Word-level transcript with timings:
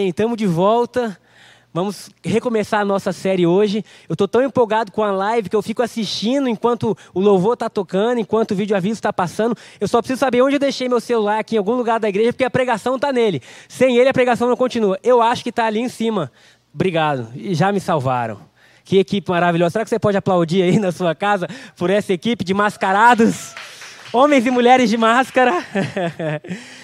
Estamos 0.00 0.38
de 0.38 0.46
volta. 0.46 1.18
Vamos 1.70 2.08
recomeçar 2.24 2.80
a 2.80 2.84
nossa 2.84 3.12
série 3.12 3.46
hoje. 3.46 3.84
Eu 4.08 4.14
estou 4.14 4.26
tão 4.26 4.42
empolgado 4.42 4.90
com 4.90 5.02
a 5.02 5.12
live 5.12 5.50
que 5.50 5.56
eu 5.56 5.60
fico 5.60 5.82
assistindo 5.82 6.48
enquanto 6.48 6.96
o 7.12 7.20
louvor 7.20 7.52
está 7.52 7.68
tocando, 7.68 8.18
enquanto 8.18 8.52
o 8.52 8.54
vídeo 8.54 8.74
aviso 8.74 8.94
está 8.94 9.12
passando. 9.12 9.54
Eu 9.78 9.86
só 9.86 10.00
preciso 10.00 10.20
saber 10.20 10.40
onde 10.40 10.56
eu 10.56 10.58
deixei 10.58 10.88
meu 10.88 10.98
celular 10.98 11.40
aqui 11.40 11.56
em 11.56 11.58
algum 11.58 11.74
lugar 11.74 12.00
da 12.00 12.08
igreja, 12.08 12.32
porque 12.32 12.42
a 12.42 12.50
pregação 12.50 12.96
está 12.96 13.12
nele. 13.12 13.42
Sem 13.68 13.98
ele, 13.98 14.08
a 14.08 14.14
pregação 14.14 14.48
não 14.48 14.56
continua. 14.56 14.98
Eu 15.02 15.20
acho 15.20 15.42
que 15.42 15.50
está 15.50 15.66
ali 15.66 15.80
em 15.80 15.90
cima. 15.90 16.32
Obrigado. 16.72 17.28
Já 17.52 17.70
me 17.70 17.78
salvaram. 17.78 18.40
Que 18.84 18.96
equipe 18.96 19.30
maravilhosa. 19.30 19.72
Será 19.72 19.84
que 19.84 19.90
você 19.90 19.98
pode 19.98 20.16
aplaudir 20.16 20.62
aí 20.62 20.78
na 20.78 20.90
sua 20.90 21.14
casa 21.14 21.46
por 21.76 21.90
essa 21.90 22.14
equipe 22.14 22.42
de 22.44 22.54
mascarados? 22.54 23.54
Homens 24.10 24.46
e 24.46 24.50
mulheres 24.50 24.88
de 24.88 24.96
máscara. 24.96 25.52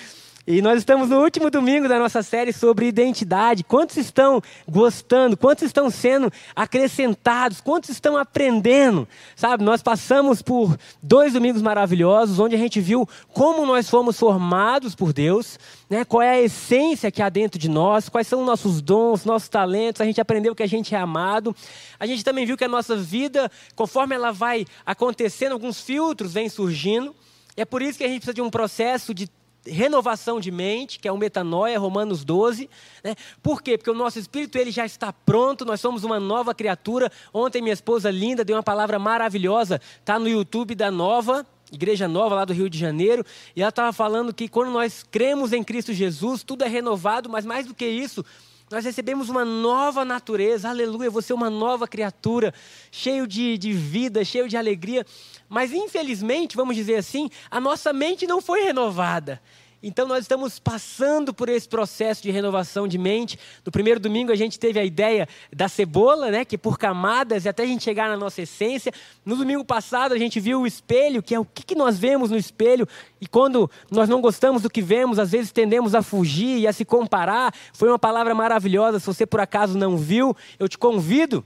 E 0.50 0.62
nós 0.62 0.78
estamos 0.78 1.10
no 1.10 1.20
último 1.20 1.50
domingo 1.50 1.86
da 1.86 1.98
nossa 1.98 2.22
série 2.22 2.54
sobre 2.54 2.86
identidade. 2.86 3.62
Quantos 3.62 3.98
estão 3.98 4.40
gostando? 4.66 5.36
Quantos 5.36 5.64
estão 5.64 5.90
sendo 5.90 6.32
acrescentados? 6.56 7.60
Quantos 7.60 7.90
estão 7.90 8.16
aprendendo? 8.16 9.06
Sabe, 9.36 9.62
nós 9.62 9.82
passamos 9.82 10.40
por 10.40 10.78
dois 11.02 11.34
domingos 11.34 11.60
maravilhosos, 11.60 12.38
onde 12.38 12.54
a 12.54 12.58
gente 12.58 12.80
viu 12.80 13.06
como 13.34 13.66
nós 13.66 13.90
fomos 13.90 14.18
formados 14.18 14.94
por 14.94 15.12
Deus, 15.12 15.58
né? 15.90 16.02
qual 16.02 16.22
é 16.22 16.30
a 16.30 16.40
essência 16.40 17.10
que 17.10 17.20
há 17.20 17.28
dentro 17.28 17.60
de 17.60 17.68
nós, 17.68 18.08
quais 18.08 18.26
são 18.26 18.40
os 18.40 18.46
nossos 18.46 18.80
dons, 18.80 19.26
nossos 19.26 19.50
talentos. 19.50 20.00
A 20.00 20.06
gente 20.06 20.18
aprendeu 20.18 20.54
que 20.54 20.62
a 20.62 20.66
gente 20.66 20.94
é 20.94 20.98
amado. 20.98 21.54
A 22.00 22.06
gente 22.06 22.24
também 22.24 22.46
viu 22.46 22.56
que 22.56 22.64
a 22.64 22.68
nossa 22.68 22.96
vida, 22.96 23.52
conforme 23.76 24.14
ela 24.14 24.32
vai 24.32 24.64
acontecendo, 24.86 25.52
alguns 25.52 25.78
filtros 25.78 26.32
vêm 26.32 26.48
surgindo. 26.48 27.14
É 27.54 27.66
por 27.66 27.82
isso 27.82 27.98
que 27.98 28.04
a 28.04 28.08
gente 28.08 28.20
precisa 28.20 28.32
de 28.32 28.40
um 28.40 28.48
processo 28.48 29.12
de 29.12 29.28
renovação 29.66 30.40
de 30.40 30.50
mente, 30.50 30.98
que 30.98 31.08
é 31.08 31.12
o 31.12 31.16
metanoia, 31.16 31.78
Romanos 31.78 32.24
12. 32.24 32.68
Né? 33.02 33.14
Por 33.42 33.62
quê? 33.62 33.76
Porque 33.76 33.90
o 33.90 33.94
nosso 33.94 34.18
espírito 34.18 34.56
ele 34.56 34.70
já 34.70 34.86
está 34.86 35.12
pronto, 35.12 35.64
nós 35.64 35.80
somos 35.80 36.04
uma 36.04 36.18
nova 36.18 36.54
criatura. 36.54 37.10
Ontem 37.32 37.62
minha 37.62 37.72
esposa 37.72 38.10
linda 38.10 38.44
deu 38.44 38.56
uma 38.56 38.62
palavra 38.62 38.98
maravilhosa, 38.98 39.80
está 40.00 40.18
no 40.18 40.28
YouTube 40.28 40.74
da 40.74 40.90
Nova, 40.90 41.46
Igreja 41.72 42.08
Nova 42.08 42.34
lá 42.34 42.44
do 42.44 42.52
Rio 42.52 42.70
de 42.70 42.78
Janeiro, 42.78 43.24
e 43.54 43.60
ela 43.60 43.68
estava 43.68 43.92
falando 43.92 44.32
que 44.32 44.48
quando 44.48 44.70
nós 44.70 45.04
cremos 45.10 45.52
em 45.52 45.62
Cristo 45.62 45.92
Jesus, 45.92 46.42
tudo 46.42 46.64
é 46.64 46.68
renovado, 46.68 47.28
mas 47.28 47.44
mais 47.44 47.66
do 47.66 47.74
que 47.74 47.86
isso, 47.86 48.24
nós 48.70 48.84
recebemos 48.84 49.28
uma 49.28 49.44
nova 49.44 50.04
natureza, 50.04 50.68
aleluia, 50.68 51.10
você 51.10 51.32
é 51.32 51.34
uma 51.34 51.50
nova 51.50 51.88
criatura, 51.88 52.52
cheio 52.90 53.26
de, 53.26 53.56
de 53.56 53.72
vida, 53.72 54.24
cheio 54.24 54.48
de 54.48 54.56
alegria. 54.56 55.06
Mas 55.48 55.72
infelizmente, 55.72 56.56
vamos 56.56 56.76
dizer 56.76 56.96
assim, 56.96 57.30
a 57.50 57.60
nossa 57.60 57.92
mente 57.92 58.26
não 58.26 58.40
foi 58.40 58.62
renovada. 58.62 59.40
Então 59.80 60.08
nós 60.08 60.22
estamos 60.22 60.58
passando 60.58 61.32
por 61.32 61.48
esse 61.48 61.68
processo 61.68 62.20
de 62.20 62.32
renovação 62.32 62.88
de 62.88 62.98
mente. 62.98 63.38
No 63.64 63.70
primeiro 63.70 64.00
domingo 64.00 64.32
a 64.32 64.34
gente 64.34 64.58
teve 64.58 64.80
a 64.80 64.84
ideia 64.84 65.28
da 65.54 65.68
cebola, 65.68 66.32
né, 66.32 66.44
que 66.44 66.58
por 66.58 66.76
camadas 66.76 67.44
e 67.44 67.48
até 67.48 67.62
a 67.62 67.66
gente 67.66 67.84
chegar 67.84 68.08
na 68.08 68.16
nossa 68.16 68.42
essência. 68.42 68.92
No 69.24 69.36
domingo 69.36 69.64
passado 69.64 70.12
a 70.14 70.18
gente 70.18 70.40
viu 70.40 70.62
o 70.62 70.66
espelho, 70.66 71.22
que 71.22 71.32
é 71.32 71.38
o 71.38 71.44
que, 71.44 71.76
nós 71.76 71.96
vemos 71.96 72.28
no 72.28 72.36
espelho. 72.36 72.88
E 73.20 73.26
quando 73.28 73.70
nós 73.88 74.08
não 74.08 74.20
gostamos 74.20 74.62
do 74.62 74.70
que 74.70 74.82
vemos, 74.82 75.16
às 75.16 75.30
vezes 75.30 75.52
tendemos 75.52 75.94
a 75.94 76.02
fugir 76.02 76.58
e 76.58 76.66
a 76.66 76.72
se 76.72 76.84
comparar. 76.84 77.54
Foi 77.72 77.88
uma 77.88 77.98
palavra 77.98 78.34
maravilhosa. 78.34 78.98
Se 78.98 79.06
você 79.06 79.24
por 79.24 79.38
acaso 79.38 79.78
não 79.78 79.96
viu, 79.96 80.36
eu 80.58 80.68
te 80.68 80.76
convido 80.76 81.44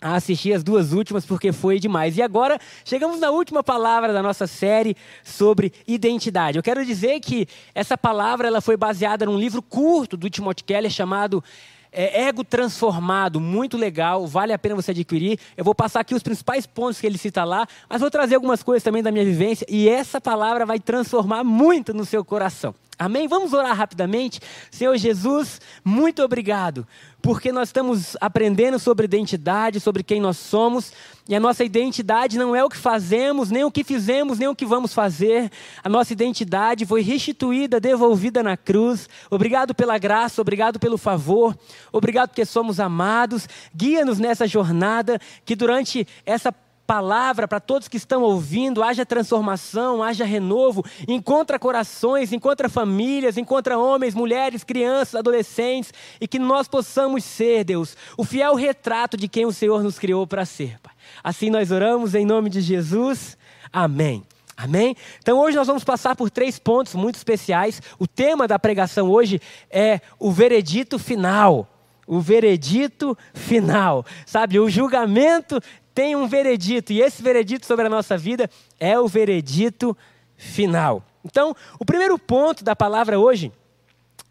a 0.00 0.14
assistir 0.14 0.52
as 0.52 0.62
duas 0.62 0.92
últimas 0.92 1.26
porque 1.26 1.52
foi 1.52 1.78
demais. 1.78 2.16
E 2.16 2.22
agora 2.22 2.58
chegamos 2.84 3.18
na 3.20 3.30
última 3.30 3.62
palavra 3.62 4.12
da 4.12 4.22
nossa 4.22 4.46
série 4.46 4.96
sobre 5.24 5.72
identidade. 5.86 6.58
Eu 6.58 6.62
quero 6.62 6.84
dizer 6.84 7.20
que 7.20 7.46
essa 7.74 7.98
palavra 7.98 8.48
ela 8.48 8.60
foi 8.60 8.76
baseada 8.76 9.26
num 9.26 9.38
livro 9.38 9.60
curto 9.60 10.16
do 10.16 10.30
Timothy 10.30 10.64
Keller 10.64 10.90
chamado 10.90 11.42
é, 11.90 12.28
Ego 12.28 12.44
Transformado, 12.44 13.40
muito 13.40 13.76
legal, 13.76 14.26
vale 14.26 14.52
a 14.52 14.58
pena 14.58 14.74
você 14.74 14.90
adquirir. 14.90 15.38
Eu 15.56 15.64
vou 15.64 15.74
passar 15.74 16.00
aqui 16.00 16.14
os 16.14 16.22
principais 16.22 16.66
pontos 16.66 17.00
que 17.00 17.06
ele 17.06 17.18
cita 17.18 17.44
lá, 17.44 17.66
mas 17.88 18.00
vou 18.00 18.10
trazer 18.10 18.34
algumas 18.34 18.62
coisas 18.62 18.82
também 18.82 19.02
da 19.02 19.10
minha 19.10 19.24
vivência 19.24 19.66
e 19.68 19.88
essa 19.88 20.20
palavra 20.20 20.64
vai 20.64 20.78
transformar 20.78 21.42
muito 21.42 21.92
no 21.92 22.04
seu 22.04 22.24
coração. 22.24 22.74
Amém? 22.98 23.28
Vamos 23.28 23.52
orar 23.52 23.76
rapidamente. 23.76 24.40
Senhor 24.72 24.96
Jesus, 24.96 25.60
muito 25.84 26.20
obrigado, 26.20 26.84
porque 27.22 27.52
nós 27.52 27.68
estamos 27.68 28.16
aprendendo 28.20 28.76
sobre 28.76 29.04
identidade, 29.04 29.78
sobre 29.78 30.02
quem 30.02 30.20
nós 30.20 30.36
somos, 30.36 30.92
e 31.28 31.34
a 31.34 31.38
nossa 31.38 31.62
identidade 31.62 32.36
não 32.36 32.56
é 32.56 32.64
o 32.64 32.68
que 32.68 32.76
fazemos, 32.76 33.50
nem 33.50 33.62
o 33.62 33.70
que 33.70 33.84
fizemos, 33.84 34.38
nem 34.38 34.48
o 34.48 34.54
que 34.56 34.66
vamos 34.66 34.92
fazer. 34.92 35.48
A 35.84 35.88
nossa 35.88 36.12
identidade 36.12 36.84
foi 36.86 37.02
restituída, 37.02 37.78
devolvida 37.78 38.42
na 38.42 38.56
cruz. 38.56 39.08
Obrigado 39.30 39.74
pela 39.76 39.96
graça, 39.96 40.40
obrigado 40.40 40.80
pelo 40.80 40.98
favor, 40.98 41.56
obrigado 41.92 42.30
porque 42.30 42.44
somos 42.44 42.80
amados. 42.80 43.48
Guia-nos 43.72 44.18
nessa 44.18 44.46
jornada, 44.46 45.20
que 45.44 45.54
durante 45.54 46.04
essa 46.26 46.52
palavra 46.88 47.46
para 47.46 47.60
todos 47.60 47.86
que 47.86 47.98
estão 47.98 48.22
ouvindo, 48.22 48.82
haja 48.82 49.04
transformação, 49.04 50.02
haja 50.02 50.24
renovo, 50.24 50.82
encontra 51.06 51.58
corações, 51.58 52.32
encontra 52.32 52.66
famílias, 52.66 53.36
encontra 53.36 53.76
homens, 53.78 54.14
mulheres, 54.14 54.64
crianças, 54.64 55.16
adolescentes, 55.16 55.92
e 56.18 56.26
que 56.26 56.38
nós 56.38 56.66
possamos 56.66 57.24
ser, 57.24 57.62
Deus, 57.62 57.94
o 58.16 58.24
fiel 58.24 58.54
retrato 58.54 59.18
de 59.18 59.28
quem 59.28 59.44
o 59.44 59.52
Senhor 59.52 59.82
nos 59.82 59.98
criou 59.98 60.26
para 60.26 60.46
ser, 60.46 60.80
Pai. 60.80 60.94
Assim 61.22 61.50
nós 61.50 61.70
oramos 61.70 62.14
em 62.14 62.24
nome 62.24 62.48
de 62.48 62.62
Jesus. 62.62 63.36
Amém. 63.70 64.24
Amém? 64.56 64.96
Então 65.20 65.38
hoje 65.38 65.58
nós 65.58 65.66
vamos 65.66 65.84
passar 65.84 66.16
por 66.16 66.30
três 66.30 66.58
pontos 66.58 66.94
muito 66.94 67.16
especiais. 67.16 67.82
O 67.98 68.06
tema 68.06 68.48
da 68.48 68.58
pregação 68.58 69.10
hoje 69.10 69.42
é 69.70 70.00
o 70.18 70.32
veredito 70.32 70.98
final. 70.98 71.68
O 72.06 72.18
veredito 72.18 73.16
final, 73.34 74.06
sabe? 74.24 74.58
O 74.58 74.70
julgamento 74.70 75.60
tem 75.98 76.14
um 76.14 76.28
veredito, 76.28 76.92
e 76.92 77.02
esse 77.02 77.20
veredito 77.20 77.66
sobre 77.66 77.86
a 77.86 77.90
nossa 77.90 78.16
vida 78.16 78.48
é 78.78 78.96
o 79.00 79.08
veredito 79.08 79.96
final. 80.36 81.02
Então, 81.24 81.56
o 81.76 81.84
primeiro 81.84 82.16
ponto 82.16 82.62
da 82.62 82.76
palavra 82.76 83.18
hoje 83.18 83.50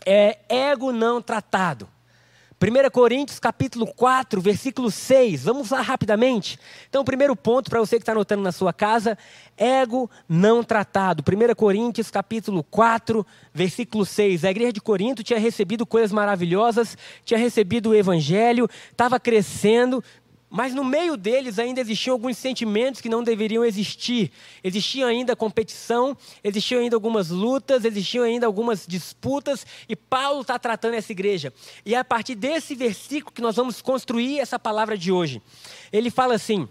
é 0.06 0.38
ego 0.48 0.94
não 0.94 1.22
tratado. 1.22 1.86
1 2.60 2.90
Coríntios 2.90 3.38
capítulo 3.38 3.86
4, 3.86 4.40
versículo 4.40 4.90
6. 4.90 5.44
Vamos 5.44 5.72
lá 5.72 5.82
rapidamente. 5.82 6.58
Então, 6.88 7.02
o 7.02 7.06
primeiro 7.06 7.36
ponto 7.36 7.70
para 7.70 7.82
você 7.82 7.98
que 7.98 8.02
está 8.02 8.14
anotando 8.14 8.42
na 8.42 8.54
sua 8.54 8.72
casa, 8.72 9.18
ego 9.58 10.10
não 10.28 10.64
tratado. 10.64 11.22
1 11.22 11.54
Coríntios 11.54 12.10
capítulo 12.10 12.64
4, 12.64 13.28
versículo 13.54 14.06
6. 14.06 14.46
A 14.46 14.52
igreja 14.52 14.72
de 14.72 14.80
Corinto 14.80 15.22
tinha 15.22 15.38
recebido 15.38 15.86
coisas 15.86 16.14
maravilhosas, 16.14 16.98
tinha 17.26 17.38
recebido 17.38 17.90
o 17.90 17.96
evangelho, 17.96 18.70
estava 18.90 19.20
crescendo, 19.20 20.02
mas 20.50 20.74
no 20.74 20.84
meio 20.84 21.18
deles 21.18 21.60
ainda 21.60 21.82
existiam 21.82 22.14
alguns 22.14 22.38
sentimentos 22.38 23.02
que 23.02 23.10
não 23.10 23.24
deveriam 23.24 23.66
existir. 23.66 24.32
Existia 24.64 25.06
ainda 25.06 25.36
competição, 25.36 26.16
existiam 26.44 26.82
ainda 26.82 26.96
algumas 26.96 27.30
lutas, 27.30 27.84
existiam 27.84 28.24
ainda 28.24 28.46
algumas 28.46 28.86
disputas, 28.88 29.66
e 29.90 29.96
Paulo 29.96 30.42
está 30.42 30.58
tratando 30.58 30.94
essa 30.94 31.12
igreja. 31.12 31.54
E 31.86 31.94
é 31.94 31.98
a 31.98 32.06
partir 32.06 32.36
desse 32.36 32.76
versículo 32.76 33.34
que 33.34 33.42
nós 33.42 33.56
vamos 33.56 33.82
construir 33.82 34.40
essa 34.40 34.58
palavra 34.58 34.98
de 34.98 35.12
hoje. 35.12 35.42
Ele 35.92 36.10
fala 36.10 36.36
assim: 36.36 36.68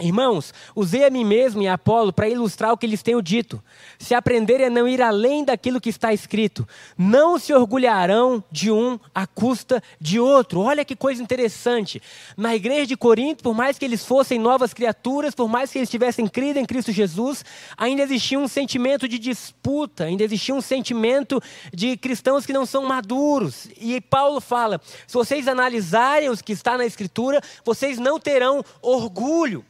Irmãos, 0.00 0.52
usei 0.74 1.04
a 1.04 1.10
mim 1.10 1.24
mesmo 1.24 1.62
e 1.62 1.68
a 1.68 1.74
Apolo 1.74 2.12
para 2.12 2.28
ilustrar 2.28 2.72
o 2.72 2.76
que 2.76 2.86
lhes 2.86 3.02
tenho 3.02 3.22
dito. 3.22 3.62
Se 3.98 4.14
aprenderem 4.14 4.66
a 4.66 4.70
não 4.70 4.88
ir 4.88 5.00
além 5.00 5.44
daquilo 5.44 5.80
que 5.80 5.90
está 5.90 6.12
escrito, 6.12 6.66
não 6.98 7.38
se 7.38 7.52
orgulharão 7.52 8.42
de 8.50 8.70
um 8.70 8.98
à 9.14 9.26
custa 9.26 9.82
de 10.00 10.18
outro. 10.18 10.60
Olha 10.60 10.84
que 10.84 10.96
coisa 10.96 11.22
interessante. 11.22 12.02
Na 12.36 12.56
igreja 12.56 12.86
de 12.86 12.96
Corinto, 12.96 13.44
por 13.44 13.54
mais 13.54 13.78
que 13.78 13.84
eles 13.84 14.04
fossem 14.04 14.40
novas 14.40 14.74
criaturas, 14.74 15.34
por 15.34 15.48
mais 15.48 15.70
que 15.70 15.78
eles 15.78 15.90
tivessem 15.90 16.26
crido 16.26 16.58
em 16.58 16.64
Cristo 16.64 16.90
Jesus, 16.90 17.44
ainda 17.76 18.02
existia 18.02 18.38
um 18.38 18.48
sentimento 18.48 19.06
de 19.06 19.18
disputa, 19.20 20.04
ainda 20.04 20.24
existia 20.24 20.54
um 20.54 20.62
sentimento 20.62 21.40
de 21.72 21.96
cristãos 21.96 22.44
que 22.44 22.52
não 22.52 22.66
são 22.66 22.82
maduros. 22.84 23.68
E 23.78 24.00
Paulo 24.00 24.40
fala: 24.40 24.80
se 25.06 25.14
vocês 25.14 25.46
analisarem 25.46 26.28
o 26.28 26.36
que 26.36 26.52
está 26.52 26.76
na 26.76 26.86
Escritura, 26.86 27.40
vocês 27.64 27.98
não 27.98 28.18
terão 28.18 28.64
orgulho. 28.80 29.64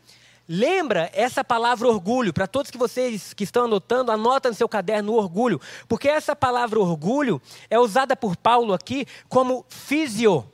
Lembra 0.54 1.10
essa 1.14 1.42
palavra 1.42 1.88
orgulho, 1.88 2.30
para 2.30 2.46
todos 2.46 2.70
que 2.70 2.76
vocês 2.76 3.32
que 3.32 3.42
estão 3.42 3.64
anotando, 3.64 4.12
anota 4.12 4.50
no 4.50 4.54
seu 4.54 4.68
caderno 4.68 5.14
orgulho, 5.14 5.58
porque 5.88 6.06
essa 6.06 6.36
palavra 6.36 6.78
orgulho 6.78 7.40
é 7.70 7.78
usada 7.78 8.14
por 8.14 8.36
Paulo 8.36 8.74
aqui 8.74 9.06
como 9.30 9.64
físio, 9.70 10.44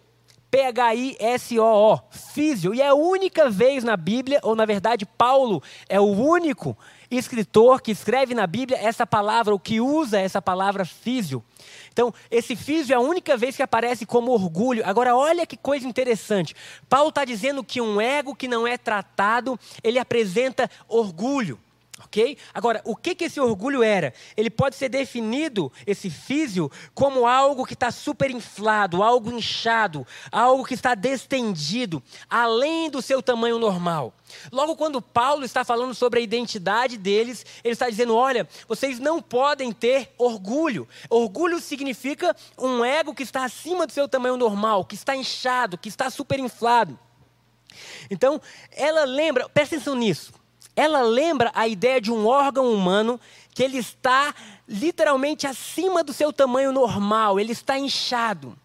P-H-I-S-O-O, 0.52 1.98
físio, 2.12 2.72
e 2.72 2.80
é 2.80 2.86
a 2.86 2.94
única 2.94 3.50
vez 3.50 3.82
na 3.82 3.96
Bíblia, 3.96 4.38
ou 4.44 4.54
na 4.54 4.64
verdade 4.64 5.04
Paulo 5.04 5.60
é 5.88 5.98
o 5.98 6.04
único 6.04 6.78
escritor 7.10 7.82
que 7.82 7.90
escreve 7.90 8.36
na 8.36 8.46
Bíblia 8.46 8.78
essa 8.78 9.04
palavra, 9.04 9.52
ou 9.52 9.58
que 9.58 9.80
usa 9.80 10.20
essa 10.20 10.40
palavra 10.40 10.84
físio. 10.84 11.42
Então, 11.98 12.14
esse 12.30 12.54
físio 12.54 12.92
é 12.92 12.96
a 12.96 13.00
única 13.00 13.36
vez 13.36 13.56
que 13.56 13.62
aparece 13.62 14.06
como 14.06 14.30
orgulho. 14.30 14.84
Agora, 14.86 15.16
olha 15.16 15.44
que 15.44 15.56
coisa 15.56 15.84
interessante. 15.84 16.54
Paulo 16.88 17.08
está 17.08 17.24
dizendo 17.24 17.64
que 17.64 17.80
um 17.80 18.00
ego 18.00 18.36
que 18.36 18.46
não 18.46 18.68
é 18.68 18.78
tratado, 18.78 19.58
ele 19.82 19.98
apresenta 19.98 20.70
orgulho. 20.86 21.58
Ok? 22.04 22.38
Agora, 22.54 22.80
o 22.84 22.94
que, 22.94 23.14
que 23.14 23.24
esse 23.24 23.40
orgulho 23.40 23.82
era? 23.82 24.14
Ele 24.36 24.48
pode 24.48 24.76
ser 24.76 24.88
definido, 24.88 25.72
esse 25.86 26.08
físio, 26.08 26.70
como 26.94 27.26
algo 27.26 27.66
que 27.66 27.74
está 27.74 27.90
super 27.90 28.30
inflado, 28.30 29.02
algo 29.02 29.32
inchado, 29.32 30.06
algo 30.30 30.64
que 30.64 30.74
está 30.74 30.94
destendido, 30.94 32.02
além 32.30 32.88
do 32.88 33.02
seu 33.02 33.20
tamanho 33.20 33.58
normal. 33.58 34.14
Logo, 34.52 34.76
quando 34.76 35.02
Paulo 35.02 35.44
está 35.44 35.64
falando 35.64 35.92
sobre 35.94 36.20
a 36.20 36.22
identidade 36.22 36.96
deles, 36.96 37.44
ele 37.64 37.72
está 37.72 37.90
dizendo: 37.90 38.14
olha, 38.14 38.48
vocês 38.68 39.00
não 39.00 39.20
podem 39.20 39.72
ter 39.72 40.12
orgulho. 40.16 40.86
Orgulho 41.10 41.60
significa 41.60 42.36
um 42.56 42.84
ego 42.84 43.14
que 43.14 43.24
está 43.24 43.44
acima 43.44 43.86
do 43.86 43.92
seu 43.92 44.08
tamanho 44.08 44.36
normal, 44.36 44.84
que 44.84 44.94
está 44.94 45.16
inchado, 45.16 45.76
que 45.76 45.88
está 45.88 46.10
super 46.10 46.38
inflado. 46.38 46.98
Então, 48.10 48.40
ela 48.70 49.04
lembra, 49.04 49.48
presta 49.48 49.76
atenção 49.76 49.94
nisso 49.94 50.38
ela 50.78 51.02
lembra 51.02 51.50
a 51.54 51.66
ideia 51.66 52.00
de 52.00 52.12
um 52.12 52.24
órgão 52.24 52.72
humano 52.72 53.20
que 53.52 53.64
ele 53.64 53.78
está 53.78 54.32
literalmente 54.68 55.44
acima 55.44 56.04
do 56.04 56.12
seu 56.12 56.32
tamanho 56.32 56.70
normal, 56.70 57.40
ele 57.40 57.50
está 57.50 57.76
inchado. 57.76 58.56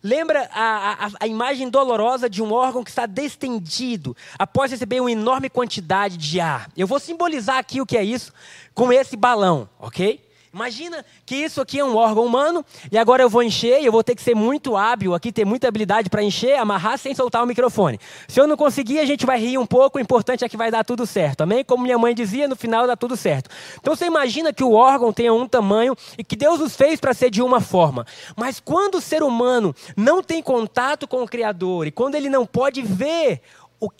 Lembra 0.00 0.48
a, 0.52 1.06
a, 1.06 1.10
a, 1.18 1.26
imagem 1.26 1.68
dolorosa 1.68 2.30
de 2.30 2.40
um 2.40 2.52
órgão 2.52 2.84
que 2.84 2.90
está 2.90 3.06
destendido 3.06 4.16
após 4.38 4.70
receber 4.70 5.00
uma 5.00 5.10
enorme 5.10 5.50
quantidade 5.50 6.16
de 6.16 6.38
ar. 6.38 6.70
Eu 6.76 6.86
vou 6.86 7.00
simbolizar 7.00 7.58
aqui 7.58 7.80
o 7.80 7.86
que 7.86 7.96
é 7.96 8.04
isso 8.04 8.32
com 8.72 8.92
esse 8.92 9.16
balão, 9.16 9.68
ok? 9.80 10.24
Imagina 10.56 11.04
que 11.26 11.36
isso 11.36 11.60
aqui 11.60 11.78
é 11.78 11.84
um 11.84 11.94
órgão 11.94 12.24
humano 12.24 12.64
e 12.90 12.96
agora 12.96 13.22
eu 13.22 13.28
vou 13.28 13.42
encher 13.42 13.82
e 13.82 13.84
eu 13.84 13.92
vou 13.92 14.02
ter 14.02 14.14
que 14.14 14.22
ser 14.22 14.34
muito 14.34 14.74
hábil 14.74 15.14
aqui, 15.14 15.30
ter 15.30 15.44
muita 15.44 15.68
habilidade 15.68 16.08
para 16.08 16.22
encher, 16.22 16.58
amarrar 16.58 16.96
sem 16.96 17.14
soltar 17.14 17.44
o 17.44 17.46
microfone. 17.46 18.00
Se 18.26 18.40
eu 18.40 18.46
não 18.46 18.56
conseguir, 18.56 18.98
a 18.98 19.04
gente 19.04 19.26
vai 19.26 19.38
rir 19.38 19.58
um 19.58 19.66
pouco, 19.66 19.98
o 19.98 20.00
importante 20.00 20.46
é 20.46 20.48
que 20.48 20.56
vai 20.56 20.70
dar 20.70 20.82
tudo 20.82 21.04
certo, 21.04 21.42
amém? 21.42 21.62
Como 21.62 21.82
minha 21.82 21.98
mãe 21.98 22.14
dizia, 22.14 22.48
no 22.48 22.56
final 22.56 22.86
dá 22.86 22.96
tudo 22.96 23.18
certo. 23.18 23.50
Então 23.78 23.94
você 23.94 24.06
imagina 24.06 24.50
que 24.50 24.64
o 24.64 24.72
órgão 24.72 25.12
tenha 25.12 25.30
um 25.30 25.46
tamanho 25.46 25.94
e 26.16 26.24
que 26.24 26.34
Deus 26.34 26.58
os 26.58 26.74
fez 26.74 26.98
para 26.98 27.12
ser 27.12 27.28
de 27.28 27.42
uma 27.42 27.60
forma. 27.60 28.06
Mas 28.34 28.58
quando 28.58 28.94
o 28.94 29.00
ser 29.02 29.22
humano 29.22 29.76
não 29.94 30.22
tem 30.22 30.42
contato 30.42 31.06
com 31.06 31.22
o 31.22 31.28
Criador 31.28 31.86
e 31.86 31.90
quando 31.90 32.14
ele 32.14 32.30
não 32.30 32.46
pode 32.46 32.80
ver 32.80 33.42
o, 33.78 33.90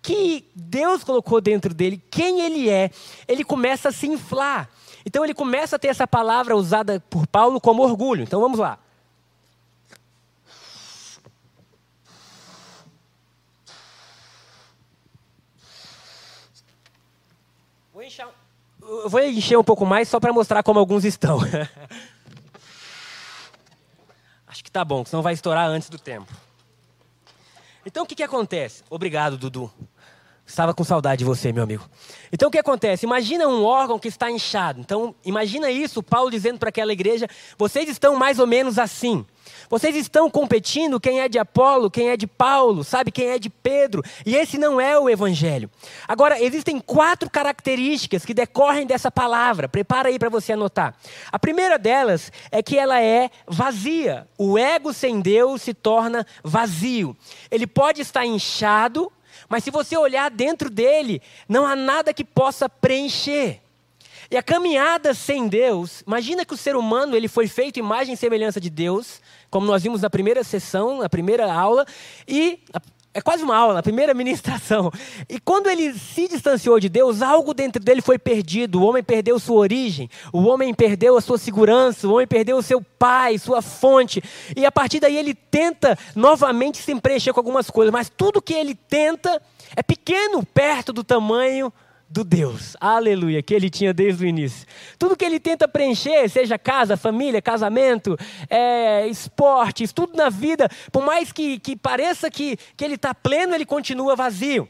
que 0.00 0.46
Deus 0.56 1.04
colocou 1.04 1.38
dentro 1.38 1.74
dele, 1.74 2.02
quem 2.10 2.40
ele 2.40 2.70
é, 2.70 2.90
ele 3.28 3.44
começa 3.44 3.90
a 3.90 3.92
se 3.92 4.06
inflar. 4.06 4.70
Então 5.04 5.24
ele 5.24 5.34
começa 5.34 5.76
a 5.76 5.78
ter 5.78 5.88
essa 5.88 6.06
palavra 6.06 6.56
usada 6.56 7.00
por 7.10 7.26
Paulo 7.26 7.60
como 7.60 7.82
orgulho. 7.82 8.22
Então 8.22 8.40
vamos 8.40 8.58
lá. 8.58 8.78
Vou 17.92 18.02
encher, 18.02 18.26
vou 19.06 19.20
encher 19.20 19.58
um 19.58 19.64
pouco 19.64 19.84
mais 19.86 20.08
só 20.08 20.18
para 20.18 20.32
mostrar 20.32 20.62
como 20.62 20.78
alguns 20.78 21.04
estão. 21.04 21.38
Acho 24.46 24.64
que 24.64 24.70
tá 24.70 24.84
bom, 24.84 25.04
senão 25.04 25.22
vai 25.22 25.34
estourar 25.34 25.68
antes 25.68 25.88
do 25.88 25.98
tempo. 25.98 26.32
Então 27.84 28.04
o 28.04 28.06
que, 28.06 28.14
que 28.14 28.22
acontece? 28.22 28.82
Obrigado, 28.88 29.36
Dudu. 29.36 29.72
Estava 30.46 30.74
com 30.74 30.84
saudade 30.84 31.20
de 31.20 31.24
você, 31.24 31.52
meu 31.52 31.62
amigo. 31.62 31.88
Então 32.32 32.48
o 32.48 32.50
que 32.50 32.58
acontece? 32.58 33.06
Imagina 33.06 33.46
um 33.46 33.64
órgão 33.64 33.98
que 33.98 34.08
está 34.08 34.30
inchado. 34.30 34.80
Então 34.80 35.14
imagina 35.24 35.70
isso, 35.70 36.02
Paulo 36.02 36.30
dizendo 36.30 36.58
para 36.58 36.68
aquela 36.68 36.92
igreja: 36.92 37.28
vocês 37.56 37.88
estão 37.88 38.16
mais 38.16 38.38
ou 38.38 38.46
menos 38.46 38.78
assim. 38.78 39.24
Vocês 39.68 39.96
estão 39.96 40.28
competindo 40.28 41.00
quem 41.00 41.20
é 41.20 41.28
de 41.28 41.38
Apolo, 41.38 41.90
quem 41.90 42.10
é 42.10 42.16
de 42.16 42.26
Paulo, 42.26 42.84
sabe 42.84 43.10
quem 43.10 43.28
é 43.28 43.38
de 43.38 43.48
Pedro, 43.48 44.02
e 44.24 44.36
esse 44.36 44.58
não 44.58 44.80
é 44.80 44.98
o 44.98 45.08
evangelho. 45.08 45.70
Agora, 46.06 46.40
existem 46.40 46.78
quatro 46.78 47.30
características 47.30 48.24
que 48.24 48.34
decorrem 48.34 48.86
dessa 48.86 49.10
palavra. 49.10 49.68
Prepara 49.68 50.10
aí 50.10 50.18
para 50.18 50.28
você 50.28 50.52
anotar. 50.52 50.94
A 51.30 51.38
primeira 51.38 51.78
delas 51.78 52.30
é 52.50 52.62
que 52.62 52.78
ela 52.78 53.00
é 53.00 53.30
vazia. 53.46 54.28
O 54.36 54.58
ego 54.58 54.92
sem 54.92 55.20
Deus 55.20 55.62
se 55.62 55.72
torna 55.72 56.26
vazio. 56.44 57.16
Ele 57.50 57.66
pode 57.66 58.02
estar 58.02 58.26
inchado 58.26 59.10
mas 59.52 59.62
se 59.62 59.70
você 59.70 59.98
olhar 59.98 60.30
dentro 60.30 60.70
dele, 60.70 61.20
não 61.46 61.66
há 61.66 61.76
nada 61.76 62.14
que 62.14 62.24
possa 62.24 62.70
preencher. 62.70 63.60
E 64.30 64.36
a 64.38 64.42
caminhada 64.42 65.12
sem 65.12 65.46
Deus, 65.46 66.02
imagina 66.06 66.42
que 66.42 66.54
o 66.54 66.56
ser 66.56 66.74
humano 66.74 67.14
ele 67.14 67.28
foi 67.28 67.46
feito 67.46 67.78
imagem 67.78 68.14
e 68.14 68.16
semelhança 68.16 68.58
de 68.58 68.70
Deus, 68.70 69.20
como 69.50 69.66
nós 69.66 69.82
vimos 69.82 70.00
na 70.00 70.08
primeira 70.08 70.42
sessão, 70.42 71.00
na 71.00 71.08
primeira 71.10 71.52
aula, 71.52 71.84
e 72.26 72.60
é 73.14 73.20
quase 73.20 73.42
uma 73.42 73.56
aula, 73.56 73.80
a 73.80 73.82
primeira 73.82 74.14
ministração. 74.14 74.90
E 75.28 75.38
quando 75.38 75.68
ele 75.68 75.92
se 75.94 76.28
distanciou 76.28 76.80
de 76.80 76.88
Deus, 76.88 77.20
algo 77.22 77.52
dentro 77.52 77.82
dele 77.82 78.00
foi 78.00 78.18
perdido. 78.18 78.80
O 78.80 78.84
homem 78.84 79.02
perdeu 79.02 79.38
sua 79.38 79.58
origem, 79.58 80.08
o 80.32 80.42
homem 80.42 80.72
perdeu 80.72 81.16
a 81.16 81.20
sua 81.20 81.38
segurança, 81.38 82.08
o 82.08 82.14
homem 82.14 82.26
perdeu 82.26 82.56
o 82.56 82.62
seu 82.62 82.80
pai, 82.80 83.38
sua 83.38 83.60
fonte. 83.60 84.22
E 84.56 84.64
a 84.64 84.72
partir 84.72 85.00
daí 85.00 85.16
ele 85.16 85.34
tenta 85.34 85.98
novamente 86.14 86.78
se 86.78 86.94
preencher 87.00 87.32
com 87.32 87.40
algumas 87.40 87.70
coisas, 87.70 87.92
mas 87.92 88.08
tudo 88.08 88.42
que 88.42 88.54
ele 88.54 88.74
tenta 88.74 89.40
é 89.76 89.82
pequeno 89.82 90.44
perto 90.44 90.92
do 90.92 91.02
tamanho 91.02 91.72
do 92.12 92.22
Deus, 92.22 92.76
aleluia, 92.78 93.42
que 93.42 93.54
ele 93.54 93.70
tinha 93.70 93.94
desde 93.94 94.22
o 94.22 94.28
início. 94.28 94.66
Tudo 94.98 95.16
que 95.16 95.24
ele 95.24 95.40
tenta 95.40 95.66
preencher, 95.66 96.28
seja 96.28 96.58
casa, 96.58 96.94
família, 96.94 97.40
casamento, 97.40 98.18
é, 98.50 99.06
esportes, 99.06 99.94
tudo 99.94 100.14
na 100.14 100.28
vida, 100.28 100.68
por 100.92 101.02
mais 101.02 101.32
que, 101.32 101.58
que 101.58 101.74
pareça 101.74 102.30
que, 102.30 102.58
que 102.76 102.84
ele 102.84 102.96
está 102.96 103.14
pleno, 103.14 103.54
ele 103.54 103.64
continua 103.64 104.14
vazio. 104.14 104.68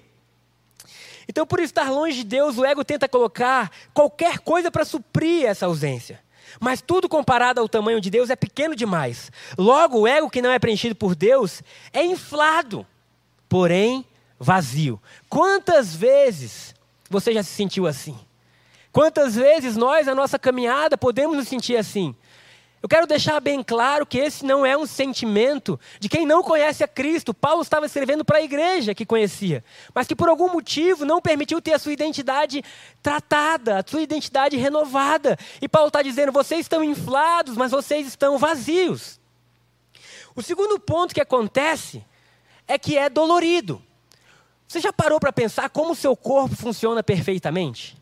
Então, 1.29 1.45
por 1.45 1.59
estar 1.59 1.91
longe 1.91 2.19
de 2.19 2.25
Deus, 2.25 2.59
o 2.59 2.65
ego 2.65 2.85
tenta 2.85 3.09
colocar 3.09 3.73
qualquer 3.93 4.39
coisa 4.39 4.71
para 4.71 4.85
suprir 4.85 5.45
essa 5.45 5.67
ausência. 5.67 6.21
Mas 6.61 6.81
tudo 6.81 7.09
comparado 7.09 7.61
ao 7.61 7.69
tamanho 7.69 8.01
de 8.01 8.09
Deus 8.09 8.31
é 8.31 8.37
pequeno 8.37 8.77
demais. 8.77 9.33
Logo, 9.59 10.01
o 10.01 10.07
ego 10.07 10.31
que 10.31 10.43
não 10.43 10.51
é 10.53 10.61
preenchido 10.61 10.95
por 10.95 11.17
Deus 11.17 11.61
é 11.93 12.05
inflado, 12.05 12.87
porém 13.49 14.05
vazio. 14.39 15.01
Quantas 15.29 15.95
vezes 15.95 16.75
você 17.13 17.33
já 17.33 17.43
se 17.43 17.51
sentiu 17.51 17.87
assim? 17.87 18.19
Quantas 18.91 19.35
vezes 19.35 19.77
nós, 19.77 20.07
na 20.07 20.15
nossa 20.15 20.39
caminhada, 20.39 20.99
podemos 20.99 21.37
nos 21.37 21.49
sentir 21.49 21.77
assim? 21.77 22.15
Eu 22.83 22.89
quero 22.89 23.07
deixar 23.07 23.39
bem 23.39 23.63
claro 23.63 24.05
que 24.05 24.19
esse 24.19 24.45
não 24.45 24.67
é 24.67 24.77
um 24.77 24.87
sentimento 24.87 25.79
de 26.01 26.09
quem 26.09 26.27
não 26.27 26.43
conhece 26.43 26.83
a 26.83 26.89
Cristo. 26.89 27.33
Paulo 27.33 27.63
estava 27.63 27.87
escrevendo 27.87 28.25
para 28.25 28.39
a 28.39 28.43
igreja 28.43 28.93
que 28.93 29.07
conhecia, 29.07 29.65
mas 29.95 30.09
que 30.09 30.17
por 30.17 30.29
algum 30.29 30.53
motivo 30.53 31.05
não 31.05 31.21
permitiu 31.21 31.63
ter 31.63 31.75
a 31.75 31.79
sua 31.79 31.93
identidade 31.93 32.65
tratada, 33.01 33.79
a 33.79 33.85
sua 33.87 34.03
identidade 34.03 34.57
renovada. 34.57 35.39
E 35.61 35.69
Paulo 35.69 35.89
está 35.89 36.03
dizendo: 36.03 36.33
vocês 36.33 36.63
estão 36.63 36.83
inflados, 36.83 37.57
mas 37.57 37.71
vocês 37.71 38.05
estão 38.05 38.37
vazios. 38.37 39.21
O 40.35 40.43
segundo 40.43 40.77
ponto 40.81 41.15
que 41.15 41.21
acontece 41.21 42.05
é 42.67 42.77
que 42.79 42.99
é 42.99 43.09
dolorido. 43.09 43.81
Você 44.73 44.81
já 44.81 44.91
parou 44.91 45.21
para 45.21 45.31
pensar 45.31 45.69
como 45.69 45.93
o 45.93 45.95
seu 45.95 46.17
corpo 46.17 46.57
funciona 46.57 47.03
perfeitamente? 47.03 47.95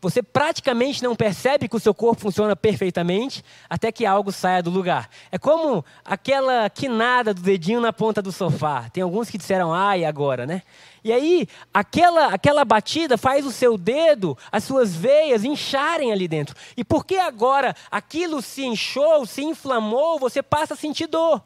Você 0.00 0.22
praticamente 0.22 1.02
não 1.02 1.16
percebe 1.16 1.66
que 1.66 1.74
o 1.74 1.80
seu 1.80 1.92
corpo 1.92 2.22
funciona 2.22 2.54
perfeitamente 2.54 3.44
até 3.68 3.90
que 3.90 4.06
algo 4.06 4.30
saia 4.30 4.62
do 4.62 4.70
lugar. 4.70 5.10
É 5.32 5.36
como 5.36 5.84
aquela 6.04 6.70
quinada 6.70 7.34
do 7.34 7.42
dedinho 7.42 7.80
na 7.80 7.92
ponta 7.92 8.22
do 8.22 8.30
sofá. 8.30 8.88
Tem 8.92 9.02
alguns 9.02 9.28
que 9.28 9.36
disseram 9.36 9.74
ai 9.74 10.04
agora, 10.04 10.46
né? 10.46 10.62
E 11.02 11.12
aí, 11.12 11.48
aquela, 11.72 12.26
aquela 12.26 12.64
batida 12.64 13.18
faz 13.18 13.44
o 13.44 13.50
seu 13.50 13.76
dedo, 13.76 14.38
as 14.52 14.62
suas 14.62 14.94
veias 14.94 15.42
incharem 15.42 16.12
ali 16.12 16.28
dentro. 16.28 16.54
E 16.76 16.84
porque 16.84 17.16
agora 17.16 17.74
aquilo 17.90 18.40
se 18.40 18.64
inchou, 18.64 19.26
se 19.26 19.42
inflamou, 19.42 20.20
você 20.20 20.40
passa 20.40 20.74
a 20.74 20.76
sentir 20.76 21.08
dor. 21.08 21.42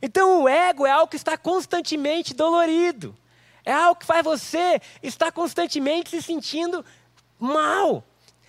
Então 0.00 0.44
o 0.44 0.48
ego 0.48 0.86
é 0.86 0.92
algo 0.92 1.10
que 1.10 1.16
está 1.16 1.36
constantemente 1.36 2.32
dolorido. 2.32 3.12
É 3.64 3.72
algo 3.72 4.00
que 4.00 4.06
faz 4.06 4.24
você 4.24 4.80
estar 5.02 5.32
constantemente 5.32 6.10
se 6.10 6.22
sentindo 6.22 6.84
mal. 7.38 8.04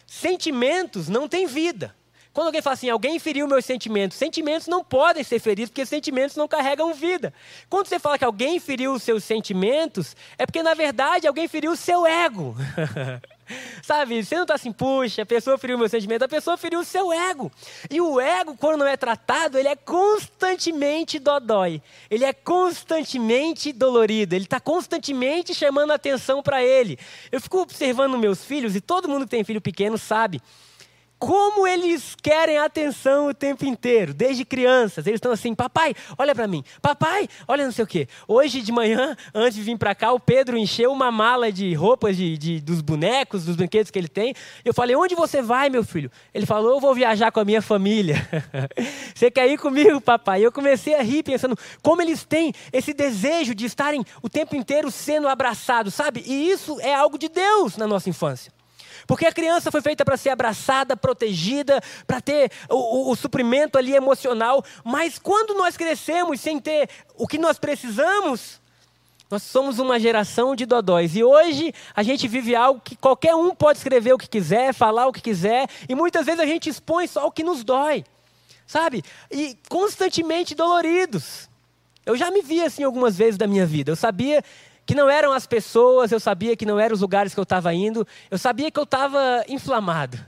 Sentimentos 0.06 1.08
não 1.08 1.28
têm 1.28 1.48
vida. 1.48 1.96
Quando 2.34 2.48
alguém 2.48 2.62
fala 2.62 2.76
assim, 2.76 2.90
alguém 2.90 3.20
feriu 3.20 3.46
meus 3.46 3.66
sentimentos, 3.66 4.18
sentimentos 4.18 4.68
não 4.68 4.84
podem 4.84 5.22
ser 5.24 5.40
feridos 5.40 5.70
porque 5.70 5.86
sentimentos 5.86 6.38
não 6.38 6.48
carregam 6.48 6.94
vida. 6.94 7.34
Quando 7.70 7.88
você 7.88 8.00
fala 8.00 8.18
que 8.18 8.24
alguém 8.24 8.58
feriu 8.58 8.94
os 8.94 9.04
seus 9.04 9.24
sentimentos, 9.24 10.16
é 10.38 10.46
porque 10.46 10.64
na 10.64 10.74
verdade 10.74 11.28
alguém 11.28 11.48
feriu 11.48 11.74
o 11.74 11.76
seu 11.76 12.06
ego. 12.06 12.56
Sabe, 13.84 14.24
você 14.24 14.36
não 14.36 14.44
está 14.44 14.56
assim, 14.56 14.72
puxa, 14.72 15.24
a 15.24 15.26
pessoa 15.26 15.58
feriu 15.58 15.78
meu 15.78 15.90
sentimento, 15.90 16.24
a 16.24 16.28
pessoa 16.28 16.58
feriu 16.58 16.80
o 16.80 16.86
seu 16.86 17.12
ego. 17.12 17.52
E 17.90 18.00
o 18.00 18.20
ego, 18.20 18.56
quando 18.58 18.80
não 18.80 18.88
é 18.88 18.98
tratado, 18.98 19.58
ele 19.58 19.68
é 19.68 19.76
constantemente 19.76 21.20
dodói. 21.20 21.82
Ele 22.10 22.26
é 22.26 22.34
constantemente 22.34 23.72
dolorido. 23.74 24.36
Ele 24.36 24.46
está 24.46 24.60
constantemente 24.60 25.54
chamando 25.54 25.92
atenção 25.92 26.42
para 26.42 26.64
ele. 26.64 26.98
Eu 27.32 27.42
fico 27.42 27.60
observando 27.60 28.18
meus 28.18 28.44
filhos, 28.44 28.76
e 28.76 28.82
todo 28.82 29.10
mundo 29.10 29.26
que 29.26 29.32
tem 29.32 29.44
filho 29.44 29.62
pequeno 29.62 29.98
sabe 29.98 30.42
como 31.22 31.68
eles 31.68 32.16
querem 32.20 32.58
atenção 32.58 33.28
o 33.28 33.34
tempo 33.34 33.64
inteiro, 33.64 34.12
desde 34.12 34.44
crianças. 34.44 35.06
Eles 35.06 35.20
estão 35.20 35.32
assim, 35.32 35.54
papai, 35.54 35.94
olha 36.18 36.34
para 36.34 36.48
mim, 36.48 36.64
papai, 36.82 37.30
olha 37.48 37.64
não 37.64 37.72
sei 37.72 37.84
o 37.84 37.88
quê. 37.88 38.08
Hoje 38.28 38.60
de 38.60 38.72
manhã, 38.72 39.16
antes 39.32 39.54
de 39.54 39.62
vir 39.62 39.78
para 39.78 39.94
cá, 39.94 40.12
o 40.12 40.20
Pedro 40.20 40.58
encheu 40.58 40.92
uma 40.92 41.12
mala 41.12 41.52
de 41.52 41.76
roupas 41.76 42.18
de, 42.18 42.36
de, 42.40 42.60
dos 42.60 42.82
bonecos, 42.82 43.46
dos 43.46 43.56
brinquedos 43.56 43.92
que 43.92 44.00
ele 44.00 44.08
tem. 44.08 44.34
Eu 44.66 44.74
falei, 44.74 44.96
onde 44.96 45.14
você 45.14 45.44
vai, 45.44 45.70
meu 45.70 45.84
filho? 45.84 46.10
Ele 46.34 46.48
falou, 46.48 46.72
eu 46.72 46.80
vou 46.80 46.96
viajar 46.96 47.32
com 47.32 47.40
a 47.40 47.46
minha 47.46 47.62
família. 47.62 48.16
você 49.14 49.30
quer 49.30 49.48
ir 49.48 49.60
comigo, 49.60 50.02
papai? 50.02 50.44
Eu 50.44 50.52
comecei 50.52 50.96
a 50.96 51.04
rir, 51.04 51.22
pensando 51.22 51.56
como 51.84 52.02
eles 52.02 52.24
têm 52.24 52.52
esse 52.74 52.96
desejo 52.96 53.54
de 53.54 53.68
estarem 53.68 54.04
o 54.24 54.28
tempo 54.28 54.56
inteiro 54.56 54.90
sendo 54.90 55.28
abraçados, 55.28 55.94
sabe? 55.94 56.24
E 56.26 56.50
isso 56.50 56.82
é 56.82 56.96
algo 56.96 57.20
de 57.20 57.30
Deus 57.30 57.78
na 57.78 57.86
nossa 57.86 58.10
infância. 58.10 58.52
Porque 59.08 59.26
a 59.26 59.32
criança 59.32 59.72
foi 59.72 59.82
feita 59.82 60.06
para 60.06 60.18
ser 60.18 60.30
abraçada, 60.30 60.96
protegida, 60.96 61.82
para 62.06 62.22
ter 62.22 62.52
o, 62.70 62.76
o, 62.76 63.12
o, 63.12 63.16
suprimento 63.16 63.78
ali 63.78 63.96
emocional. 63.96 64.64
Mas 64.84 65.18
quando 65.18 65.54
nós 65.54 65.78
crescemos 65.78 66.40
sem 66.40 66.60
ter 66.60 66.90
o 67.16 67.28
que 67.28 67.38
nós 67.38 67.58
precisamos, 67.60 68.62
nós 69.30 69.44
somos 69.44 69.80
uma 69.80 70.00
geração 70.00 70.56
de 70.56 70.66
dodóis. 70.66 71.16
E 71.16 71.24
hoje 71.24 71.74
a 71.96 72.04
gente 72.04 72.28
vive 72.28 72.56
algo 72.56 72.82
que 72.82 72.96
qualquer 72.98 73.34
um 73.34 73.56
pode 73.56 73.78
escrever 73.78 74.14
o 74.14 74.18
que 74.18 74.28
quiser, 74.28 74.74
falar 74.74 75.08
o 75.08 75.14
que 75.14 75.22
quiser. 75.22 75.70
E 75.88 75.96
muitas 75.96 76.26
vezes 76.26 76.42
a 76.42 76.46
gente 76.46 76.70
expõe 76.70 77.08
só 77.08 77.26
o 77.26 77.32
que 77.32 77.44
nos 77.44 77.64
dói. 77.64 78.04
Sabe? 78.68 79.04
E 79.30 79.58
constantemente 79.70 80.54
doloridos. 80.54 81.50
Eu 82.06 82.18
já 82.18 82.32
me 82.32 82.42
vi 82.42 82.64
assim 82.64 82.84
algumas 82.84 83.18
vezes 83.18 83.38
da 83.38 83.48
minha 83.48 83.66
vida. 83.66 83.92
Eu 83.92 83.96
sabia 83.96 84.44
que 84.92 84.96
não 84.96 85.10
eram 85.10 85.32
as 85.32 85.48
pessoas, 85.48 86.12
eu 86.12 86.20
sabia 86.20 86.54
que 86.54 86.66
não 86.66 86.78
eram 86.78 86.94
os 86.94 87.00
lugares 87.00 87.34
que 87.34 87.40
eu 87.40 87.44
estava 87.44 87.74
indo, 87.74 88.06
eu 88.30 88.38
sabia 88.38 88.70
que 88.70 88.78
eu 88.78 88.84
estava 88.84 89.42
inflamado. 89.48 90.20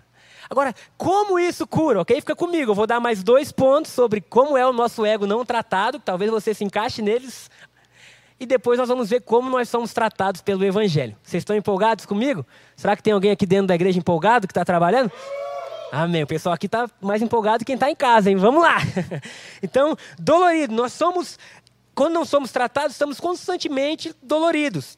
Agora, 0.49 0.73
como 0.95 1.37
isso 1.37 1.67
cura? 1.67 1.99
Ok? 1.99 2.15
Fica 2.21 2.33
comigo, 2.33 2.71
eu 2.71 2.75
vou 2.75 2.87
dar 2.87 3.01
mais 3.01 3.21
dois 3.21 3.51
pontos 3.51 3.91
sobre 3.91 4.21
como 4.21 4.57
é 4.57 4.65
o 4.65 4.71
nosso 4.71 5.05
ego 5.05 5.27
não 5.27 5.43
tratado, 5.43 5.99
talvez 5.99 6.31
você 6.31 6.53
se 6.53 6.63
encaixe 6.63 7.01
neles, 7.01 7.51
e 8.39 8.45
depois 8.45 8.79
nós 8.79 8.87
vamos 8.87 9.09
ver 9.09 9.19
como 9.23 9.49
nós 9.49 9.67
somos 9.67 9.91
tratados 9.91 10.39
pelo 10.39 10.63
Evangelho. 10.63 11.17
Vocês 11.21 11.41
estão 11.41 11.57
empolgados 11.57 12.05
comigo? 12.05 12.45
Será 12.77 12.95
que 12.95 13.03
tem 13.03 13.11
alguém 13.11 13.31
aqui 13.31 13.45
dentro 13.45 13.67
da 13.67 13.75
igreja 13.75 13.99
empolgado 13.99 14.47
que 14.47 14.51
está 14.51 14.63
trabalhando? 14.63 15.11
Amém. 15.95 16.23
O 16.23 16.27
pessoal 16.27 16.55
aqui 16.55 16.65
está 16.65 16.89
mais 16.99 17.21
empolgado 17.21 17.59
que 17.59 17.65
quem 17.65 17.75
está 17.75 17.91
em 17.91 17.95
casa, 17.95 18.31
hein? 18.31 18.35
Vamos 18.35 18.63
lá. 18.63 18.77
Então, 19.61 19.95
dolorido. 20.17 20.73
Nós 20.73 20.91
somos 20.91 21.37
quando 21.95 22.13
não 22.13 22.25
somos 22.25 22.51
tratados, 22.51 22.93
estamos 22.93 23.19
constantemente 23.19 24.15
doloridos. 24.21 24.97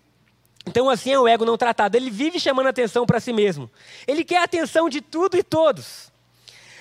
Então, 0.65 0.89
assim 0.89 1.11
é 1.11 1.19
o 1.19 1.27
ego 1.27 1.45
não 1.45 1.57
tratado. 1.57 1.95
Ele 1.95 2.09
vive 2.09 2.39
chamando 2.39 2.67
atenção 2.67 3.05
para 3.05 3.19
si 3.19 3.31
mesmo. 3.31 3.69
Ele 4.07 4.23
quer 4.23 4.37
a 4.37 4.43
atenção 4.43 4.89
de 4.89 5.01
tudo 5.01 5.37
e 5.37 5.43
todos. 5.43 6.11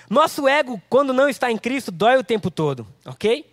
Nosso 0.09 0.49
ego, 0.49 0.81
quando 0.89 1.13
não 1.13 1.29
está 1.29 1.51
em 1.51 1.59
Cristo, 1.59 1.91
dói 1.91 2.17
o 2.17 2.25
tempo 2.25 2.51
todo, 2.51 2.87
ok? 3.05 3.51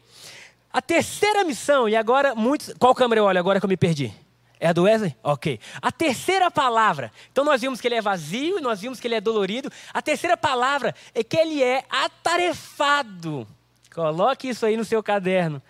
A 0.72 0.82
terceira 0.82 1.44
missão, 1.44 1.88
e 1.88 1.96
agora 1.96 2.34
muitos. 2.34 2.74
Qual 2.80 2.96
câmera 2.96 3.20
eu 3.20 3.26
olho 3.26 3.40
agora 3.40 3.60
que 3.60 3.66
eu 3.66 3.70
me 3.70 3.78
perdi? 3.78 4.14
É 4.60 4.68
a 4.68 4.74
do 4.74 4.84
Wesley? 4.84 5.16
Ok. 5.24 5.60
A 5.82 5.92
terceira 5.92 6.52
palavra. 6.52 7.12
Então 7.32 7.44
nós 7.44 7.62
vimos 7.62 7.82
que 7.82 7.88
ele 7.88 7.96
é 7.96 8.02
vazio 8.02 8.62
nós 8.62 8.80
vimos 8.80 9.00
que 9.00 9.08
ele 9.08 9.16
é 9.16 9.22
dolorido. 9.22 9.72
A 9.92 10.02
terceira 10.02 10.38
palavra 10.38 10.94
é 11.16 11.24
que 11.24 11.36
ele 11.36 11.64
é 11.64 11.84
atarefado. 11.90 13.48
Coloque 13.94 14.50
isso 14.50 14.66
aí 14.66 14.78
no 14.78 14.86
seu 14.86 15.02
caderno. 15.02 15.62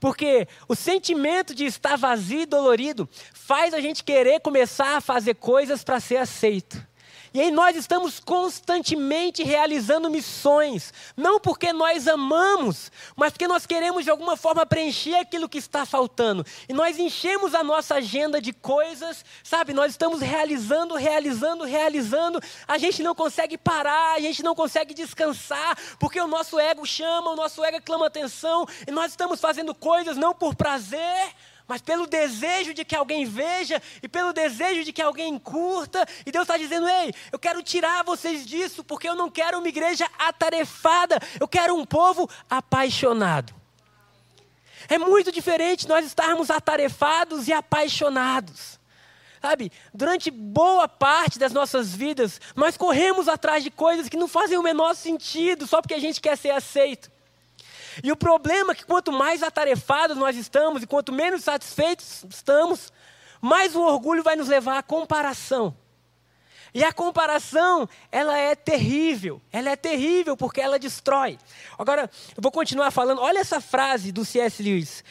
Porque 0.00 0.46
o 0.68 0.74
sentimento 0.74 1.54
de 1.54 1.64
estar 1.64 1.96
vazio 1.96 2.42
e 2.42 2.46
dolorido 2.46 3.08
faz 3.32 3.74
a 3.74 3.80
gente 3.80 4.04
querer 4.04 4.40
começar 4.40 4.96
a 4.96 5.00
fazer 5.00 5.34
coisas 5.34 5.82
para 5.82 6.00
ser 6.00 6.16
aceito. 6.16 6.86
E 7.38 7.40
aí 7.40 7.52
nós 7.52 7.76
estamos 7.76 8.18
constantemente 8.18 9.44
realizando 9.44 10.10
missões, 10.10 10.92
não 11.16 11.38
porque 11.38 11.72
nós 11.72 12.08
amamos, 12.08 12.90
mas 13.14 13.30
porque 13.30 13.46
nós 13.46 13.64
queremos 13.64 14.02
de 14.02 14.10
alguma 14.10 14.36
forma 14.36 14.66
preencher 14.66 15.14
aquilo 15.14 15.48
que 15.48 15.58
está 15.58 15.86
faltando. 15.86 16.44
E 16.68 16.72
nós 16.72 16.98
enchemos 16.98 17.54
a 17.54 17.62
nossa 17.62 17.94
agenda 17.94 18.42
de 18.42 18.52
coisas, 18.52 19.24
sabe? 19.44 19.72
Nós 19.72 19.92
estamos 19.92 20.20
realizando, 20.20 20.96
realizando, 20.96 21.62
realizando. 21.62 22.40
A 22.66 22.76
gente 22.76 23.04
não 23.04 23.14
consegue 23.14 23.56
parar, 23.56 24.16
a 24.16 24.20
gente 24.20 24.42
não 24.42 24.56
consegue 24.56 24.92
descansar, 24.92 25.78
porque 26.00 26.20
o 26.20 26.26
nosso 26.26 26.58
ego 26.58 26.84
chama, 26.84 27.30
o 27.30 27.36
nosso 27.36 27.64
ego 27.64 27.80
clama 27.80 28.08
atenção, 28.08 28.66
e 28.84 28.90
nós 28.90 29.12
estamos 29.12 29.40
fazendo 29.40 29.72
coisas 29.76 30.16
não 30.16 30.34
por 30.34 30.56
prazer, 30.56 31.32
mas 31.68 31.82
pelo 31.82 32.06
desejo 32.06 32.72
de 32.72 32.82
que 32.82 32.96
alguém 32.96 33.26
veja 33.26 33.80
e 34.02 34.08
pelo 34.08 34.32
desejo 34.32 34.82
de 34.82 34.92
que 34.92 35.02
alguém 35.02 35.38
curta. 35.38 36.06
E 36.24 36.32
Deus 36.32 36.44
está 36.44 36.56
dizendo: 36.56 36.88
ei, 36.88 37.14
eu 37.30 37.38
quero 37.38 37.62
tirar 37.62 38.02
vocês 38.02 38.46
disso, 38.46 38.82
porque 38.82 39.06
eu 39.06 39.14
não 39.14 39.30
quero 39.30 39.58
uma 39.58 39.68
igreja 39.68 40.08
atarefada, 40.18 41.20
eu 41.38 41.46
quero 41.46 41.76
um 41.76 41.84
povo 41.84 42.28
apaixonado. 42.48 43.54
É 44.88 44.96
muito 44.96 45.30
diferente 45.30 45.86
nós 45.86 46.06
estarmos 46.06 46.50
atarefados 46.50 47.46
e 47.46 47.52
apaixonados. 47.52 48.78
Sabe, 49.40 49.70
durante 49.94 50.32
boa 50.32 50.88
parte 50.88 51.38
das 51.38 51.52
nossas 51.52 51.94
vidas, 51.94 52.40
nós 52.56 52.76
corremos 52.76 53.28
atrás 53.28 53.62
de 53.62 53.70
coisas 53.70 54.08
que 54.08 54.16
não 54.16 54.26
fazem 54.26 54.58
o 54.58 54.62
menor 54.62 54.96
sentido 54.96 55.64
só 55.66 55.80
porque 55.80 55.94
a 55.94 56.00
gente 56.00 56.20
quer 56.20 56.36
ser 56.36 56.50
aceito. 56.50 57.08
E 58.02 58.12
o 58.12 58.16
problema 58.16 58.72
é 58.72 58.74
que 58.74 58.84
quanto 58.84 59.12
mais 59.12 59.42
atarefados 59.42 60.16
nós 60.16 60.36
estamos 60.36 60.82
e 60.82 60.86
quanto 60.86 61.12
menos 61.12 61.44
satisfeitos 61.44 62.24
estamos, 62.28 62.92
mais 63.40 63.74
o 63.74 63.82
orgulho 63.82 64.22
vai 64.22 64.36
nos 64.36 64.48
levar 64.48 64.78
à 64.78 64.82
comparação. 64.82 65.76
E 66.74 66.84
a 66.84 66.92
comparação, 66.92 67.88
ela 68.12 68.36
é 68.36 68.54
terrível. 68.54 69.40
Ela 69.50 69.70
é 69.70 69.76
terrível 69.76 70.36
porque 70.36 70.60
ela 70.60 70.78
destrói. 70.78 71.38
Agora, 71.78 72.10
eu 72.36 72.42
vou 72.42 72.52
continuar 72.52 72.90
falando. 72.90 73.20
Olha 73.20 73.38
essa 73.38 73.60
frase 73.60 74.12
do 74.12 74.24
C.S. 74.24 74.62
Lewis. 74.62 75.02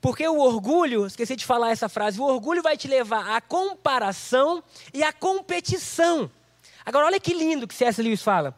Porque 0.00 0.26
o 0.26 0.38
orgulho, 0.38 1.06
esqueci 1.06 1.36
de 1.36 1.44
falar 1.44 1.70
essa 1.70 1.88
frase, 1.88 2.20
o 2.20 2.24
orgulho 2.24 2.62
vai 2.62 2.76
te 2.76 2.88
levar 2.88 3.36
à 3.36 3.40
comparação 3.40 4.62
e 4.94 5.02
à 5.02 5.12
competição. 5.12 6.30
Agora, 6.84 7.06
olha 7.06 7.20
que 7.20 7.34
lindo 7.34 7.66
que 7.66 7.74
C.S. 7.74 8.02
Lewis 8.02 8.22
fala. 8.22 8.54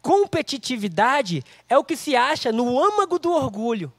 Competitividade 0.00 1.42
é 1.68 1.76
o 1.76 1.84
que 1.84 1.96
se 1.96 2.14
acha 2.14 2.52
no 2.52 2.82
âmago 2.82 3.18
do 3.18 3.32
orgulho. 3.32 3.92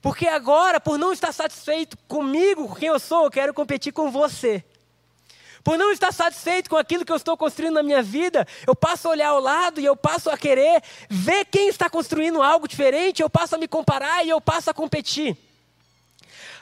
Porque 0.00 0.28
agora, 0.28 0.80
por 0.80 0.98
não 0.98 1.12
estar 1.12 1.32
satisfeito 1.32 1.96
comigo, 2.06 2.68
com 2.68 2.74
quem 2.74 2.88
eu 2.88 2.98
sou, 2.98 3.24
eu 3.24 3.30
quero 3.30 3.52
competir 3.52 3.92
com 3.92 4.10
você. 4.10 4.64
Por 5.64 5.76
não 5.76 5.90
estar 5.90 6.12
satisfeito 6.12 6.70
com 6.70 6.76
aquilo 6.76 7.04
que 7.04 7.12
eu 7.12 7.16
estou 7.16 7.36
construindo 7.36 7.74
na 7.74 7.82
minha 7.82 8.02
vida, 8.02 8.46
eu 8.66 8.76
passo 8.76 9.08
a 9.08 9.10
olhar 9.10 9.28
ao 9.28 9.40
lado 9.40 9.80
e 9.80 9.84
eu 9.84 9.96
passo 9.96 10.30
a 10.30 10.38
querer 10.38 10.82
ver 11.10 11.44
quem 11.46 11.68
está 11.68 11.90
construindo 11.90 12.40
algo 12.40 12.68
diferente, 12.68 13.20
eu 13.20 13.28
passo 13.28 13.56
a 13.56 13.58
me 13.58 13.66
comparar 13.66 14.24
e 14.24 14.30
eu 14.30 14.40
passo 14.40 14.70
a 14.70 14.74
competir. 14.74 15.36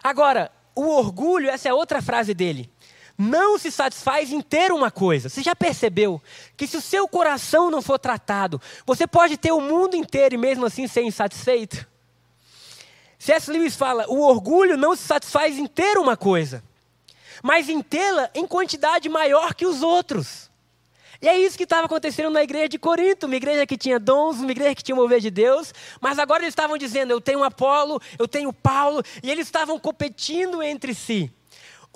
Agora, 0.02 0.50
o 0.74 0.88
orgulho, 0.88 1.50
essa 1.50 1.68
é 1.68 1.74
outra 1.74 2.00
frase 2.00 2.32
dele 2.32 2.70
não 3.18 3.58
se 3.58 3.70
satisfaz 3.70 4.30
em 4.30 4.40
ter 4.40 4.70
uma 4.72 4.90
coisa. 4.90 5.28
Você 5.28 5.42
já 5.42 5.56
percebeu 5.56 6.20
que 6.56 6.66
se 6.66 6.76
o 6.76 6.80
seu 6.80 7.08
coração 7.08 7.70
não 7.70 7.80
for 7.80 7.98
tratado, 7.98 8.60
você 8.84 9.06
pode 9.06 9.36
ter 9.36 9.52
o 9.52 9.60
mundo 9.60 9.96
inteiro 9.96 10.34
e 10.34 10.38
mesmo 10.38 10.66
assim 10.66 10.86
ser 10.86 11.02
insatisfeito? 11.02 11.86
C.S. 13.18 13.50
Lewis 13.50 13.74
fala: 13.76 14.04
o 14.08 14.20
orgulho 14.20 14.76
não 14.76 14.94
se 14.94 15.02
satisfaz 15.02 15.58
em 15.58 15.66
ter 15.66 15.96
uma 15.96 16.16
coisa, 16.16 16.62
mas 17.42 17.68
em 17.68 17.80
tê-la 17.80 18.30
em 18.34 18.46
quantidade 18.46 19.08
maior 19.08 19.54
que 19.54 19.66
os 19.66 19.82
outros. 19.82 20.50
E 21.20 21.26
é 21.26 21.38
isso 21.38 21.56
que 21.56 21.64
estava 21.64 21.86
acontecendo 21.86 22.28
na 22.28 22.42
igreja 22.42 22.68
de 22.68 22.78
Corinto, 22.78 23.24
uma 23.24 23.36
igreja 23.36 23.66
que 23.66 23.78
tinha 23.78 23.98
dons, 23.98 24.36
uma 24.36 24.50
igreja 24.50 24.74
que 24.74 24.82
tinha 24.82 24.94
mover 24.94 25.18
de 25.18 25.30
Deus, 25.30 25.72
mas 25.98 26.18
agora 26.18 26.42
eles 26.42 26.52
estavam 26.52 26.76
dizendo: 26.76 27.10
eu 27.10 27.20
tenho 27.20 27.42
Apolo, 27.42 27.98
eu 28.18 28.28
tenho 28.28 28.52
Paulo, 28.52 29.02
e 29.22 29.30
eles 29.30 29.46
estavam 29.46 29.78
competindo 29.78 30.62
entre 30.62 30.94
si 30.94 31.32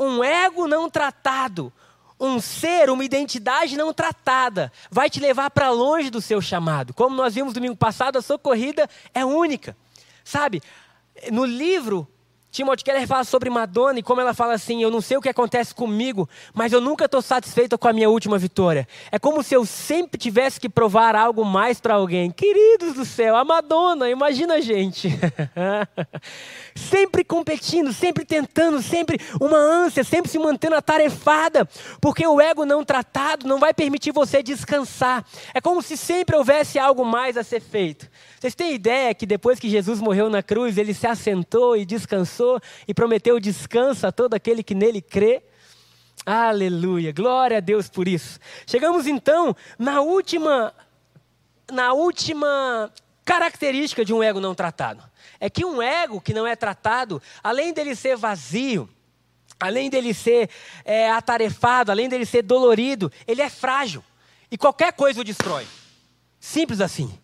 um 0.00 0.24
ego 0.24 0.66
não 0.66 0.88
tratado, 0.88 1.72
um 2.18 2.40
ser, 2.40 2.90
uma 2.90 3.04
identidade 3.04 3.76
não 3.76 3.92
tratada, 3.92 4.72
vai 4.90 5.08
te 5.08 5.20
levar 5.20 5.50
para 5.50 5.70
longe 5.70 6.10
do 6.10 6.20
seu 6.20 6.40
chamado. 6.40 6.92
Como 6.94 7.14
nós 7.14 7.34
vimos 7.34 7.52
domingo 7.52 7.76
passado, 7.76 8.16
a 8.16 8.22
sua 8.22 8.38
corrida 8.38 8.88
é 9.14 9.24
única. 9.24 9.76
Sabe, 10.24 10.62
no 11.30 11.44
livro 11.44 12.08
Timothy 12.50 12.82
Keller 12.82 13.06
fala 13.06 13.22
sobre 13.24 13.48
Madonna 13.48 14.00
e 14.00 14.02
como 14.02 14.20
ela 14.20 14.34
fala 14.34 14.54
assim: 14.54 14.82
Eu 14.82 14.90
não 14.90 15.00
sei 15.00 15.16
o 15.16 15.20
que 15.20 15.28
acontece 15.28 15.74
comigo, 15.74 16.28
mas 16.52 16.72
eu 16.72 16.80
nunca 16.80 17.04
estou 17.04 17.22
satisfeita 17.22 17.78
com 17.78 17.86
a 17.86 17.92
minha 17.92 18.10
última 18.10 18.38
vitória. 18.38 18.88
É 19.12 19.18
como 19.18 19.42
se 19.42 19.54
eu 19.54 19.64
sempre 19.64 20.18
tivesse 20.18 20.58
que 20.58 20.68
provar 20.68 21.14
algo 21.14 21.44
mais 21.44 21.80
para 21.80 21.94
alguém. 21.94 22.30
Queridos 22.30 22.94
do 22.94 23.04
céu, 23.04 23.36
a 23.36 23.44
Madonna, 23.44 24.10
imagina 24.10 24.54
a 24.54 24.60
gente. 24.60 25.08
sempre 26.74 27.22
competindo, 27.22 27.92
sempre 27.92 28.24
tentando, 28.24 28.82
sempre 28.82 29.18
uma 29.40 29.58
ânsia, 29.58 30.02
sempre 30.02 30.30
se 30.30 30.38
mantendo 30.38 30.74
atarefada, 30.74 31.68
porque 32.00 32.26
o 32.26 32.40
ego 32.40 32.64
não 32.64 32.84
tratado 32.84 33.46
não 33.46 33.58
vai 33.58 33.72
permitir 33.72 34.12
você 34.12 34.42
descansar. 34.42 35.24
É 35.54 35.60
como 35.60 35.80
se 35.82 35.96
sempre 35.96 36.36
houvesse 36.36 36.78
algo 36.78 37.04
mais 37.04 37.36
a 37.36 37.44
ser 37.44 37.60
feito. 37.60 38.08
Vocês 38.40 38.54
têm 38.54 38.72
ideia 38.72 39.14
que 39.14 39.26
depois 39.26 39.60
que 39.60 39.68
Jesus 39.68 40.00
morreu 40.00 40.30
na 40.30 40.42
cruz, 40.42 40.78
ele 40.78 40.94
se 40.94 41.06
assentou 41.06 41.76
e 41.76 41.84
descansou 41.84 42.58
e 42.88 42.94
prometeu 42.94 43.38
descanso 43.38 44.06
a 44.06 44.10
todo 44.12 44.32
aquele 44.32 44.62
que 44.62 44.74
nele 44.74 45.02
crê? 45.02 45.42
Aleluia, 46.24 47.12
glória 47.12 47.58
a 47.58 47.60
Deus 47.60 47.90
por 47.90 48.08
isso. 48.08 48.40
Chegamos 48.66 49.06
então 49.06 49.54
na 49.78 50.00
última, 50.00 50.72
na 51.70 51.92
última 51.92 52.90
característica 53.26 54.06
de 54.06 54.14
um 54.14 54.22
ego 54.22 54.40
não 54.40 54.54
tratado. 54.54 55.04
É 55.38 55.50
que 55.50 55.62
um 55.62 55.82
ego 55.82 56.18
que 56.18 56.32
não 56.32 56.46
é 56.46 56.56
tratado, 56.56 57.20
além 57.44 57.74
dele 57.74 57.94
ser 57.94 58.16
vazio, 58.16 58.88
além 59.58 59.90
dele 59.90 60.14
ser 60.14 60.48
é, 60.82 61.10
atarefado, 61.10 61.92
além 61.92 62.08
dele 62.08 62.24
ser 62.24 62.40
dolorido, 62.40 63.12
ele 63.26 63.42
é 63.42 63.50
frágil. 63.50 64.02
E 64.50 64.56
qualquer 64.56 64.94
coisa 64.94 65.20
o 65.20 65.24
destrói. 65.24 65.66
Simples 66.40 66.80
assim. 66.80 67.19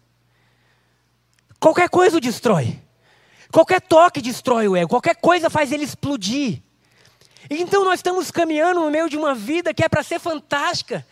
Qualquer 1.67 1.89
coisa 1.89 2.19
o 2.19 2.21
destrói. 2.21 2.81
Qualquer 3.51 3.81
toque 3.81 4.21
destrói 4.21 4.69
o 4.69 4.77
ego. 4.77 4.89
Qualquer 4.89 5.17
coisa 5.17 5.51
faz 5.51 5.73
ele 5.73 5.83
explodir. 5.83 6.63
Então 7.51 7.85
nós 7.85 7.99
estamos 7.99 8.31
caminhando 8.31 8.83
no 8.83 8.89
meio 8.89 9.11
de 9.11 9.17
uma 9.17 9.35
vida 9.35 9.75
que 9.75 9.83
é 9.83 9.89
para 9.89 10.05
ser 10.05 10.21
fantástica. 10.21 11.05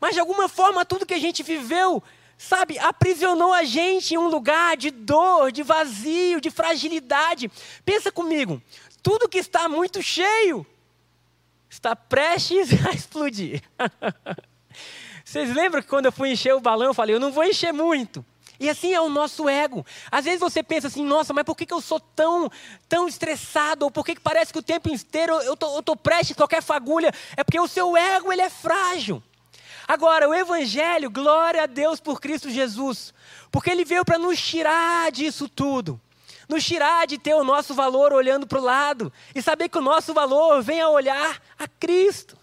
Mas 0.00 0.14
de 0.14 0.18
alguma 0.18 0.48
forma 0.48 0.84
tudo 0.84 1.06
que 1.06 1.14
a 1.14 1.20
gente 1.20 1.44
viveu, 1.44 2.02
sabe, 2.36 2.76
aprisionou 2.80 3.52
a 3.52 3.62
gente 3.62 4.12
em 4.12 4.18
um 4.18 4.26
lugar 4.26 4.76
de 4.76 4.90
dor, 4.90 5.52
de 5.52 5.62
vazio, 5.62 6.40
de 6.40 6.50
fragilidade. 6.50 7.48
Pensa 7.84 8.10
comigo, 8.10 8.60
tudo 9.04 9.28
que 9.28 9.38
está 9.38 9.68
muito 9.68 10.02
cheio 10.02 10.66
está 11.70 11.94
prestes 11.94 12.70
a 12.84 12.90
explodir. 12.90 13.62
Vocês 15.24 15.54
lembram 15.54 15.80
que 15.80 15.88
quando 15.88 16.06
eu 16.06 16.12
fui 16.12 16.32
encher 16.32 16.56
o 16.56 16.60
balão, 16.60 16.88
eu 16.88 16.94
falei, 16.94 17.14
eu 17.14 17.20
não 17.20 17.30
vou 17.30 17.44
encher 17.44 17.72
muito. 17.72 18.24
E 18.58 18.68
assim 18.70 18.92
é 18.92 19.00
o 19.00 19.08
nosso 19.08 19.48
ego. 19.48 19.84
Às 20.10 20.24
vezes 20.24 20.40
você 20.40 20.62
pensa 20.62 20.86
assim, 20.86 21.04
nossa, 21.04 21.32
mas 21.32 21.44
por 21.44 21.56
que, 21.56 21.72
eu 21.72 21.80
sou 21.80 22.00
tão, 22.00 22.50
tão 22.88 23.06
estressado? 23.06 23.84
Ou 23.84 23.90
por 23.90 24.04
que, 24.04 24.18
parece 24.18 24.52
que 24.52 24.58
o 24.58 24.62
tempo 24.62 24.88
inteiro 24.88 25.34
eu 25.40 25.54
estou 25.54 25.82
tô, 25.82 25.96
prestes 25.96 26.32
a 26.32 26.36
qualquer 26.36 26.62
fagulha? 26.62 27.12
É 27.36 27.44
porque 27.44 27.60
o 27.60 27.68
seu 27.68 27.96
ego 27.96 28.32
ele 28.32 28.42
é 28.42 28.50
frágil. 28.50 29.22
Agora, 29.86 30.28
o 30.28 30.34
Evangelho, 30.34 31.10
glória 31.10 31.62
a 31.62 31.66
Deus 31.66 32.00
por 32.00 32.20
Cristo 32.20 32.50
Jesus. 32.50 33.14
Porque 33.50 33.70
ele 33.70 33.84
veio 33.84 34.04
para 34.04 34.18
nos 34.18 34.40
tirar 34.40 35.12
disso 35.12 35.48
tudo. 35.48 36.00
Nos 36.48 36.64
tirar 36.64 37.06
de 37.06 37.18
ter 37.18 37.34
o 37.34 37.44
nosso 37.44 37.74
valor 37.74 38.12
olhando 38.12 38.46
para 38.46 38.58
o 38.58 38.64
lado. 38.64 39.12
E 39.34 39.42
saber 39.42 39.68
que 39.68 39.78
o 39.78 39.82
nosso 39.82 40.12
valor 40.12 40.62
vem 40.62 40.80
a 40.80 40.88
olhar 40.88 41.40
a 41.58 41.68
Cristo. 41.68 42.36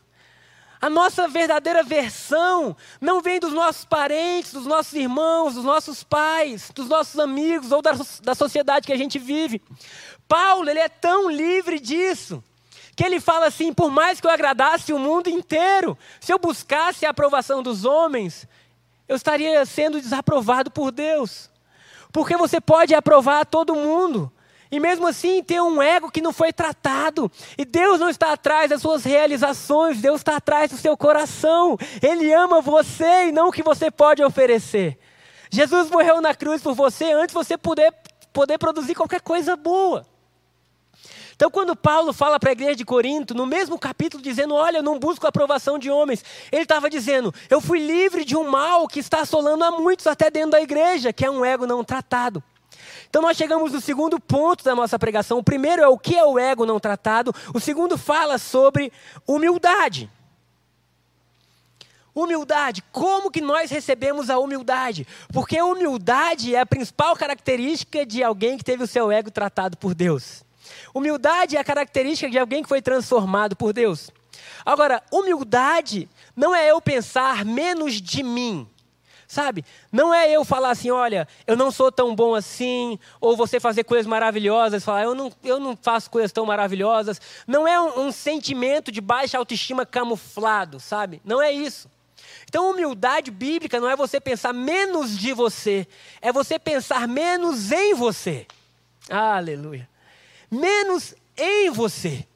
A 0.83 0.89
nossa 0.89 1.29
verdadeira 1.29 1.81
versão 1.81 2.75
não 2.99 3.21
vem 3.21 3.39
dos 3.39 3.53
nossos 3.53 3.85
parentes, 3.85 4.51
dos 4.51 4.65
nossos 4.65 4.91
irmãos, 4.91 5.53
dos 5.53 5.63
nossos 5.63 6.03
pais, 6.03 6.71
dos 6.75 6.89
nossos 6.89 7.17
amigos 7.21 7.71
ou 7.71 7.81
da, 7.81 7.93
da 8.21 8.35
sociedade 8.35 8.85
que 8.85 8.91
a 8.91 8.97
gente 8.97 9.17
vive. 9.17 9.61
Paulo, 10.27 10.69
ele 10.69 10.81
é 10.81 10.89
tão 10.89 11.31
livre 11.31 11.79
disso, 11.79 12.43
que 12.97 13.05
ele 13.05 13.21
fala 13.21 13.45
assim: 13.45 13.73
por 13.73 13.89
mais 13.89 14.19
que 14.19 14.27
eu 14.27 14.31
agradasse 14.31 14.91
o 14.91 14.99
mundo 14.99 15.29
inteiro, 15.29 15.97
se 16.19 16.33
eu 16.33 16.37
buscasse 16.37 17.05
a 17.05 17.11
aprovação 17.11 17.63
dos 17.63 17.85
homens, 17.85 18.45
eu 19.07 19.15
estaria 19.15 19.65
sendo 19.65 20.01
desaprovado 20.01 20.69
por 20.69 20.91
Deus. 20.91 21.49
Porque 22.11 22.35
você 22.35 22.59
pode 22.59 22.93
aprovar 22.93 23.45
todo 23.45 23.73
mundo, 23.73 24.29
e 24.73 24.79
mesmo 24.79 25.05
assim 25.05 25.43
ter 25.43 25.61
um 25.61 25.79
ego 25.79 26.09
que 26.09 26.19
não 26.19 26.33
foi 26.33 26.51
tratado. 26.51 27.31
E 27.55 27.63
Deus 27.63 27.99
não 27.99 28.09
está 28.09 28.33
atrás 28.33 28.71
das 28.71 28.81
suas 28.81 29.03
realizações, 29.03 30.01
Deus 30.01 30.21
está 30.21 30.37
atrás 30.37 30.71
do 30.71 30.77
seu 30.77 30.97
coração. 30.97 31.77
Ele 32.01 32.33
ama 32.33 32.59
você 32.59 33.27
e 33.27 33.31
não 33.31 33.49
o 33.49 33.51
que 33.51 33.61
você 33.61 33.91
pode 33.91 34.23
oferecer. 34.23 34.97
Jesus 35.51 35.91
morreu 35.91 36.19
na 36.21 36.33
cruz 36.33 36.59
por 36.59 36.73
você 36.73 37.11
antes 37.11 37.27
de 37.27 37.33
você 37.35 37.55
poder, 37.55 37.93
poder 38.33 38.57
produzir 38.57 38.95
qualquer 38.95 39.21
coisa 39.21 39.55
boa. 39.55 40.07
Então, 41.35 41.51
quando 41.51 41.75
Paulo 41.75 42.11
fala 42.11 42.39
para 42.39 42.49
a 42.49 42.53
igreja 42.53 42.75
de 42.75 42.85
Corinto, 42.85 43.35
no 43.35 43.45
mesmo 43.45 43.77
capítulo, 43.77 44.23
dizendo: 44.23 44.55
Olha, 44.55 44.77
eu 44.77 44.83
não 44.83 44.97
busco 44.97 45.27
a 45.27 45.29
aprovação 45.29 45.77
de 45.77 45.91
homens, 45.91 46.25
ele 46.51 46.63
estava 46.63 46.89
dizendo: 46.89 47.31
Eu 47.47 47.61
fui 47.61 47.77
livre 47.77 48.25
de 48.25 48.35
um 48.35 48.49
mal 48.49 48.87
que 48.87 48.99
está 48.99 49.21
assolando 49.21 49.63
a 49.63 49.69
muitos, 49.69 50.07
até 50.07 50.31
dentro 50.31 50.51
da 50.51 50.61
igreja, 50.61 51.13
que 51.13 51.23
é 51.23 51.29
um 51.29 51.45
ego 51.45 51.67
não 51.67 51.83
tratado. 51.83 52.43
Então 53.13 53.21
nós 53.21 53.37
chegamos 53.37 53.71
no 53.71 53.79
segundo 53.79 54.19
ponto 54.19 54.63
da 54.63 54.73
nossa 54.73 54.97
pregação. 54.97 55.37
O 55.37 55.43
primeiro 55.43 55.83
é 55.83 55.87
o 55.87 55.99
que 55.99 56.15
é 56.15 56.25
o 56.25 56.39
ego 56.39 56.65
não 56.65 56.79
tratado. 56.79 57.31
O 57.53 57.59
segundo 57.59 57.95
fala 57.95 58.39
sobre 58.39 58.91
humildade. 59.27 60.09
Humildade, 62.15 62.83
como 62.91 63.29
que 63.29 63.39
nós 63.39 63.69
recebemos 63.69 64.31
a 64.31 64.39
humildade? 64.39 65.05
Porque 65.31 65.61
humildade 65.61 66.55
é 66.55 66.61
a 66.61 66.65
principal 66.65 67.15
característica 67.15 68.03
de 68.03 68.23
alguém 68.23 68.57
que 68.57 68.63
teve 68.63 68.83
o 68.83 68.87
seu 68.87 69.11
ego 69.11 69.29
tratado 69.29 69.77
por 69.77 69.93
Deus. 69.93 70.43
Humildade 70.91 71.55
é 71.55 71.59
a 71.59 71.63
característica 71.63 72.31
de 72.31 72.39
alguém 72.39 72.63
que 72.63 72.69
foi 72.69 72.81
transformado 72.81 73.55
por 73.55 73.73
Deus. 73.73 74.09
Agora, 74.65 75.03
humildade 75.11 76.09
não 76.35 76.55
é 76.55 76.71
eu 76.71 76.81
pensar 76.81 77.45
menos 77.45 78.01
de 78.01 78.23
mim. 78.23 78.67
Sabe? 79.33 79.65
Não 79.91 80.13
é 80.13 80.29
eu 80.29 80.45
falar 80.45 80.69
assim, 80.69 80.91
olha, 80.91 81.27
eu 81.47 81.57
não 81.57 81.71
sou 81.71 81.91
tão 81.91 82.15
bom 82.15 82.35
assim, 82.35 82.99
ou 83.19 83.35
você 83.35 83.59
fazer 83.59 83.83
coisas 83.83 84.05
maravilhosas, 84.05 84.83
falar, 84.83 85.05
eu 85.05 85.15
não, 85.15 85.31
eu 85.43 85.59
não 85.59 85.75
faço 85.75 86.11
coisas 86.11 86.31
tão 86.31 86.45
maravilhosas. 86.45 87.19
Não 87.47 87.67
é 87.67 87.81
um, 87.81 88.01
um 88.01 88.11
sentimento 88.11 88.91
de 88.91 89.01
baixa 89.01 89.35
autoestima 89.39 89.87
camuflado, 89.87 90.79
sabe? 90.79 91.19
Não 91.25 91.41
é 91.41 91.51
isso. 91.51 91.89
Então, 92.47 92.69
humildade 92.69 93.31
bíblica 93.31 93.79
não 93.79 93.89
é 93.89 93.95
você 93.95 94.21
pensar 94.21 94.53
menos 94.53 95.17
de 95.17 95.33
você, 95.33 95.87
é 96.21 96.31
você 96.31 96.59
pensar 96.59 97.07
menos 97.07 97.71
em 97.71 97.95
você. 97.95 98.45
Aleluia. 99.09 99.89
Menos 100.51 101.15
em 101.35 101.71
você. 101.71 102.27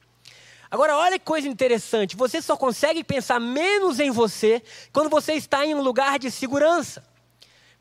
Agora, 0.70 0.96
olha 0.96 1.18
que 1.18 1.24
coisa 1.24 1.48
interessante: 1.48 2.16
você 2.16 2.42
só 2.42 2.56
consegue 2.56 3.02
pensar 3.02 3.40
menos 3.40 3.98
em 4.00 4.10
você 4.10 4.62
quando 4.92 5.08
você 5.08 5.34
está 5.34 5.64
em 5.64 5.74
um 5.74 5.82
lugar 5.82 6.18
de 6.18 6.30
segurança. 6.30 7.02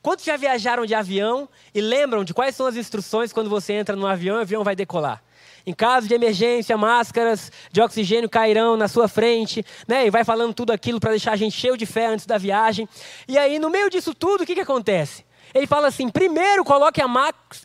Quantos 0.01 0.23
já 0.23 0.37
viajaram 0.37 0.85
de 0.85 0.95
avião 0.95 1.49
e 1.73 1.81
lembram 1.81 2.23
de 2.23 2.33
quais 2.33 2.55
são 2.55 2.65
as 2.65 2.75
instruções 2.77 3.33
quando 3.33 3.49
você 3.49 3.73
entra 3.73 3.95
no 3.95 4.07
avião 4.07 4.37
e 4.37 4.39
o 4.39 4.41
avião 4.41 4.63
vai 4.63 4.75
decolar? 4.75 5.21
Em 5.65 5.73
caso 5.73 6.07
de 6.07 6.13
emergência, 6.13 6.77
máscaras 6.77 7.51
de 7.73 7.81
oxigênio 7.81 8.29
cairão 8.29 8.77
na 8.77 8.87
sua 8.87 9.09
frente, 9.09 9.65
né? 9.85 10.07
E 10.07 10.09
vai 10.09 10.23
falando 10.23 10.53
tudo 10.53 10.71
aquilo 10.71 10.97
para 10.97 11.09
deixar 11.09 11.33
a 11.33 11.35
gente 11.35 11.57
cheio 11.57 11.75
de 11.75 11.85
fé 11.85 12.05
antes 12.05 12.25
da 12.25 12.37
viagem. 12.37 12.87
E 13.27 13.37
aí, 13.37 13.59
no 13.59 13.69
meio 13.69 13.89
disso 13.89 14.13
tudo, 14.13 14.43
o 14.43 14.45
que, 14.45 14.55
que 14.55 14.61
acontece? 14.61 15.25
Ele 15.53 15.67
fala 15.67 15.89
assim: 15.89 16.07
primeiro 16.07 16.63
coloque 16.63 17.01
a, 17.01 17.07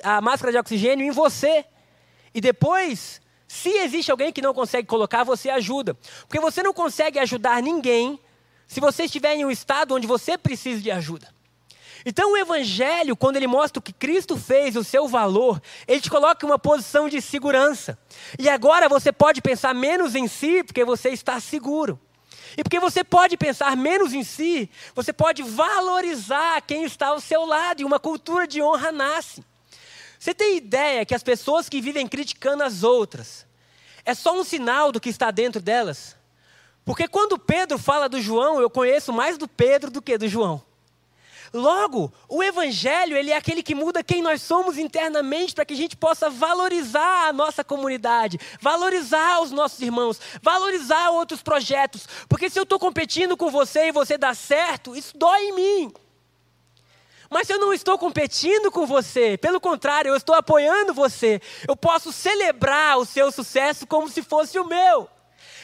a 0.02 0.20
máscara 0.20 0.50
de 0.50 0.58
oxigênio 0.58 1.06
em 1.06 1.12
você. 1.12 1.64
E 2.35 2.40
depois 2.40 3.21
se 3.52 3.68
existe 3.68 4.10
alguém 4.10 4.32
que 4.32 4.40
não 4.40 4.54
consegue 4.54 4.88
colocar, 4.88 5.24
você 5.24 5.50
ajuda. 5.50 5.94
Porque 6.26 6.40
você 6.40 6.62
não 6.62 6.72
consegue 6.72 7.18
ajudar 7.18 7.62
ninguém 7.62 8.18
se 8.66 8.80
você 8.80 9.04
estiver 9.04 9.34
em 9.34 9.44
um 9.44 9.50
estado 9.50 9.94
onde 9.94 10.06
você 10.06 10.38
precisa 10.38 10.80
de 10.80 10.90
ajuda. 10.90 11.28
Então 12.06 12.32
o 12.32 12.36
Evangelho, 12.38 13.14
quando 13.14 13.36
ele 13.36 13.46
mostra 13.46 13.78
o 13.78 13.82
que 13.82 13.92
Cristo 13.92 14.38
fez, 14.38 14.74
o 14.74 14.82
seu 14.82 15.06
valor, 15.06 15.60
ele 15.86 16.00
te 16.00 16.08
coloca 16.08 16.46
em 16.46 16.48
uma 16.48 16.58
posição 16.58 17.10
de 17.10 17.20
segurança. 17.20 17.98
E 18.38 18.48
agora 18.48 18.88
você 18.88 19.12
pode 19.12 19.42
pensar 19.42 19.74
menos 19.74 20.14
em 20.14 20.26
si, 20.26 20.64
porque 20.64 20.82
você 20.82 21.10
está 21.10 21.38
seguro. 21.38 22.00
E 22.56 22.62
porque 22.62 22.80
você 22.80 23.04
pode 23.04 23.36
pensar 23.36 23.76
menos 23.76 24.14
em 24.14 24.24
si, 24.24 24.70
você 24.94 25.12
pode 25.12 25.42
valorizar 25.42 26.62
quem 26.62 26.84
está 26.84 27.08
ao 27.08 27.20
seu 27.20 27.44
lado, 27.44 27.82
e 27.82 27.84
uma 27.84 28.00
cultura 28.00 28.46
de 28.46 28.62
honra 28.62 28.90
nasce. 28.90 29.44
Você 30.22 30.32
tem 30.32 30.56
ideia 30.56 31.04
que 31.04 31.16
as 31.16 31.22
pessoas 31.24 31.68
que 31.68 31.80
vivem 31.80 32.06
criticando 32.06 32.62
as 32.62 32.85
outras 32.85 33.44
é 34.04 34.14
só 34.14 34.38
um 34.38 34.44
sinal 34.44 34.92
do 34.92 35.00
que 35.00 35.08
está 35.08 35.32
dentro 35.32 35.61
delas? 35.61 36.16
Porque 36.85 37.08
quando 37.08 37.37
Pedro 37.37 37.76
fala 37.76 38.08
do 38.08 38.20
João, 38.20 38.61
eu 38.61 38.70
conheço 38.70 39.12
mais 39.12 39.37
do 39.37 39.48
Pedro 39.48 39.90
do 39.90 40.00
que 40.00 40.16
do 40.16 40.28
João. 40.28 40.62
Logo, 41.52 42.12
o 42.28 42.40
evangelho, 42.40 43.16
ele 43.16 43.32
é 43.32 43.37
aquele 43.37 43.64
que 43.64 43.74
muda 43.74 44.04
quem 44.04 44.22
nós 44.22 44.42
somos 44.42 44.78
internamente 44.78 45.56
para 45.56 45.64
que 45.64 45.74
a 45.74 45.76
gente 45.76 45.96
possa 45.96 46.30
valorizar 46.30 47.26
a 47.26 47.32
nossa 47.32 47.64
comunidade, 47.64 48.38
valorizar 48.61 49.40
os 49.40 49.50
nossos 49.50 49.80
irmãos, 49.80 50.20
valorizar 50.40 51.11
outros 51.11 51.42
projetos. 51.42 52.06
Porque 52.28 52.48
se 52.48 52.61
eu 52.61 52.62
estou 52.62 52.78
competindo 52.78 53.37
com 53.37 53.50
você 53.50 53.88
e 53.88 53.92
você 53.92 54.16
dá 54.16 54.32
certo, 54.35 54.94
isso 54.94 55.18
dói 55.18 55.46
em 55.46 55.52
mim. 55.52 55.92
Mas 57.32 57.48
eu 57.48 57.58
não 57.58 57.72
estou 57.72 57.98
competindo 57.98 58.70
com 58.70 58.86
você, 58.86 59.38
pelo 59.38 59.60
contrário, 59.60 60.10
eu 60.10 60.16
estou 60.16 60.34
apoiando 60.34 60.92
você, 60.92 61.40
eu 61.66 61.74
posso 61.74 62.12
celebrar 62.12 62.98
o 62.98 63.06
seu 63.06 63.32
sucesso 63.32 63.86
como 63.86 64.08
se 64.08 64.22
fosse 64.22 64.58
o 64.58 64.66
meu. 64.66 65.08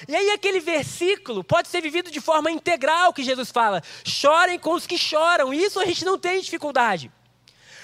E 0.06 0.16
aí 0.16 0.30
aquele 0.30 0.60
versículo 0.60 1.44
pode 1.44 1.68
ser 1.68 1.80
vivido 1.80 2.10
de 2.10 2.20
forma 2.20 2.50
integral 2.50 3.12
que 3.12 3.22
Jesus 3.22 3.50
fala: 3.50 3.82
chorem 4.04 4.58
com 4.58 4.72
os 4.72 4.86
que 4.86 4.96
choram. 4.96 5.52
E 5.52 5.62
isso 5.62 5.78
a 5.80 5.84
gente 5.84 6.04
não 6.04 6.18
tem 6.18 6.40
dificuldade. 6.40 7.10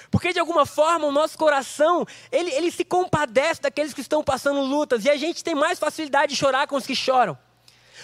Porque 0.09 0.31
de 0.31 0.39
alguma 0.39 0.65
forma 0.65 1.05
o 1.07 1.11
nosso 1.11 1.37
coração, 1.37 2.05
ele, 2.31 2.51
ele 2.51 2.71
se 2.71 2.85
compadece 2.85 3.61
daqueles 3.61 3.93
que 3.93 4.01
estão 4.01 4.23
passando 4.23 4.61
lutas. 4.61 5.03
E 5.03 5.09
a 5.09 5.17
gente 5.17 5.43
tem 5.43 5.53
mais 5.53 5.77
facilidade 5.77 6.33
de 6.33 6.39
chorar 6.39 6.67
com 6.67 6.75
os 6.75 6.85
que 6.85 6.95
choram. 6.95 7.37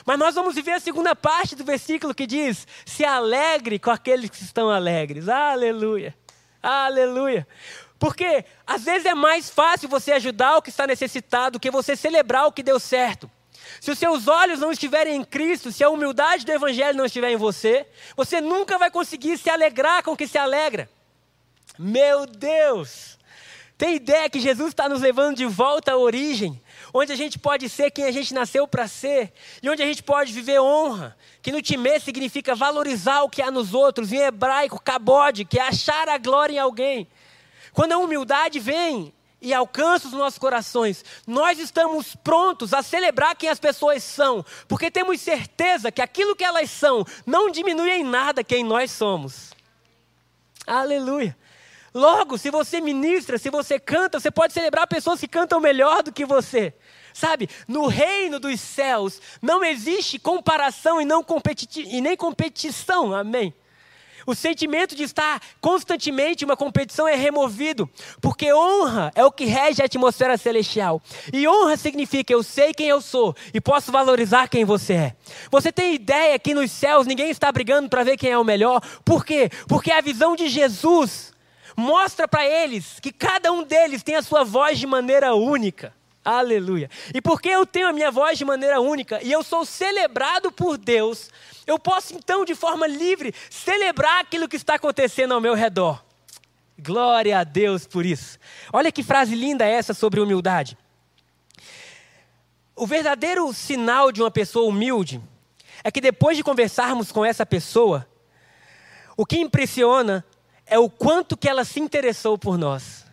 Mas 0.06 0.18
nós 0.18 0.36
vamos 0.36 0.56
viver 0.56 0.74
a 0.74 0.80
segunda 0.80 1.16
parte 1.16 1.56
do 1.56 1.64
versículo 1.64 2.14
que 2.14 2.28
diz: 2.28 2.68
se 2.86 3.06
alegre 3.06 3.80
com 3.80 3.92
aqueles 3.92 4.30
que 4.30 4.42
estão 4.44 4.70
alegres. 4.70 5.30
Aleluia. 5.30 6.16
Aleluia. 6.62 7.48
Porque 8.00 8.46
às 8.66 8.84
vezes 8.84 9.06
é 9.06 9.14
mais 9.14 9.50
fácil 9.50 9.88
você 9.88 10.12
ajudar 10.14 10.58
o 10.58 10.62
que 10.62 10.70
está 10.70 10.88
necessitado 10.88 11.54
do 11.54 11.60
que 11.60 11.70
você 11.70 11.96
celebrar 11.96 12.48
o 12.48 12.52
que 12.52 12.64
deu 12.64 12.80
certo. 12.80 13.30
Se 13.80 13.92
os 13.92 14.00
seus 14.00 14.28
olhos 14.28 14.60
não 14.60 14.72
estiverem 14.72 15.16
em 15.16 15.24
Cristo, 15.24 15.72
se 15.72 15.84
a 15.84 15.90
humildade 15.90 16.46
do 16.46 16.52
Evangelho 16.52 16.98
não 16.98 17.06
estiver 17.06 17.32
em 17.32 17.38
você, 17.38 17.86
você 18.16 18.42
nunca 18.42 18.78
vai 18.78 18.90
conseguir 18.90 19.38
se 19.38 19.50
alegrar 19.50 20.04
com 20.04 20.12
o 20.12 20.18
que 20.18 20.28
se 20.28 20.38
alegra. 20.38 20.90
Meu 21.78 22.26
Deus! 22.26 23.18
Tem 23.78 23.96
ideia 23.96 24.30
que 24.30 24.40
Jesus 24.40 24.70
está 24.70 24.88
nos 24.88 25.02
levando 25.02 25.38
de 25.38 25.46
volta 25.46 25.94
à 25.94 25.98
origem, 25.98 26.62
onde 26.94 27.12
a 27.12 27.16
gente 27.16 27.40
pode 27.40 27.68
ser 27.70 27.92
quem 27.92 28.06
a 28.06 28.12
gente 28.12 28.34
nasceu 28.34 28.68
para 28.68 28.88
ser, 28.88 29.34
e 29.62 29.70
onde 29.70 29.82
a 29.82 29.86
gente 29.86 30.04
pode 30.04 30.32
viver 30.32 30.60
honra, 30.60 31.18
que 31.42 31.52
no 31.52 31.62
time 31.62 32.00
significa 32.00 32.56
valorizar 32.56 33.24
o 33.24 33.30
que 33.30 33.42
há 33.42 33.50
nos 33.50 33.74
outros, 33.74 34.12
em 34.12 34.18
hebraico, 34.18 34.82
cabode, 34.82 35.46
que 35.46 35.60
é 35.60 35.68
achar 35.68 36.10
a 36.10 36.18
glória 36.18 36.56
em 36.56 36.60
alguém. 36.60 37.08
Quando 37.74 37.94
a 37.94 37.98
humildade 37.98 38.60
vem 38.60 39.14
e 39.42 39.54
alcança 39.54 40.08
os 40.08 40.14
nossos 40.14 40.38
corações, 40.38 41.04
nós 41.26 41.58
estamos 41.58 42.16
prontos 42.16 42.74
a 42.74 42.84
celebrar 42.84 43.36
quem 43.36 43.50
as 43.50 43.60
pessoas 43.60 44.04
são, 44.04 44.46
porque 44.68 44.92
temos 44.92 45.20
certeza 45.20 45.92
que 45.92 46.02
aquilo 46.02 46.36
que 46.36 46.44
elas 46.44 46.70
são 46.70 47.06
não 47.26 47.50
diminui 47.50 47.90
em 47.90 48.04
nada 48.04 48.44
quem 48.44 48.64
nós 48.64 48.92
somos. 48.92 49.52
Aleluia. 50.68 51.36
Logo, 51.94 52.38
se 52.38 52.50
você 52.50 52.80
ministra, 52.80 53.38
se 53.38 53.50
você 53.50 53.80
canta, 53.80 54.20
você 54.20 54.32
pode 54.32 54.54
celebrar 54.54 54.88
pessoas 54.88 55.20
que 55.20 55.28
cantam 55.28 55.60
melhor 55.60 56.04
do 56.04 56.12
que 56.12 56.26
você. 56.26 56.74
Sabe, 57.14 57.50
no 57.68 57.88
reino 57.88 58.40
dos 58.40 58.60
céus 58.62 59.22
não 59.42 59.64
existe 59.64 60.18
comparação 60.18 61.02
e, 61.02 61.06
não 61.06 61.22
competi 61.24 61.68
e 61.82 62.00
nem 62.00 62.16
competição, 62.16 63.14
amém? 63.14 63.54
O 64.26 64.36
sentimento 64.36 64.96
de 64.96 65.04
estar 65.04 65.42
constantemente 65.60 66.44
em 66.44 66.48
uma 66.48 66.56
competição 66.56 67.08
é 67.08 67.16
removido, 67.16 67.90
porque 68.22 68.54
honra 68.54 69.12
é 69.16 69.26
o 69.26 69.32
que 69.32 69.46
rege 69.46 69.82
a 69.82 69.86
atmosfera 69.86 70.38
celestial. 70.38 71.02
E 71.34 71.48
honra 71.48 71.76
significa 71.76 72.32
eu 72.32 72.44
sei 72.44 72.74
quem 72.74 72.88
eu 72.88 73.02
sou 73.02 73.36
e 73.54 73.60
posso 73.60 73.92
valorizar 73.92 74.48
quem 74.48 74.64
você 74.64 74.94
é. 74.94 75.16
Você 75.50 75.72
tem 75.72 75.96
ideia 75.96 76.38
que 76.38 76.54
nos 76.54 76.72
céus 76.72 77.08
ninguém 77.08 77.30
está 77.30 77.52
brigando 77.52 77.90
para 77.90 78.04
ver 78.04 78.16
quem 78.16 78.30
é 78.30 78.38
o 78.38 78.44
melhor? 78.44 78.82
Por 79.04 79.26
quê? 79.26 79.50
Porque 79.68 79.92
a 79.92 80.02
visão 80.02 80.36
de 80.36 80.48
Jesus 80.48 81.31
mostra 81.76 82.28
para 82.28 82.46
eles 82.46 83.00
que 83.00 83.12
cada 83.12 83.52
um 83.52 83.64
deles 83.64 84.04
tem 84.04 84.16
a 84.16 84.22
sua 84.22 84.44
voz 84.44 84.80
de 84.80 84.88
maneira 84.88 85.34
única. 85.36 85.94
Aleluia. 86.24 86.90
E 87.14 87.22
porque 87.22 87.50
eu 87.50 87.66
tenho 87.66 87.88
a 87.88 87.94
minha 87.94 88.12
voz 88.12 88.38
de 88.38 88.46
maneira 88.46 88.80
única 88.80 89.20
e 89.24 89.32
eu 89.32 89.44
sou 89.44 89.66
celebrado 89.66 90.52
por 90.52 90.78
Deus, 90.78 91.30
eu 91.66 91.80
posso 91.80 92.14
então, 92.14 92.46
de 92.46 92.54
forma 92.54 92.86
livre, 92.86 93.34
celebrar 93.50 94.22
aquilo 94.22 94.48
que 94.48 94.56
está 94.56 94.76
acontecendo 94.76 95.34
ao 95.34 95.42
meu 95.42 95.56
redor. 95.56 96.04
Glória 96.78 97.40
a 97.40 97.44
Deus 97.44 97.88
por 97.88 98.06
isso. 98.06 98.40
Olha 98.72 98.92
que 98.92 99.04
frase 99.04 99.36
linda 99.36 99.66
essa 99.66 99.94
sobre 99.94 100.20
humildade. 100.20 100.78
O 102.76 102.88
verdadeiro 102.88 103.52
sinal 103.54 104.12
de 104.12 104.22
uma 104.22 104.32
pessoa 104.32 104.68
humilde 104.68 105.22
é 105.84 105.92
que 105.92 106.02
depois 106.02 106.38
de 106.38 106.44
conversarmos 106.44 107.12
com 107.12 107.26
essa 107.26 107.46
pessoa, 107.46 108.08
o 109.18 109.26
que 109.26 109.38
impressiona 109.38 110.26
é 110.72 110.80
o 110.80 110.90
quanto 110.90 111.36
que 111.36 111.50
ela 111.50 111.66
se 111.66 111.82
interessou 111.82 112.38
por 112.38 112.58
nós. 112.58 113.06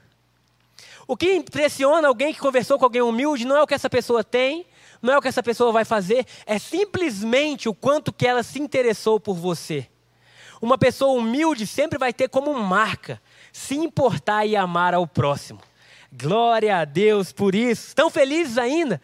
O 1.09 1.17
que 1.17 1.35
impressiona 1.35 2.07
alguém 2.07 2.33
que 2.33 2.39
conversou 2.39 2.79
com 2.79 2.85
alguém 2.85 3.03
humilde 3.03 3.45
não 3.45 3.57
é 3.57 3.63
o 3.63 3.67
que 3.67 3.75
essa 3.75 3.91
pessoa 3.91 4.23
tem, 4.23 4.65
não 5.03 5.13
é 5.13 5.19
o 5.19 5.21
que 5.21 5.27
essa 5.27 5.43
pessoa 5.43 5.73
vai 5.73 5.85
fazer, 5.85 6.25
é 6.47 6.57
simplesmente 6.57 7.69
o 7.69 7.75
quanto 7.75 8.13
que 8.13 8.25
ela 8.25 8.45
se 8.45 8.61
interessou 8.61 9.19
por 9.19 9.35
você. 9.35 9.89
Uma 10.63 10.79
pessoa 10.79 11.19
humilde 11.19 11.67
sempre 11.67 11.99
vai 11.99 12.13
ter 12.13 12.29
como 12.29 12.55
marca 12.55 13.21
se 13.53 13.75
importar 13.75 14.47
e 14.47 14.55
amar 14.55 14.95
ao 14.95 15.07
próximo. 15.07 15.61
Glória 16.13 16.79
a 16.79 16.85
Deus 16.85 17.33
por 17.33 17.57
isso. 17.57 17.89
Estão 17.89 18.09
felizes 18.09 18.57
ainda? 18.57 19.03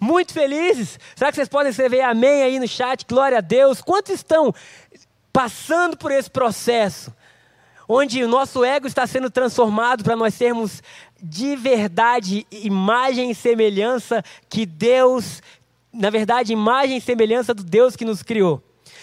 Muito 0.00 0.32
felizes? 0.32 0.98
Será 1.14 1.30
que 1.30 1.36
vocês 1.36 1.48
podem 1.48 1.70
escrever 1.70 2.00
amém 2.00 2.42
aí 2.42 2.58
no 2.58 2.66
chat? 2.66 3.04
Glória 3.06 3.36
a 3.36 3.42
Deus. 3.42 3.82
Quantos 3.82 4.14
estão 4.14 4.54
passando 5.30 5.94
por 5.94 6.10
esse 6.10 6.30
processo? 6.30 7.12
Onde 7.88 8.22
o 8.22 8.28
nosso 8.28 8.64
ego 8.64 8.86
está 8.86 9.06
sendo 9.06 9.30
transformado 9.30 10.04
para 10.04 10.16
nós 10.16 10.34
sermos 10.34 10.82
de 11.22 11.54
verdade 11.56 12.46
imagem 12.50 13.30
e 13.30 13.34
semelhança 13.34 14.24
que 14.48 14.66
Deus, 14.66 15.42
na 15.92 16.10
verdade, 16.10 16.52
imagem 16.52 16.96
e 16.96 17.00
semelhança 17.00 17.54
do 17.54 17.62
Deus 17.62 17.94
que 17.94 18.04
nos 18.04 18.22
criou. 18.22 18.62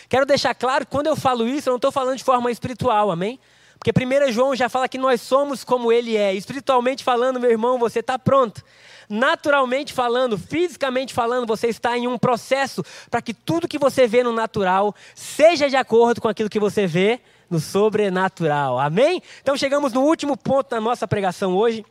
Quero 0.09 0.25
deixar 0.25 0.53
claro 0.55 0.85
que 0.85 0.91
quando 0.91 1.07
eu 1.07 1.15
falo 1.15 1.47
isso, 1.47 1.69
eu 1.69 1.71
não 1.71 1.77
estou 1.77 1.91
falando 1.91 2.17
de 2.17 2.23
forma 2.23 2.51
espiritual, 2.51 3.11
amém? 3.11 3.39
Porque 3.79 3.91
1 3.91 4.31
João 4.33 4.55
já 4.55 4.67
fala 4.67 4.89
que 4.89 4.97
nós 4.97 5.21
somos 5.21 5.63
como 5.63 5.91
ele 5.91 6.17
é. 6.17 6.33
Espiritualmente 6.33 7.03
falando, 7.03 7.39
meu 7.39 7.49
irmão, 7.49 7.79
você 7.79 7.99
está 7.99 8.19
pronto. 8.19 8.61
Naturalmente 9.07 9.93
falando, 9.93 10.37
fisicamente 10.37 11.13
falando, 11.13 11.47
você 11.47 11.67
está 11.67 11.97
em 11.97 12.05
um 12.05 12.17
processo 12.17 12.83
para 13.09 13.21
que 13.21 13.33
tudo 13.33 13.67
que 13.67 13.79
você 13.79 14.05
vê 14.05 14.21
no 14.21 14.33
natural 14.33 14.93
seja 15.15 15.69
de 15.69 15.77
acordo 15.77 16.19
com 16.19 16.27
aquilo 16.27 16.49
que 16.49 16.59
você 16.59 16.85
vê 16.85 17.21
no 17.49 17.59
sobrenatural. 17.59 18.79
Amém? 18.79 19.21
Então 19.41 19.57
chegamos 19.57 19.93
no 19.93 20.01
último 20.01 20.37
ponto 20.37 20.69
da 20.69 20.79
nossa 20.79 21.07
pregação 21.07 21.55
hoje, 21.55 21.85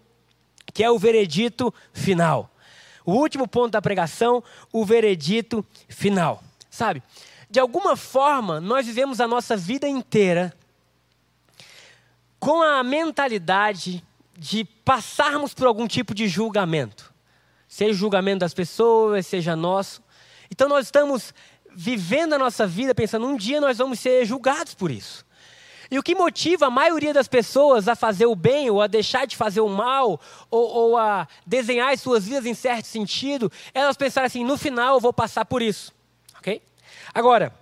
que 0.73 0.85
é 0.85 0.91
o 0.91 0.99
veredito 0.99 1.73
final. 1.93 2.51
O 3.05 3.13
último 3.13 3.49
ponto 3.49 3.73
da 3.73 3.83
pregação, 3.83 4.43
o 4.73 4.85
veredito 4.85 5.65
final. 5.89 6.43
Sabe? 6.71 7.03
De 7.51 7.59
alguma 7.59 7.97
forma, 7.97 8.61
nós 8.61 8.87
vivemos 8.87 9.21
a 9.21 9.27
nossa 9.27 9.57
vida 9.57 9.89
inteira 9.89 10.55
com 12.39 12.63
a 12.63 12.83
mentalidade 12.83 14.05
de 14.37 14.65
passarmos 14.85 15.55
por 15.55 15.67
algum 15.67 15.89
tipo 15.89 16.15
de 16.15 16.29
julgamento. 16.29 17.13
Seja 17.67 17.93
o 17.93 17.95
julgamento 17.95 18.41
das 18.41 18.55
pessoas, 18.55 19.27
seja 19.27 19.57
nosso. 19.57 20.03
Então 20.51 20.69
nós 20.69 20.87
estamos 20.87 21.35
vivendo 21.75 22.35
a 22.35 22.39
nossa 22.39 22.67
vida 22.67 22.95
pensando, 22.95 23.27
um 23.27 23.37
dia 23.37 23.61
nós 23.61 23.79
vamos 23.79 23.99
ser 24.01 24.25
julgados 24.25 24.75
por 24.75 24.91
isso. 24.91 25.27
E 25.91 25.99
o 25.99 26.03
que 26.03 26.15
motiva 26.15 26.67
a 26.67 26.71
maioria 26.71 27.15
das 27.15 27.29
pessoas 27.29 27.89
a 27.89 27.97
fazer 27.97 28.27
o 28.27 28.37
bem, 28.37 28.69
ou 28.69 28.83
a 28.83 28.87
deixar 28.87 29.27
de 29.27 29.37
fazer 29.37 29.61
o 29.61 29.69
mal, 29.69 30.21
ou, 30.51 30.69
ou 30.69 30.97
a 30.99 31.27
desenhar 31.47 31.93
as 31.93 32.01
suas 32.01 32.27
vidas 32.27 32.45
em 32.45 32.55
certo 32.55 32.87
sentido, 32.87 33.51
é 33.73 33.81
elas 33.81 33.97
pensarem 33.97 34.27
assim: 34.27 34.45
no 34.45 34.59
final 34.59 34.97
eu 34.97 35.01
vou 35.01 35.13
passar 35.13 35.45
por 35.47 35.63
isso. 35.63 35.95
Ok? 36.39 36.61
Agora, 37.15 37.55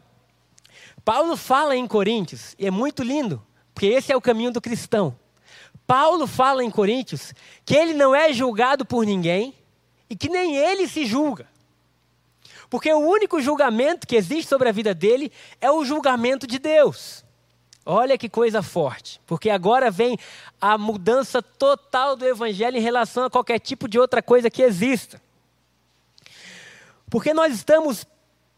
Paulo 1.04 1.36
fala 1.36 1.76
em 1.76 1.86
Coríntios, 1.86 2.56
e 2.58 2.66
é 2.66 2.70
muito 2.70 3.04
lindo, 3.04 3.40
porque 3.72 3.86
esse 3.86 4.12
é 4.12 4.16
o 4.16 4.20
caminho 4.20 4.50
do 4.50 4.60
cristão. 4.60 5.16
Paulo 5.86 6.26
fala 6.26 6.64
em 6.64 6.70
Coríntios 6.70 7.32
que 7.64 7.76
ele 7.76 7.94
não 7.94 8.12
é 8.12 8.32
julgado 8.32 8.84
por 8.84 9.06
ninguém 9.06 9.54
e 10.10 10.16
que 10.16 10.28
nem 10.28 10.56
ele 10.56 10.88
se 10.88 11.06
julga. 11.06 11.46
Porque 12.68 12.92
o 12.92 12.98
único 12.98 13.40
julgamento 13.40 14.06
que 14.06 14.16
existe 14.16 14.48
sobre 14.48 14.68
a 14.68 14.72
vida 14.72 14.92
dele 14.92 15.30
é 15.60 15.70
o 15.70 15.84
julgamento 15.84 16.46
de 16.46 16.58
Deus. 16.58 17.24
Olha 17.88 18.18
que 18.18 18.28
coisa 18.28 18.62
forte, 18.62 19.20
porque 19.24 19.48
agora 19.48 19.92
vem 19.92 20.18
a 20.60 20.76
mudança 20.76 21.40
total 21.40 22.16
do 22.16 22.26
evangelho 22.26 22.76
em 22.76 22.80
relação 22.80 23.24
a 23.24 23.30
qualquer 23.30 23.60
tipo 23.60 23.86
de 23.86 23.96
outra 23.96 24.20
coisa 24.20 24.50
que 24.50 24.60
exista. 24.60 25.22
Porque 27.08 27.32
nós 27.32 27.54
estamos 27.54 28.04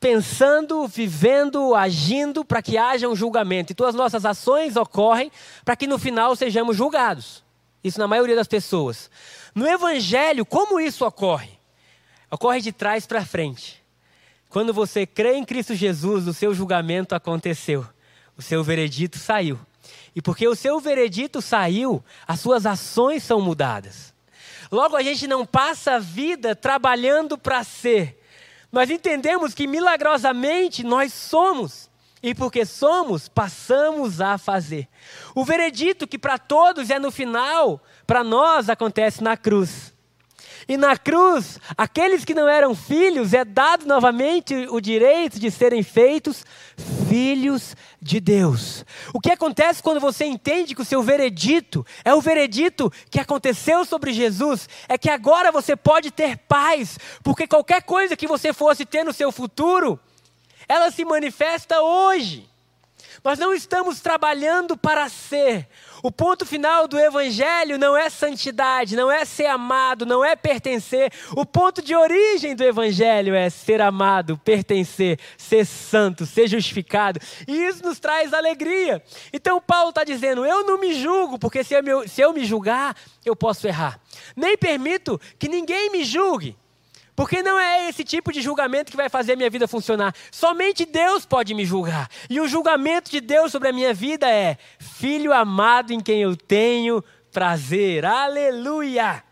pensando, 0.01 0.89
vivendo, 0.89 1.75
agindo 1.75 2.43
para 2.43 2.63
que 2.63 2.79
haja 2.79 3.07
um 3.07 3.15
julgamento. 3.15 3.73
E 3.73 3.75
todas 3.75 3.95
as 3.95 3.99
nossas 3.99 4.25
ações 4.25 4.77
ocorrem 4.77 5.31
para 5.63 5.77
que 5.77 5.87
no 5.87 5.99
final 5.99 6.35
sejamos 6.35 6.75
julgados. 6.75 7.45
Isso 7.85 7.99
na 7.99 8.09
maioria 8.09 8.35
das 8.35 8.49
pessoas. 8.49 9.11
No 9.55 9.69
Evangelho, 9.69 10.47
como 10.47 10.81
isso 10.81 11.05
ocorre? 11.05 11.51
Ocorre 12.31 12.63
de 12.63 12.73
trás 12.73 13.07
para 13.07 13.27
frente. 13.27 13.83
Quando 14.49 14.73
você 14.73 15.07
crê 15.07 15.35
em 15.35 15.45
Cristo 15.45 15.75
Jesus, 15.75 16.27
o 16.27 16.33
seu 16.33 16.55
julgamento 16.55 17.15
aconteceu 17.15 17.87
o 18.39 18.43
seu 18.43 18.63
veredito 18.63 19.19
saiu. 19.19 19.59
E 20.15 20.23
porque 20.23 20.47
o 20.47 20.55
seu 20.55 20.79
veredito 20.79 21.43
saiu, 21.43 22.03
as 22.27 22.41
suas 22.41 22.65
ações 22.65 23.25
são 23.25 23.41
mudadas. 23.41 24.15
Logo, 24.71 24.97
a 24.97 25.03
gente 25.03 25.27
não 25.27 25.45
passa 25.45 25.95
a 25.95 25.99
vida 25.99 26.55
trabalhando 26.55 27.37
para 27.37 27.65
ser. 27.65 28.23
Nós 28.71 28.91
entendemos 28.91 29.55
que 29.55 29.67
milagrosamente 29.67 30.85
nós 30.85 31.13
somos. 31.13 31.91
E 32.23 32.35
porque 32.35 32.65
somos, 32.65 33.29
passamos 33.29 34.21
a 34.21 34.39
fazer. 34.39 34.89
O 35.35 35.45
veredito 35.45 36.07
que 36.07 36.19
para 36.19 36.37
todos 36.37 36.91
é 36.91 36.99
no 36.99 37.11
final, 37.11 37.83
para 38.07 38.25
nós 38.25 38.69
acontece 38.69 39.23
na 39.23 39.37
cruz. 39.37 39.95
E 40.69 40.77
na 40.77 40.99
cruz, 40.99 41.59
aqueles 41.79 42.27
que 42.27 42.35
não 42.35 42.47
eram 42.47 42.75
filhos, 42.75 43.33
é 43.33 43.43
dado 43.43 43.87
novamente 43.87 44.55
o 44.69 44.83
direito 44.83 45.41
de 45.41 45.51
serem 45.51 45.83
feitos 45.83 46.45
filhos 47.09 47.75
de 48.03 48.21
Deus. 48.21 48.85
O 49.15 49.19
que 49.19 49.31
acontece 49.31 49.83
quando 49.83 49.99
você 49.99 50.27
entende 50.27 50.75
que 50.75 50.83
o 50.83 50.85
seu 50.85 51.03
veredito 51.03 51.87
é 52.05 52.15
o 52.15 52.21
veredito 52.21 52.93
que 53.11 53.19
aconteceu 53.19 53.83
sobre 53.87 54.13
Jesus, 54.13 54.69
é 54.87 54.99
que 54.99 55.09
agora 55.09 55.51
você 55.51 55.75
pode 55.75 56.11
ter 56.11 56.37
paz, 56.37 56.99
porque 57.23 57.47
qualquer 57.47 57.83
coisa 57.83 58.15
que 58.15 58.27
você 58.27 58.53
fosse 58.53 58.85
ter 58.85 59.05
no 59.05 59.13
seu 59.15 59.33
futuro, 59.33 59.99
ela 60.69 60.91
se 60.91 61.03
manifesta 61.03 61.81
hoje. 61.81 62.47
Nós 63.25 63.39
não 63.39 63.55
estamos 63.55 64.01
trabalhando 64.01 64.77
para 64.77 65.09
ser. 65.09 65.67
O 66.03 66.11
ponto 66.11 66.47
final 66.47 66.87
do 66.87 66.99
Evangelho 66.99 67.79
não 67.79 67.97
é 67.97 68.09
santidade, 68.09 68.97
não 68.97 69.11
é 69.11 69.25
ser 69.25 69.47
amado, 69.47 70.07
não 70.07 70.25
é 70.25 70.37
pertencer. 70.37 71.13
O 71.37 71.45
ponto 71.45 71.83
de 71.83 71.95
origem 71.95 72.55
do 72.55 72.65
Evangelho 72.65 73.35
é 73.35 73.51
ser 73.51 73.81
amado, 73.81 74.39
pertencer, 74.39 75.19
ser 75.37 75.65
santo, 75.65 76.27
ser 76.27 76.49
justificado. 76.49 77.21
E 77.47 77.53
isso 77.53 77.85
nos 77.85 77.99
traz 77.99 78.33
alegria. 78.33 79.03
Então 79.33 79.61
Paulo 79.61 79.91
está 79.91 80.05
dizendo: 80.05 80.45
eu 80.45 80.65
não 80.65 80.79
me 80.79 80.95
julgo, 80.95 81.39
porque 81.39 81.65
se 81.65 81.75
eu 81.75 81.83
me, 81.83 82.09
se 82.09 82.21
eu 82.21 82.33
me 82.33 82.45
julgar, 82.45 82.97
eu 83.25 83.35
posso 83.35 83.67
errar. 83.67 84.01
Nem 84.37 84.57
permito 84.57 85.21
que 85.39 85.49
ninguém 85.49 85.91
me 85.91 86.05
julgue. 86.05 86.57
Porque 87.19 87.43
não 87.43 87.59
é 87.59 87.89
esse 87.89 88.05
tipo 88.05 88.31
de 88.31 88.41
julgamento 88.41 88.93
que 88.93 88.97
vai 88.97 89.09
fazer 89.09 89.33
a 89.33 89.37
minha 89.37 89.51
vida 89.51 89.67
funcionar. 89.67 90.15
Somente 90.31 90.85
Deus 90.87 91.27
pode 91.27 91.53
me 91.53 91.65
julgar. 91.65 92.09
E 92.31 92.41
o 92.41 92.47
julgamento 92.47 93.11
de 93.11 93.21
Deus 93.21 93.51
sobre 93.51 93.71
a 93.71 93.73
minha 93.73 93.93
vida 93.93 94.31
é: 94.31 94.57
filho 94.79 95.33
amado 95.33 95.93
em 95.93 95.99
quem 95.99 96.23
eu 96.23 96.37
tenho 96.37 97.03
prazer. 97.33 98.05
Aleluia! 98.05 99.25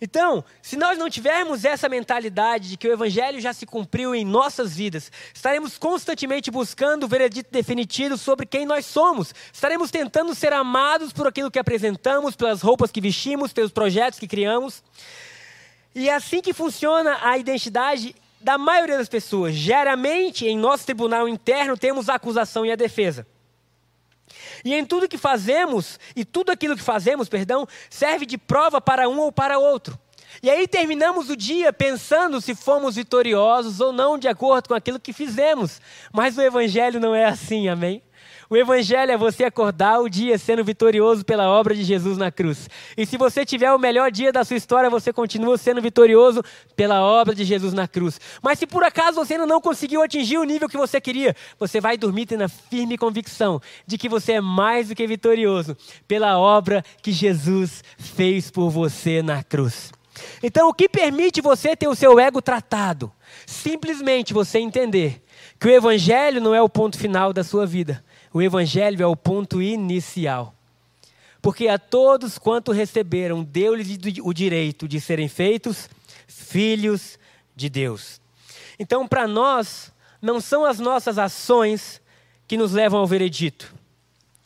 Então, 0.00 0.42
se 0.62 0.78
nós 0.78 0.96
não 0.96 1.10
tivermos 1.10 1.66
essa 1.66 1.86
mentalidade 1.86 2.70
de 2.70 2.76
que 2.78 2.88
o 2.88 2.92
Evangelho 2.92 3.42
já 3.42 3.52
se 3.52 3.66
cumpriu 3.66 4.14
em 4.14 4.24
nossas 4.24 4.74
vidas, 4.74 5.12
estaremos 5.34 5.76
constantemente 5.76 6.50
buscando 6.50 7.04
o 7.04 7.08
veredito 7.08 7.52
definitivo 7.52 8.16
sobre 8.16 8.46
quem 8.46 8.64
nós 8.64 8.86
somos. 8.86 9.34
Estaremos 9.52 9.90
tentando 9.90 10.34
ser 10.34 10.54
amados 10.54 11.12
por 11.12 11.26
aquilo 11.26 11.50
que 11.50 11.58
apresentamos, 11.58 12.34
pelas 12.34 12.62
roupas 12.62 12.90
que 12.90 13.02
vestimos, 13.02 13.52
pelos 13.52 13.70
projetos 13.70 14.18
que 14.18 14.26
criamos. 14.26 14.82
E 15.94 16.08
é 16.08 16.14
assim 16.14 16.40
que 16.40 16.52
funciona 16.52 17.18
a 17.22 17.38
identidade 17.38 18.14
da 18.40 18.58
maioria 18.58 18.98
das 18.98 19.08
pessoas. 19.08 19.54
Geralmente, 19.54 20.46
em 20.46 20.58
nosso 20.58 20.84
tribunal 20.84 21.28
interno, 21.28 21.76
temos 21.76 22.08
a 22.08 22.14
acusação 22.14 22.66
e 22.66 22.72
a 22.72 22.76
defesa. 22.76 23.26
E 24.64 24.74
em 24.74 24.84
tudo 24.84 25.08
que 25.08 25.18
fazemos, 25.18 25.98
e 26.16 26.24
tudo 26.24 26.50
aquilo 26.50 26.76
que 26.76 26.82
fazemos, 26.82 27.28
perdão, 27.28 27.66
serve 27.88 28.26
de 28.26 28.36
prova 28.36 28.80
para 28.80 29.08
um 29.08 29.18
ou 29.20 29.30
para 29.30 29.58
outro. 29.58 29.98
E 30.42 30.50
aí 30.50 30.66
terminamos 30.66 31.30
o 31.30 31.36
dia 31.36 31.72
pensando 31.72 32.40
se 32.40 32.54
fomos 32.54 32.96
vitoriosos 32.96 33.80
ou 33.80 33.92
não, 33.92 34.18
de 34.18 34.28
acordo 34.28 34.68
com 34.68 34.74
aquilo 34.74 34.98
que 34.98 35.12
fizemos. 35.12 35.80
Mas 36.12 36.36
o 36.36 36.42
Evangelho 36.42 36.98
não 36.98 37.14
é 37.14 37.24
assim, 37.24 37.68
amém? 37.68 38.02
O 38.50 38.56
Evangelho 38.56 39.10
é 39.10 39.16
você 39.16 39.44
acordar 39.44 40.00
o 40.00 40.08
dia 40.08 40.36
sendo 40.36 40.62
vitorioso 40.62 41.24
pela 41.24 41.48
obra 41.48 41.74
de 41.74 41.82
Jesus 41.82 42.18
na 42.18 42.30
cruz. 42.30 42.68
E 42.96 43.06
se 43.06 43.16
você 43.16 43.44
tiver 43.44 43.72
o 43.72 43.78
melhor 43.78 44.10
dia 44.10 44.30
da 44.30 44.44
sua 44.44 44.56
história, 44.56 44.90
você 44.90 45.12
continua 45.12 45.56
sendo 45.56 45.80
vitorioso 45.80 46.42
pela 46.76 47.02
obra 47.02 47.34
de 47.34 47.44
Jesus 47.44 47.72
na 47.72 47.88
cruz. 47.88 48.20
Mas 48.42 48.58
se 48.58 48.66
por 48.66 48.84
acaso 48.84 49.16
você 49.16 49.34
ainda 49.34 49.46
não 49.46 49.60
conseguiu 49.60 50.02
atingir 50.02 50.38
o 50.38 50.44
nível 50.44 50.68
que 50.68 50.76
você 50.76 51.00
queria, 51.00 51.34
você 51.58 51.80
vai 51.80 51.96
dormir 51.96 52.26
tendo 52.26 52.42
a 52.42 52.48
firme 52.48 52.98
convicção 52.98 53.60
de 53.86 53.96
que 53.96 54.08
você 54.08 54.32
é 54.32 54.40
mais 54.40 54.88
do 54.88 54.94
que 54.94 55.06
vitorioso 55.06 55.76
pela 56.06 56.38
obra 56.38 56.84
que 57.02 57.12
Jesus 57.12 57.82
fez 57.96 58.50
por 58.50 58.68
você 58.68 59.22
na 59.22 59.42
cruz. 59.42 59.90
Então, 60.42 60.68
o 60.68 60.74
que 60.74 60.88
permite 60.88 61.40
você 61.40 61.74
ter 61.74 61.88
o 61.88 61.94
seu 61.94 62.18
ego 62.20 62.40
tratado? 62.40 63.10
Simplesmente 63.46 64.32
você 64.32 64.58
entender 64.58 65.22
que 65.58 65.66
o 65.66 65.70
Evangelho 65.70 66.40
não 66.40 66.54
é 66.54 66.62
o 66.62 66.68
ponto 66.68 66.98
final 66.98 67.32
da 67.32 67.42
sua 67.42 67.66
vida, 67.66 68.04
o 68.34 68.42
Evangelho 68.42 69.00
é 69.00 69.06
o 69.06 69.14
ponto 69.14 69.62
inicial. 69.62 70.52
Porque 71.40 71.68
a 71.68 71.78
todos 71.78 72.36
quanto 72.36 72.72
receberam, 72.72 73.44
deu-lhes 73.44 73.96
o 74.20 74.32
direito 74.34 74.88
de 74.88 75.00
serem 75.00 75.28
feitos 75.28 75.88
filhos 76.26 77.16
de 77.54 77.68
Deus. 77.68 78.20
Então, 78.76 79.06
para 79.06 79.28
nós, 79.28 79.92
não 80.20 80.40
são 80.40 80.64
as 80.64 80.80
nossas 80.80 81.16
ações 81.16 82.02
que 82.48 82.56
nos 82.56 82.72
levam 82.72 82.98
ao 82.98 83.06
veredito, 83.06 83.72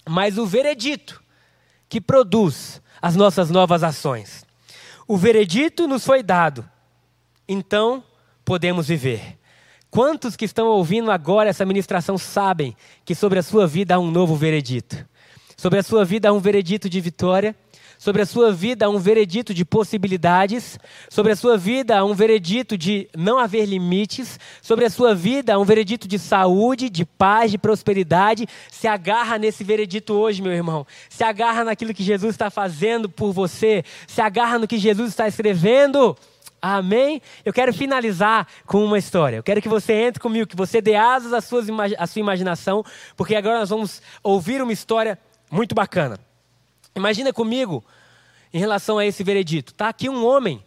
mas 0.06 0.36
o 0.36 0.44
veredito 0.44 1.22
que 1.88 2.00
produz 2.00 2.82
as 3.00 3.16
nossas 3.16 3.48
novas 3.48 3.82
ações. 3.82 4.44
O 5.06 5.16
veredito 5.16 5.88
nos 5.88 6.04
foi 6.04 6.22
dado, 6.22 6.68
então 7.48 8.04
podemos 8.44 8.88
viver. 8.88 9.37
Quantos 9.98 10.36
que 10.36 10.44
estão 10.44 10.68
ouvindo 10.68 11.10
agora 11.10 11.50
essa 11.50 11.66
ministração 11.66 12.16
sabem 12.16 12.76
que 13.04 13.16
sobre 13.16 13.40
a 13.40 13.42
sua 13.42 13.66
vida 13.66 13.96
há 13.96 13.98
um 13.98 14.12
novo 14.12 14.36
veredito? 14.36 15.04
Sobre 15.56 15.80
a 15.80 15.82
sua 15.82 16.04
vida 16.04 16.28
há 16.28 16.32
um 16.32 16.38
veredito 16.38 16.88
de 16.88 17.00
vitória, 17.00 17.52
sobre 17.98 18.22
a 18.22 18.26
sua 18.26 18.52
vida 18.52 18.86
há 18.86 18.88
um 18.88 19.00
veredito 19.00 19.52
de 19.52 19.64
possibilidades, 19.64 20.78
sobre 21.10 21.32
a 21.32 21.36
sua 21.36 21.58
vida 21.58 21.98
há 21.98 22.04
um 22.04 22.14
veredito 22.14 22.78
de 22.78 23.08
não 23.16 23.40
haver 23.40 23.66
limites, 23.66 24.38
sobre 24.62 24.84
a 24.84 24.90
sua 24.90 25.16
vida 25.16 25.54
há 25.54 25.58
um 25.58 25.64
veredito 25.64 26.06
de 26.06 26.16
saúde, 26.16 26.88
de 26.88 27.04
paz, 27.04 27.50
de 27.50 27.58
prosperidade. 27.58 28.46
Se 28.70 28.86
agarra 28.86 29.36
nesse 29.36 29.64
veredito 29.64 30.14
hoje, 30.14 30.40
meu 30.40 30.52
irmão. 30.52 30.86
Se 31.10 31.24
agarra 31.24 31.64
naquilo 31.64 31.92
que 31.92 32.04
Jesus 32.04 32.34
está 32.36 32.50
fazendo 32.50 33.08
por 33.08 33.32
você. 33.32 33.82
Se 34.06 34.20
agarra 34.20 34.60
no 34.60 34.68
que 34.68 34.78
Jesus 34.78 35.08
está 35.08 35.26
escrevendo. 35.26 36.16
Amém? 36.60 37.22
Eu 37.44 37.52
quero 37.52 37.72
finalizar 37.72 38.46
com 38.66 38.84
uma 38.84 38.98
história. 38.98 39.36
Eu 39.36 39.42
quero 39.42 39.62
que 39.62 39.68
você 39.68 39.92
entre 39.92 40.20
comigo, 40.20 40.46
que 40.46 40.56
você 40.56 40.80
dê 40.80 40.94
asas 40.96 41.32
à 41.32 41.40
sua, 41.40 41.62
à 41.96 42.06
sua 42.06 42.20
imaginação, 42.20 42.84
porque 43.16 43.34
agora 43.34 43.60
nós 43.60 43.70
vamos 43.70 44.02
ouvir 44.22 44.60
uma 44.60 44.72
história 44.72 45.18
muito 45.50 45.74
bacana. 45.74 46.18
Imagina 46.94 47.32
comigo 47.32 47.84
em 48.52 48.58
relação 48.58 48.98
a 48.98 49.06
esse 49.06 49.22
veredito. 49.22 49.72
Tá 49.74 49.88
aqui 49.88 50.08
um 50.08 50.26
homem 50.26 50.62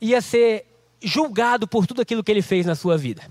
ia 0.00 0.20
ser 0.20 0.66
julgado 1.02 1.66
por 1.66 1.86
tudo 1.86 2.00
aquilo 2.00 2.22
que 2.24 2.30
ele 2.30 2.42
fez 2.42 2.66
na 2.66 2.74
sua 2.74 2.96
vida. 2.96 3.22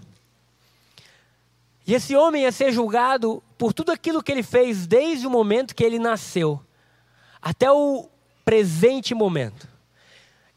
E 1.86 1.94
esse 1.94 2.16
homem 2.16 2.44
ia 2.44 2.52
ser 2.52 2.72
julgado 2.72 3.44
por 3.58 3.74
tudo 3.74 3.92
aquilo 3.92 4.24
que 4.24 4.32
ele 4.32 4.44
fez 4.44 4.88
desde 4.88 5.28
o 5.28 5.30
momento 5.30 5.76
que 5.76 5.84
ele 5.84 6.00
nasceu 6.00 6.62
até 7.42 7.72
o 7.72 8.10
presente 8.46 9.14
momento. 9.14 9.68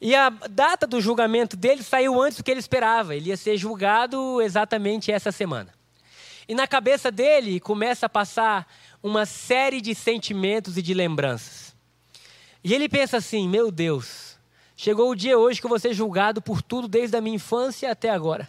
E 0.01 0.15
a 0.15 0.29
data 0.29 0.87
do 0.87 1.01
julgamento 1.01 1.57
dele 1.57 1.83
saiu 1.83 2.21
antes 2.21 2.39
do 2.39 2.45
que 2.45 2.51
ele 2.51 2.61
esperava. 2.61 3.15
Ele 3.17 3.31
ia 3.31 3.37
ser 3.37 3.57
julgado 3.57 4.43
exatamente 4.43 5.11
essa 5.11 5.33
semana. 5.33 5.73
E 6.49 6.55
na 6.55 6.67
cabeça 6.67 7.11
dele 7.11 7.59
começa 7.59 8.07
a 8.07 8.09
passar 8.09 8.71
uma 9.03 9.25
série 9.25 9.81
de 9.81 9.95
sentimentos 9.95 10.77
e 10.77 10.83
de 10.83 10.95
lembranças. 10.95 11.75
E 12.63 12.75
ele 12.75 12.89
pensa 12.89 13.17
assim: 13.17 13.49
meu 13.49 13.71
Deus, 13.71 14.37
chegou 14.77 15.11
o 15.11 15.17
dia 15.17 15.39
hoje 15.39 15.61
que 15.61 15.67
eu 15.67 15.71
vou 15.71 15.79
ser 15.79 15.95
julgado 15.95 16.43
por 16.43 16.61
tudo 16.61 16.87
desde 16.87 17.17
a 17.17 17.21
minha 17.21 17.37
infância 17.37 17.91
até 17.91 18.11
agora. 18.11 18.49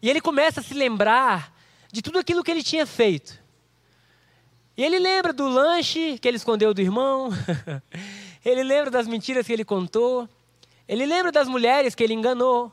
E 0.00 0.08
ele 0.08 0.20
começa 0.20 0.60
a 0.60 0.62
se 0.62 0.72
lembrar 0.72 1.52
de 1.92 2.00
tudo 2.00 2.18
aquilo 2.18 2.44
que 2.44 2.50
ele 2.50 2.62
tinha 2.62 2.86
feito. 2.86 3.38
E 4.76 4.84
ele 4.84 4.98
lembra 4.98 5.32
do 5.32 5.46
lanche 5.48 6.18
que 6.18 6.26
ele 6.26 6.38
escondeu 6.38 6.72
do 6.72 6.80
irmão, 6.80 7.30
ele 8.42 8.62
lembra 8.62 8.90
das 8.90 9.06
mentiras 9.06 9.46
que 9.46 9.52
ele 9.52 9.64
contou, 9.64 10.26
ele 10.90 11.06
lembra 11.06 11.30
das 11.30 11.46
mulheres 11.46 11.94
que 11.94 12.02
ele 12.02 12.14
enganou. 12.14 12.72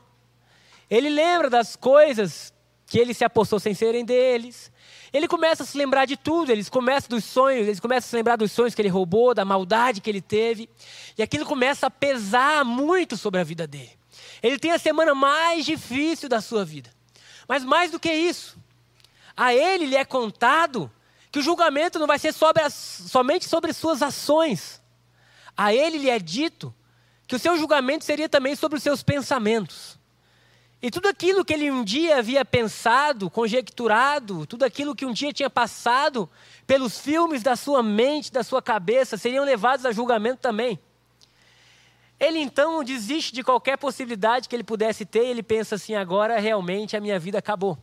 Ele 0.90 1.08
lembra 1.08 1.48
das 1.48 1.76
coisas 1.76 2.52
que 2.84 2.98
ele 2.98 3.14
se 3.14 3.24
apostou 3.24 3.60
sem 3.60 3.74
serem 3.74 4.04
deles. 4.04 4.72
Ele 5.12 5.28
começa 5.28 5.62
a 5.62 5.66
se 5.66 5.78
lembrar 5.78 6.04
de 6.04 6.16
tudo, 6.16 6.50
ele 6.50 6.64
começa 6.64 7.08
dos 7.08 7.22
sonhos, 7.22 7.68
ele 7.68 7.80
começa 7.80 8.08
a 8.08 8.10
se 8.10 8.16
lembrar 8.16 8.34
dos 8.34 8.50
sonhos 8.50 8.74
que 8.74 8.82
ele 8.82 8.88
roubou, 8.88 9.34
da 9.34 9.44
maldade 9.44 10.00
que 10.00 10.10
ele 10.10 10.20
teve. 10.20 10.68
E 11.16 11.22
aquilo 11.22 11.46
começa 11.46 11.86
a 11.86 11.90
pesar 11.92 12.64
muito 12.64 13.16
sobre 13.16 13.38
a 13.38 13.44
vida 13.44 13.68
dele. 13.68 13.96
Ele 14.42 14.58
tem 14.58 14.72
a 14.72 14.80
semana 14.80 15.14
mais 15.14 15.64
difícil 15.64 16.28
da 16.28 16.40
sua 16.40 16.64
vida. 16.64 16.90
Mas 17.46 17.62
mais 17.62 17.92
do 17.92 18.00
que 18.00 18.12
isso, 18.12 18.58
a 19.36 19.54
ele 19.54 19.86
lhe 19.86 19.94
é 19.94 20.04
contado 20.04 20.90
que 21.30 21.38
o 21.38 21.42
julgamento 21.42 22.00
não 22.00 22.06
vai 22.08 22.18
ser 22.18 22.32
sobre 22.32 22.64
as, 22.64 22.74
somente 22.74 23.48
sobre 23.48 23.72
suas 23.72 24.02
ações. 24.02 24.82
A 25.56 25.72
ele 25.72 25.98
lhe 25.98 26.10
é 26.10 26.18
dito 26.18 26.74
que 27.28 27.36
o 27.36 27.38
seu 27.38 27.58
julgamento 27.58 28.06
seria 28.06 28.28
também 28.28 28.56
sobre 28.56 28.78
os 28.78 28.82
seus 28.82 29.02
pensamentos. 29.02 29.98
E 30.80 30.90
tudo 30.90 31.08
aquilo 31.08 31.44
que 31.44 31.52
ele 31.52 31.70
um 31.70 31.84
dia 31.84 32.18
havia 32.18 32.42
pensado, 32.42 33.28
conjecturado, 33.28 34.46
tudo 34.46 34.64
aquilo 34.64 34.94
que 34.96 35.04
um 35.04 35.12
dia 35.12 35.30
tinha 35.30 35.50
passado 35.50 36.28
pelos 36.66 36.98
filmes 36.98 37.42
da 37.42 37.54
sua 37.54 37.82
mente, 37.82 38.32
da 38.32 38.42
sua 38.42 38.62
cabeça, 38.62 39.18
seriam 39.18 39.44
levados 39.44 39.84
a 39.84 39.92
julgamento 39.92 40.40
também. 40.40 40.78
Ele 42.18 42.38
então 42.38 42.82
desiste 42.82 43.34
de 43.34 43.42
qualquer 43.42 43.76
possibilidade 43.76 44.48
que 44.48 44.56
ele 44.56 44.64
pudesse 44.64 45.04
ter 45.04 45.26
e 45.26 45.30
ele 45.30 45.42
pensa 45.42 45.74
assim: 45.74 45.94
agora 45.94 46.38
realmente 46.40 46.96
a 46.96 47.00
minha 47.00 47.18
vida 47.18 47.38
acabou. 47.38 47.76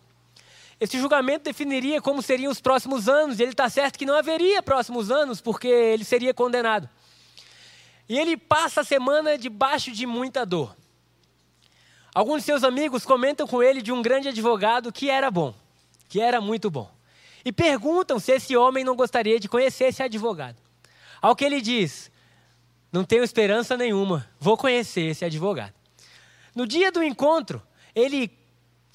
Esse 0.79 0.97
julgamento 0.97 1.43
definiria 1.43 2.01
como 2.01 2.21
seriam 2.21 2.51
os 2.51 2.60
próximos 2.60 3.08
anos, 3.08 3.39
e 3.39 3.43
ele 3.43 3.51
está 3.51 3.69
certo 3.69 3.97
que 3.97 4.05
não 4.05 4.15
haveria 4.15 4.63
próximos 4.63 5.12
anos, 5.12 5.39
porque 5.39 5.67
ele 5.67 6.03
seria 6.03 6.34
condenado. 6.34 6.89
E 8.07 8.17
ele 8.17 8.37
passa 8.37 8.81
a 8.81 8.83
semana 8.83 9.37
debaixo 9.37 9.91
de 9.91 10.05
muita 10.05 10.45
dor. 10.45 10.75
Alguns 12.13 12.37
de 12.37 12.43
seus 12.43 12.63
amigos 12.63 13.05
comentam 13.05 13.47
com 13.47 13.61
ele 13.61 13.81
de 13.81 13.91
um 13.91 14.01
grande 14.01 14.29
advogado 14.29 14.91
que 14.91 15.09
era 15.09 15.29
bom, 15.29 15.53
que 16.07 16.21
era 16.21 16.39
muito 16.39 16.69
bom. 16.69 16.89
E 17.43 17.51
perguntam 17.51 18.19
se 18.19 18.31
esse 18.31 18.55
homem 18.55 18.83
não 18.83 18.95
gostaria 18.95 19.39
de 19.39 19.49
conhecer 19.49 19.85
esse 19.85 20.01
advogado. 20.01 20.57
Ao 21.21 21.35
que 21.35 21.43
ele 21.43 21.61
diz: 21.61 22.09
Não 22.91 23.03
tenho 23.03 23.23
esperança 23.23 23.75
nenhuma, 23.75 24.29
vou 24.39 24.55
conhecer 24.55 25.01
esse 25.01 25.25
advogado. 25.25 25.73
No 26.55 26.65
dia 26.65 26.91
do 26.91 27.03
encontro, 27.03 27.61
ele 27.93 28.31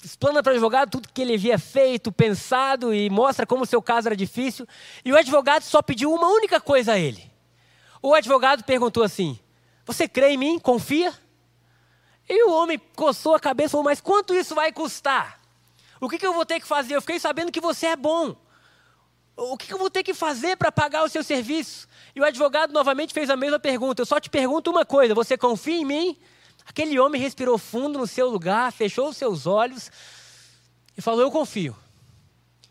explana 0.03 0.41
para 0.41 0.51
o 0.51 0.53
advogado 0.53 0.89
tudo 0.89 1.09
que 1.13 1.21
ele 1.21 1.35
havia 1.35 1.59
feito, 1.59 2.11
pensado 2.11 2.93
e 2.93 3.09
mostra 3.09 3.45
como 3.45 3.63
o 3.63 3.67
seu 3.67 3.81
caso 3.81 4.07
era 4.07 4.15
difícil. 4.15 4.67
E 5.05 5.13
o 5.13 5.17
advogado 5.17 5.63
só 5.63 5.81
pediu 5.81 6.11
uma 6.11 6.27
única 6.27 6.59
coisa 6.59 6.93
a 6.93 6.99
ele. 6.99 7.30
O 8.01 8.13
advogado 8.13 8.63
perguntou 8.63 9.03
assim: 9.03 9.39
Você 9.85 10.07
crê 10.07 10.29
em 10.29 10.37
mim? 10.37 10.59
Confia? 10.59 11.13
E 12.27 12.43
o 12.45 12.51
homem 12.51 12.79
coçou 12.95 13.35
a 13.35 13.39
cabeça 13.39 13.67
e 13.67 13.71
falou: 13.71 13.83
Mas 13.83 14.01
quanto 14.01 14.33
isso 14.33 14.55
vai 14.55 14.71
custar? 14.71 15.39
O 15.99 16.09
que, 16.09 16.17
que 16.17 16.25
eu 16.25 16.33
vou 16.33 16.45
ter 16.45 16.59
que 16.59 16.67
fazer? 16.67 16.95
Eu 16.95 17.01
fiquei 17.01 17.19
sabendo 17.19 17.51
que 17.51 17.61
você 17.61 17.87
é 17.87 17.95
bom. 17.95 18.35
O 19.35 19.55
que, 19.55 19.67
que 19.67 19.73
eu 19.73 19.77
vou 19.77 19.89
ter 19.89 20.03
que 20.03 20.13
fazer 20.13 20.57
para 20.57 20.71
pagar 20.71 21.03
o 21.03 21.09
seu 21.09 21.23
serviço? 21.23 21.87
E 22.15 22.19
o 22.19 22.25
advogado 22.25 22.73
novamente 22.73 23.13
fez 23.13 23.29
a 23.29 23.35
mesma 23.35 23.59
pergunta. 23.59 24.01
Eu 24.01 24.05
só 24.05 24.19
te 24.19 24.29
pergunto 24.29 24.71
uma 24.71 24.85
coisa: 24.85 25.13
Você 25.13 25.37
confia 25.37 25.77
em 25.77 25.85
mim? 25.85 26.17
Aquele 26.65 26.99
homem 26.99 27.21
respirou 27.21 27.57
fundo 27.57 27.99
no 27.99 28.07
seu 28.07 28.29
lugar, 28.29 28.71
fechou 28.71 29.09
os 29.09 29.17
seus 29.17 29.45
olhos 29.45 29.91
e 30.97 31.01
falou: 31.01 31.21
Eu 31.21 31.31
confio. 31.31 31.75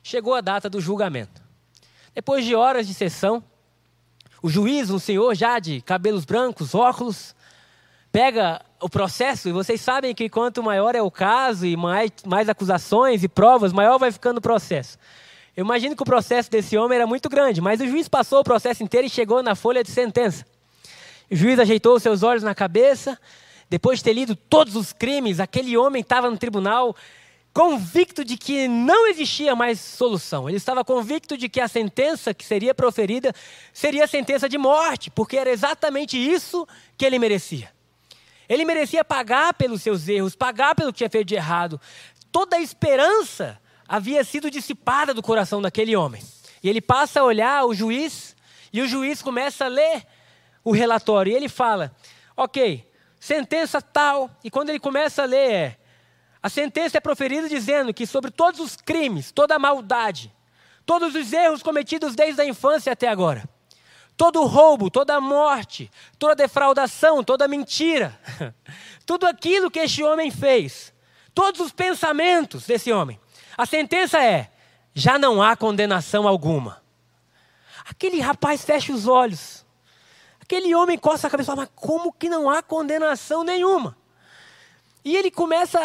Chegou 0.03 0.35
a 0.35 0.41
data 0.41 0.69
do 0.69 0.81
julgamento. 0.81 1.43
Depois 2.15 2.45
de 2.45 2.55
horas 2.55 2.87
de 2.87 2.95
sessão, 2.95 3.45
o 4.43 4.49
juiz, 4.49 4.91
um 4.91 4.99
senhor 4.99 5.35
já 5.35 5.59
de 5.59 5.81
cabelos 5.81 6.25
brancos, 6.25 6.75
óculos, 6.75 7.35
pega 8.11 8.61
o 8.81 8.89
processo, 8.89 9.49
e 9.49 9.53
vocês 9.53 9.81
sabem 9.81 10.15
que 10.15 10.29
quanto 10.29 10.63
maior 10.63 10.95
é 10.95 11.03
o 11.03 11.11
caso 11.11 11.67
e 11.67 11.77
mais, 11.77 12.11
mais 12.27 12.49
acusações 12.49 13.23
e 13.23 13.29
provas, 13.29 13.73
maior 13.73 13.99
vai 13.99 14.11
ficando 14.11 14.39
o 14.39 14.41
processo. 14.41 14.99
Eu 15.57 15.65
imagino 15.65 15.95
que 15.95 16.03
o 16.03 16.07
processo 16.07 16.51
desse 16.51 16.77
homem 16.77 16.97
era 16.97 17.07
muito 17.07 17.29
grande, 17.29 17.61
mas 17.61 17.81
o 17.81 17.87
juiz 17.87 18.09
passou 18.09 18.41
o 18.41 18.45
processo 18.45 18.83
inteiro 18.83 19.07
e 19.07 19.11
chegou 19.11 19.43
na 19.43 19.55
folha 19.55 19.85
de 19.85 19.91
sentença. 19.91 20.47
O 21.31 21.37
juiz 21.37 21.59
ajeitou 21.59 21.97
os 21.97 22.03
seus 22.03 22.23
olhos 22.23 22.43
na 22.43 22.55
cabeça, 22.55 23.19
depois 23.69 23.99
de 23.99 24.05
ter 24.05 24.15
lido 24.15 24.35
todos 24.35 24.75
os 24.75 24.93
crimes, 24.93 25.39
aquele 25.39 25.77
homem 25.77 26.01
estava 26.01 26.31
no 26.31 26.39
tribunal 26.39 26.97
convicto 27.53 28.25
de 28.25 28.37
que 28.37 28.69
não 28.69 29.09
existia 29.09 29.57
mais 29.57 29.81
solução. 29.81 30.49
Ele 30.49 30.57
estava 30.57 30.85
convicto 30.85 31.37
de 31.37 31.49
que 31.49 31.61
a 31.61 31.69
sentença 31.69 32.33
que 32.33 32.45
seria 32.45 32.75
proferida 32.75 33.35
seria 33.73 34.05
a 34.05 34.09
sentença 34.09 34.49
de 34.49 34.57
morte, 34.57 35.11
porque 35.11 35.37
era 35.37 35.51
exatamente 35.51 36.17
isso 36.17 36.67
que 36.97 37.05
ele 37.05 37.19
merecia. 37.19 37.73
Ele 38.49 38.65
merecia 38.65 39.05
pagar 39.05 39.55
pelos 39.55 39.83
seus 39.83 40.09
erros, 40.09 40.35
pagar 40.35 40.75
pelo 40.75 40.93
que 40.93 40.99
tinha 40.99 41.11
feito 41.11 41.29
de 41.29 41.37
errado. 41.37 41.81
Toda 42.33 42.57
a 42.57 42.61
esperança 42.61 43.61
havia 43.89 44.25
sido 44.25 44.51
dissipada 44.51 45.13
do 45.15 45.23
coração 45.23 45.61
daquele 45.63 45.95
homem. 45.97 46.23
E 46.63 46.69
ele 46.69 46.81
passa 46.81 47.21
a 47.21 47.25
olhar 47.25 47.65
o 47.65 47.75
juiz, 47.75 48.37
e 48.73 48.81
o 48.81 48.89
juiz 48.89 49.23
começa 49.23 49.65
a 49.65 49.69
ler 49.69 50.07
o 50.65 50.73
relatório. 50.73 51.33
E 51.33 51.37
ele 51.37 51.49
fala: 51.49 51.95
Ok, 52.37 52.87
sentença 53.19 53.81
tal, 53.81 54.31
e 54.45 54.51
quando 54.51 54.71
ele 54.71 54.81
começa 54.81 55.23
a 55.23 55.27
ler, 55.27 55.51
é, 55.51 55.77
a 56.43 56.49
sentença 56.49 56.99
é 56.99 57.01
proferida 57.01 57.49
dizendo 57.49 57.93
que 57.93 58.07
sobre 58.07 58.31
todos 58.31 58.61
os 58.61 58.77
crimes, 58.77 59.31
toda 59.31 59.55
a 59.55 59.59
maldade, 59.59 60.35
todos 60.87 61.15
os 61.15 61.33
erros 61.33 61.63
cometidos 61.63 62.15
desde 62.15 62.41
a 62.41 62.45
infância 62.45 62.93
até 62.93 63.09
agora, 63.09 63.49
todo 64.17 64.41
o 64.41 64.47
roubo, 64.47 64.91
toda 64.91 65.21
morte, 65.21 65.91
toda 66.19 66.35
defraudação, 66.35 67.23
toda 67.23 67.49
mentira, 67.49 68.19
tudo 69.05 69.27
aquilo 69.27 69.71
que 69.71 69.81
este 69.81 70.03
homem 70.03 70.31
fez, 70.31 70.93
todos 71.35 71.61
os 71.61 71.73
pensamentos 71.73 72.67
desse 72.67 72.93
homem, 72.93 73.21
a 73.57 73.67
sentença 73.67 74.23
é: 74.23 74.51
já 74.95 75.19
não 75.19 75.43
há 75.43 75.57
condenação 75.57 76.27
alguma. 76.27 76.81
Aquele 77.89 78.21
rapaz 78.21 78.65
fecha 78.65 78.93
os 78.93 79.07
olhos 79.07 79.61
Aquele 80.51 80.75
homem 80.75 80.99
coça 80.99 81.29
a 81.29 81.31
cabeça 81.31 81.53
e 81.53 81.55
fala, 81.55 81.63
mas 81.63 81.71
como 81.77 82.13
que 82.13 82.29
não 82.29 82.51
há 82.51 82.61
condenação 82.61 83.45
nenhuma? 83.45 83.97
E 85.03 85.17
ele 85.17 85.31
começa 85.31 85.79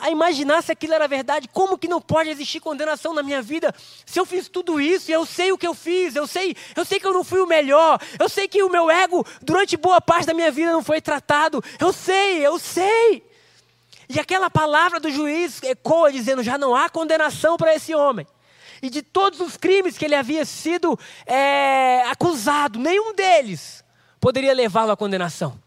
a, 0.00 0.10
imaginar 0.10 0.62
se 0.62 0.72
aquilo 0.72 0.94
era 0.94 1.06
verdade, 1.06 1.48
como 1.52 1.76
que 1.76 1.86
não 1.86 2.00
pode 2.00 2.30
existir 2.30 2.60
condenação 2.60 3.12
na 3.12 3.22
minha 3.22 3.42
vida? 3.42 3.74
Se 4.06 4.18
eu 4.18 4.24
fiz 4.24 4.48
tudo 4.48 4.80
isso, 4.80 5.12
eu 5.12 5.26
sei 5.26 5.52
o 5.52 5.58
que 5.58 5.66
eu 5.66 5.74
fiz, 5.74 6.16
eu 6.16 6.26
sei, 6.26 6.56
eu 6.74 6.82
sei 6.82 6.98
que 6.98 7.06
eu 7.06 7.12
não 7.12 7.22
fui 7.22 7.40
o 7.40 7.46
melhor, 7.46 8.00
eu 8.18 8.28
sei 8.28 8.48
que 8.48 8.62
o 8.62 8.70
meu 8.70 8.90
ego 8.90 9.24
durante 9.42 9.76
boa 9.76 10.00
parte 10.00 10.26
da 10.26 10.32
minha 10.32 10.50
vida 10.50 10.72
não 10.72 10.82
foi 10.82 11.00
tratado. 11.00 11.62
Eu 11.78 11.92
sei, 11.92 12.46
eu 12.46 12.58
sei. 12.58 13.22
E 14.08 14.18
aquela 14.18 14.48
palavra 14.48 14.98
do 14.98 15.10
juiz 15.10 15.62
ecoa 15.62 16.10
dizendo: 16.10 16.42
já 16.42 16.56
não 16.56 16.74
há 16.74 16.88
condenação 16.88 17.58
para 17.58 17.74
esse 17.74 17.94
homem. 17.94 18.26
E 18.80 18.88
de 18.88 19.02
todos 19.02 19.40
os 19.40 19.58
crimes 19.58 19.98
que 19.98 20.06
ele 20.06 20.14
havia 20.14 20.44
sido 20.44 20.98
é, 21.26 22.02
acusado, 22.06 22.78
nenhum 22.78 23.14
deles 23.14 23.84
poderia 24.18 24.54
levá-lo 24.54 24.90
à 24.90 24.96
condenação. 24.96 25.63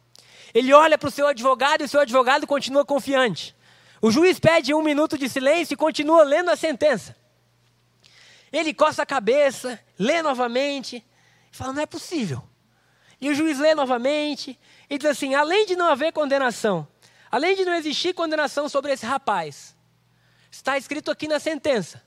Ele 0.58 0.74
olha 0.74 0.98
para 0.98 1.08
o 1.08 1.12
seu 1.12 1.28
advogado 1.28 1.82
e 1.82 1.84
o 1.84 1.88
seu 1.88 2.00
advogado 2.00 2.48
continua 2.48 2.84
confiante. 2.84 3.56
O 4.02 4.10
juiz 4.10 4.39
pede 4.39 4.74
um 4.74 4.82
minuto 4.82 5.15
de 5.15 5.30
silêncio 5.30 5.76
e 5.76 5.78
continua 5.78 6.24
lendo 6.24 6.50
a 6.50 6.56
sentença. 6.56 7.15
Ele 8.52 8.74
coça 8.74 9.04
a 9.04 9.06
cabeça, 9.06 9.80
lê 10.00 10.20
novamente, 10.24 11.06
e 11.54 11.56
fala: 11.56 11.74
não 11.74 11.82
é 11.84 11.86
possível. 11.86 12.41
E 13.22 13.30
o 13.30 13.36
juiz 13.36 13.60
lê 13.60 13.76
novamente 13.76 14.60
e 14.89 14.98
diz 14.98 15.12
assim: 15.12 15.36
além 15.36 15.67
de 15.67 15.76
não 15.76 15.89
haver 15.89 16.12
condenação, 16.12 16.88
além 17.30 17.56
de 17.56 17.63
não 17.63 17.76
existir 17.76 18.15
condenação 18.15 18.67
sobre 18.67 18.91
esse 18.91 19.06
rapaz, 19.06 19.76
está 20.50 20.76
escrito 20.76 21.12
aqui 21.12 21.28
na 21.28 21.39
sentença 21.39 22.02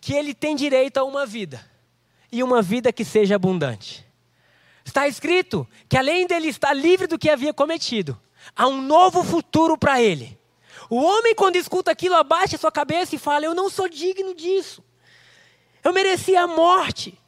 que 0.00 0.14
ele 0.14 0.34
tem 0.34 0.56
direito 0.56 0.98
a 0.98 1.04
uma 1.04 1.24
vida, 1.24 1.64
e 2.32 2.42
uma 2.42 2.60
vida 2.60 2.92
que 2.92 3.04
seja 3.04 3.36
abundante. 3.36 4.03
Está 4.84 5.08
escrito 5.08 5.66
que 5.88 5.96
além 5.96 6.26
dele 6.26 6.48
estar 6.48 6.74
livre 6.74 7.06
do 7.06 7.18
que 7.18 7.30
havia 7.30 7.54
cometido, 7.54 8.20
há 8.54 8.66
um 8.66 8.82
novo 8.82 9.24
futuro 9.24 9.78
para 9.78 10.00
ele. 10.00 10.38
O 10.90 10.96
homem, 10.96 11.34
quando 11.34 11.56
escuta 11.56 11.90
aquilo, 11.90 12.14
abaixa 12.14 12.58
sua 12.58 12.70
cabeça 12.70 13.14
e 13.14 13.18
fala: 13.18 13.46
Eu 13.46 13.54
não 13.54 13.70
sou 13.70 13.88
digno 13.88 14.34
disso. 14.34 14.84
Eu 15.82 15.92
merecia 15.92 16.42
a 16.42 16.46
morte. 16.46 17.18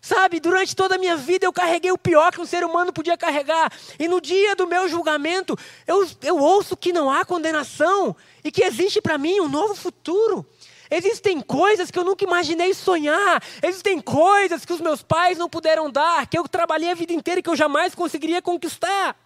Sabe, 0.00 0.38
durante 0.38 0.76
toda 0.76 0.94
a 0.94 0.98
minha 0.98 1.16
vida 1.16 1.46
eu 1.46 1.52
carreguei 1.52 1.90
o 1.90 1.98
pior 1.98 2.30
que 2.30 2.40
um 2.40 2.46
ser 2.46 2.62
humano 2.62 2.92
podia 2.92 3.16
carregar. 3.16 3.72
E 3.98 4.06
no 4.06 4.20
dia 4.20 4.54
do 4.54 4.64
meu 4.64 4.88
julgamento, 4.88 5.58
eu, 5.84 6.08
eu 6.22 6.38
ouço 6.38 6.76
que 6.76 6.92
não 6.92 7.10
há 7.10 7.24
condenação 7.24 8.14
e 8.44 8.52
que 8.52 8.62
existe 8.62 9.00
para 9.00 9.18
mim 9.18 9.40
um 9.40 9.48
novo 9.48 9.74
futuro. 9.74 10.46
Existem 10.90 11.40
coisas 11.40 11.90
que 11.90 11.98
eu 11.98 12.04
nunca 12.04 12.24
imaginei 12.24 12.72
sonhar. 12.74 13.42
Existem 13.62 14.00
coisas 14.00 14.64
que 14.64 14.72
os 14.72 14.80
meus 14.80 15.02
pais 15.02 15.36
não 15.36 15.48
puderam 15.48 15.90
dar, 15.90 16.26
que 16.26 16.38
eu 16.38 16.46
trabalhei 16.48 16.90
a 16.90 16.94
vida 16.94 17.12
inteira 17.12 17.40
e 17.40 17.42
que 17.42 17.50
eu 17.50 17.56
jamais 17.56 17.94
conseguiria 17.94 18.40
conquistar. 18.40 19.16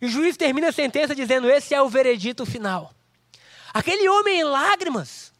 E 0.00 0.06
o 0.06 0.08
juiz 0.08 0.36
termina 0.36 0.68
a 0.68 0.72
sentença 0.72 1.14
dizendo: 1.14 1.50
Esse 1.50 1.74
é 1.74 1.82
o 1.82 1.88
veredito 1.88 2.44
final. 2.46 2.92
Aquele 3.72 4.08
homem 4.08 4.40
em 4.40 4.44
lágrimas 4.44 5.32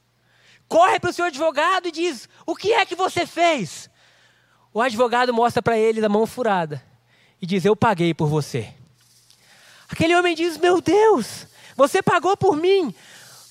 corre 0.69 1.01
para 1.01 1.11
o 1.11 1.13
seu 1.13 1.25
advogado 1.25 1.89
e 1.89 1.93
diz: 1.93 2.29
O 2.47 2.55
que 2.55 2.73
é 2.73 2.87
que 2.87 2.95
você 2.95 3.27
fez? 3.27 3.91
O 4.73 4.81
advogado 4.81 5.35
mostra 5.35 5.61
para 5.61 5.77
ele 5.77 6.01
da 6.01 6.09
mão 6.09 6.27
furada 6.27 6.83
e 7.43 7.47
diz: 7.47 7.65
Eu 7.65 7.75
paguei 7.75 8.15
por 8.15 8.29
você. 8.29 8.73
Aquele 9.89 10.15
homem 10.15 10.35
diz: 10.35 10.57
Meu 10.57 10.81
Deus, 10.81 11.47
você 11.77 12.03
pagou 12.03 12.37
por 12.37 12.57
mim. 12.57 12.95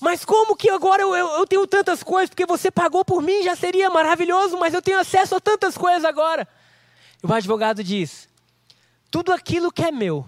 Mas 0.00 0.24
como 0.24 0.56
que 0.56 0.70
agora 0.70 1.02
eu, 1.02 1.14
eu, 1.14 1.28
eu, 1.38 1.46
tenho 1.46 1.66
tantas 1.66 2.02
coisas? 2.02 2.30
Porque 2.30 2.46
você 2.46 2.70
pagou 2.70 3.04
por 3.04 3.20
mim, 3.22 3.42
já 3.42 3.54
seria 3.54 3.90
maravilhoso, 3.90 4.58
mas 4.58 4.72
eu 4.72 4.80
tenho 4.80 4.98
acesso 4.98 5.34
a 5.34 5.40
tantas 5.40 5.76
coisas 5.76 6.04
agora. 6.04 6.48
E 7.22 7.26
o 7.26 7.32
advogado 7.32 7.84
diz: 7.84 8.26
tudo 9.10 9.30
aquilo 9.30 9.70
que 9.70 9.82
é 9.82 9.92
meu, 9.92 10.24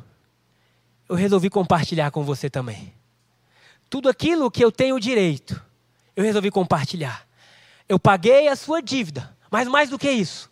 eu 1.09 1.17
resolvi 1.17 1.49
compartilhar 1.49 2.11
com 2.11 2.23
você 2.23 2.51
também. 2.51 2.93
Tudo 3.89 4.11
aquilo 4.11 4.51
que 4.51 4.63
eu 4.63 4.71
tenho 4.71 5.01
direito, 5.01 5.61
eu 6.15 6.23
resolvi 6.23 6.51
compartilhar. 6.51 7.27
Eu 7.89 7.99
paguei 7.99 8.49
a 8.49 8.57
sua 8.57 8.83
dívida, 8.83 9.35
mas 9.51 9.67
mais 9.69 9.89
do 9.89 9.99
que 9.99 10.11
isso, 10.11 10.51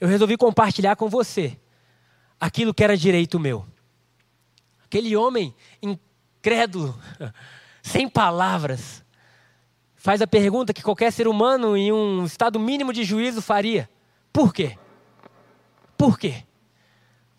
eu 0.00 0.08
resolvi 0.08 0.36
compartilhar 0.36 0.96
com 0.96 1.08
você 1.08 1.58
aquilo 2.40 2.72
que 2.72 2.84
era 2.84 2.96
direito 2.96 3.38
meu. 3.38 3.66
Aquele 4.84 5.14
homem 5.16 5.54
incrédulo 5.82 6.98
sem 7.86 8.08
palavras, 8.08 9.04
faz 9.94 10.20
a 10.20 10.26
pergunta 10.26 10.74
que 10.74 10.82
qualquer 10.82 11.12
ser 11.12 11.28
humano 11.28 11.76
em 11.76 11.92
um 11.92 12.24
estado 12.24 12.58
mínimo 12.58 12.92
de 12.92 13.04
juízo 13.04 13.40
faria: 13.40 13.88
Por 14.32 14.52
quê? 14.52 14.76
Por 15.96 16.18
quê? 16.18 16.44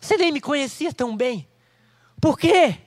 Você 0.00 0.16
nem 0.16 0.32
me 0.32 0.40
conhecia 0.40 0.90
tão 0.90 1.14
bem. 1.14 1.46
Por 2.18 2.38
quê? 2.38 2.78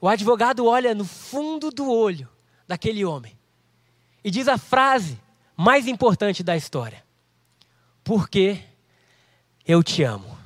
O 0.00 0.08
advogado 0.08 0.64
olha 0.64 0.94
no 0.94 1.04
fundo 1.04 1.70
do 1.70 1.90
olho 1.90 2.26
daquele 2.66 3.04
homem 3.04 3.38
e 4.24 4.30
diz 4.30 4.48
a 4.48 4.56
frase 4.56 5.20
mais 5.54 5.86
importante 5.86 6.42
da 6.42 6.56
história: 6.56 7.04
Porque 8.02 8.62
eu 9.66 9.82
te 9.82 10.02
amo. 10.02 10.38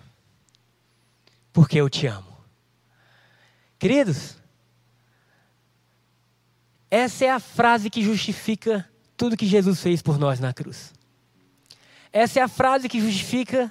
Porque 1.52 1.80
eu 1.80 1.88
te 1.88 2.08
amo. 2.08 2.36
Queridos, 3.78 4.36
essa 6.96 7.26
é 7.26 7.30
a 7.30 7.38
frase 7.38 7.90
que 7.90 8.02
justifica 8.02 8.88
tudo 9.16 9.36
que 9.36 9.46
Jesus 9.46 9.82
fez 9.82 10.00
por 10.00 10.18
nós 10.18 10.40
na 10.40 10.54
cruz. 10.54 10.94
Essa 12.10 12.40
é 12.40 12.42
a 12.42 12.48
frase 12.48 12.88
que 12.88 13.00
justifica 13.00 13.70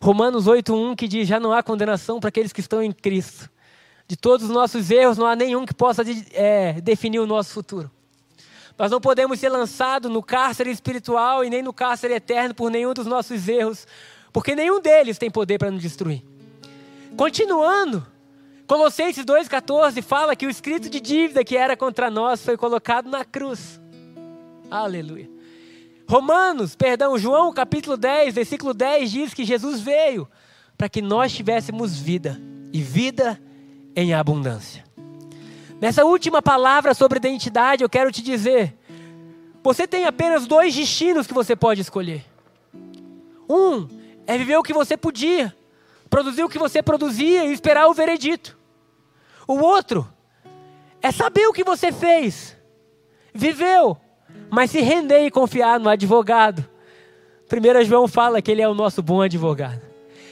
Romanos 0.00 0.48
8:1 0.48 0.96
que 0.96 1.06
diz: 1.06 1.28
"Já 1.28 1.38
não 1.38 1.52
há 1.52 1.62
condenação 1.62 2.18
para 2.18 2.30
aqueles 2.30 2.52
que 2.52 2.60
estão 2.60 2.82
em 2.82 2.90
Cristo. 2.90 3.48
De 4.08 4.16
todos 4.16 4.46
os 4.48 4.52
nossos 4.52 4.90
erros, 4.90 5.16
não 5.16 5.26
há 5.26 5.36
nenhum 5.36 5.64
que 5.64 5.72
possa 5.72 6.02
é, 6.32 6.80
definir 6.80 7.20
o 7.20 7.26
nosso 7.26 7.54
futuro. 7.54 7.90
Nós 8.76 8.90
não 8.90 9.00
podemos 9.00 9.38
ser 9.38 9.50
lançados 9.50 10.10
no 10.10 10.22
cárcere 10.22 10.70
espiritual 10.70 11.44
e 11.44 11.48
nem 11.48 11.62
no 11.62 11.72
cárcere 11.72 12.14
eterno 12.14 12.54
por 12.54 12.70
nenhum 12.70 12.92
dos 12.92 13.06
nossos 13.06 13.46
erros, 13.46 13.86
porque 14.32 14.54
nenhum 14.54 14.80
deles 14.80 15.16
tem 15.16 15.30
poder 15.30 15.58
para 15.58 15.70
nos 15.70 15.80
destruir. 15.80 16.22
Continuando, 17.16 18.04
Colossenses 18.66 19.24
2,14 19.24 20.02
fala 20.02 20.34
que 20.34 20.46
o 20.46 20.50
escrito 20.50 20.88
de 20.88 21.00
dívida 21.00 21.44
que 21.44 21.56
era 21.56 21.76
contra 21.76 22.10
nós 22.10 22.42
foi 22.42 22.56
colocado 22.56 23.10
na 23.10 23.24
cruz. 23.24 23.80
Aleluia. 24.70 25.30
Romanos, 26.08 26.74
perdão, 26.74 27.18
João 27.18 27.52
capítulo 27.52 27.96
10, 27.96 28.34
versículo 28.34 28.72
10 28.72 29.10
diz 29.10 29.34
que 29.34 29.44
Jesus 29.44 29.80
veio 29.80 30.28
para 30.76 30.88
que 30.88 31.02
nós 31.02 31.32
tivéssemos 31.32 31.98
vida 31.98 32.40
e 32.72 32.80
vida 32.80 33.40
em 33.94 34.12
abundância. 34.14 34.84
Nessa 35.80 36.04
última 36.04 36.40
palavra 36.40 36.94
sobre 36.94 37.18
identidade, 37.18 37.82
eu 37.82 37.88
quero 37.88 38.10
te 38.10 38.22
dizer: 38.22 38.76
você 39.62 39.86
tem 39.86 40.04
apenas 40.04 40.46
dois 40.46 40.74
destinos 40.74 41.26
que 41.26 41.34
você 41.34 41.54
pode 41.54 41.80
escolher. 41.80 42.24
Um 43.48 43.88
é 44.26 44.36
viver 44.38 44.56
o 44.56 44.62
que 44.62 44.72
você 44.72 44.96
podia, 44.96 45.54
produzir 46.14 46.44
o 46.44 46.48
que 46.48 46.60
você 46.60 46.80
produzia 46.80 47.44
e 47.44 47.52
esperar 47.52 47.88
o 47.88 47.92
veredito. 47.92 48.56
O 49.48 49.54
outro 49.54 50.08
é 51.02 51.10
saber 51.10 51.48
o 51.48 51.52
que 51.52 51.64
você 51.64 51.90
fez, 51.90 52.56
viveu, 53.34 53.98
mas 54.48 54.70
se 54.70 54.80
render 54.80 55.26
e 55.26 55.30
confiar 55.32 55.80
no 55.80 55.88
advogado. 55.88 56.64
1 57.52 57.84
João 57.84 58.06
fala 58.06 58.40
que 58.40 58.48
ele 58.48 58.62
é 58.62 58.68
o 58.68 58.74
nosso 58.74 59.02
bom 59.02 59.22
advogado. 59.22 59.82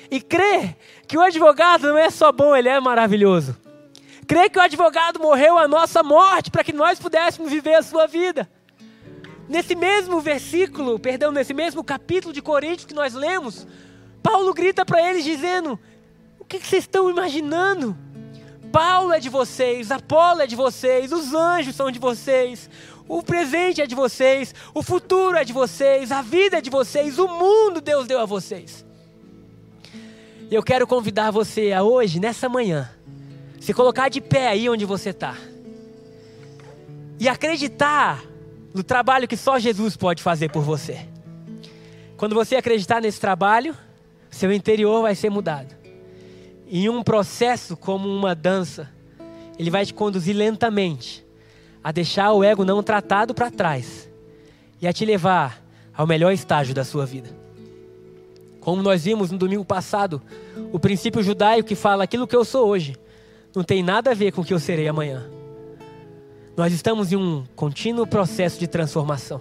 E 0.09 0.21
crer 0.21 0.77
que 1.09 1.19
o 1.19 1.21
advogado 1.21 1.89
não 1.89 1.99
é 1.99 2.11
só 2.11 2.31
bom, 2.31 2.55
ele 2.55 2.69
é 2.69 2.79
maravilhoso. 2.79 3.57
Crer 4.25 4.51
que 4.51 4.61
o 4.61 4.63
advogado 4.63 5.19
morreu 5.19 5.59
a 5.59 5.67
nossa 5.67 6.01
morte 6.01 6.49
para 6.49 6.63
que 6.63 6.73
nós 6.73 7.01
pudéssemos 7.01 7.51
viver 7.51 7.75
a 7.75 7.83
sua 7.83 8.07
vida. 8.07 8.49
Nesse 9.49 9.75
mesmo 9.75 10.21
versículo, 10.21 10.97
perdão, 11.01 11.33
nesse 11.33 11.53
mesmo 11.53 11.83
capítulo 11.83 12.33
de 12.33 12.41
Coríntios 12.41 12.85
que 12.85 12.95
nós 12.95 13.15
lemos, 13.15 13.67
Paulo 14.23 14.55
grita 14.55 14.85
para 14.85 15.09
eles 15.11 15.25
dizendo: 15.25 15.79
O 16.39 16.45
que, 16.45 16.59
vocês 16.59 16.85
estão 16.85 17.11
imaginando? 17.11 17.97
Paulo 18.73 19.13
é 19.13 19.21
de 19.21 19.29
vocês, 19.29 19.91
Apolo 19.91 20.41
é 20.41 20.47
de 20.47 20.57
vocês, 20.57 21.13
os 21.13 21.35
anjos 21.35 21.77
são 21.77 21.91
de 21.91 21.99
vocês, 21.99 22.71
o 23.07 23.23
presente 23.23 23.83
é 23.83 23.87
de 23.87 23.95
vocês, 23.95 24.55
o 24.73 24.83
futuro 24.83 25.37
é 25.37 25.45
de 25.45 25.53
vocês, 25.53 26.11
a 26.11 26.23
vida 26.23 26.57
é 26.57 26.61
de 26.63 26.71
vocês, 26.71 27.19
o 27.19 27.29
mundo 27.29 27.83
Deus 27.83 28.07
deu 28.07 28.19
a 28.19 28.25
vocês. 28.25 28.83
E 30.51 30.55
eu 30.55 30.63
quero 30.63 30.87
convidar 30.87 31.31
você 31.31 31.73
a 31.73 31.83
hoje, 31.83 32.19
nessa 32.19 32.49
manhã, 32.49 32.91
se 33.61 33.75
colocar 33.75 34.09
de 34.09 34.21
pé 34.21 34.49
aí 34.49 34.69
onde 34.69 34.87
você 34.87 35.11
está. 35.11 35.37
E 37.21 37.29
acreditar 37.29 38.25
no 38.75 38.83
trabalho 38.83 39.29
que 39.29 39.37
só 39.37 39.59
Jesus 39.59 39.97
pode 39.97 40.23
fazer 40.23 40.51
por 40.51 40.63
você. 40.63 41.07
Quando 42.17 42.35
você 42.35 42.57
acreditar 42.57 43.01
nesse 43.01 43.21
trabalho, 43.21 43.77
seu 44.33 44.53
interior 44.53 45.03
vai 45.03 45.15
ser 45.15 45.31
mudado. 45.31 45.75
Em 46.69 46.89
um 46.89 47.03
processo 47.03 47.77
como 47.77 48.09
uma 48.09 48.35
dança, 48.35 48.91
ele 49.59 49.71
vai 49.71 49.87
te 49.87 49.95
conduzir 49.95 50.35
lentamente 50.35 51.25
a 51.85 51.93
deixar 51.93 52.33
o 52.33 52.43
ego 52.43 52.65
não 52.65 52.83
tratado 52.83 53.35
para 53.35 53.51
trás 53.51 54.09
e 54.81 54.89
a 54.89 54.93
te 54.93 55.05
levar 55.05 55.63
ao 55.95 56.07
melhor 56.07 56.33
estágio 56.33 56.75
da 56.75 56.85
sua 56.85 57.05
vida. 57.05 57.29
Como 58.61 58.83
nós 58.83 59.05
vimos 59.05 59.31
no 59.31 59.39
domingo 59.39 59.65
passado, 59.65 60.23
o 60.73 60.79
princípio 60.79 61.23
judaico 61.23 61.69
que 61.69 61.75
fala 61.75 62.05
aquilo 62.05 62.27
que 62.27 62.37
eu 62.37 62.45
sou 62.45 62.69
hoje 62.69 62.97
não 63.55 63.63
tem 63.63 63.83
nada 63.83 64.13
a 64.13 64.15
ver 64.15 64.33
com 64.33 64.41
o 64.41 64.45
que 64.45 64.55
eu 64.55 64.61
serei 64.61 64.89
amanhã. 64.89 65.29
Nós 66.57 66.73
estamos 66.73 67.13
em 67.13 67.17
um 67.17 67.45
contínuo 67.55 68.07
processo 68.07 68.59
de 68.59 68.67
transformação, 68.67 69.41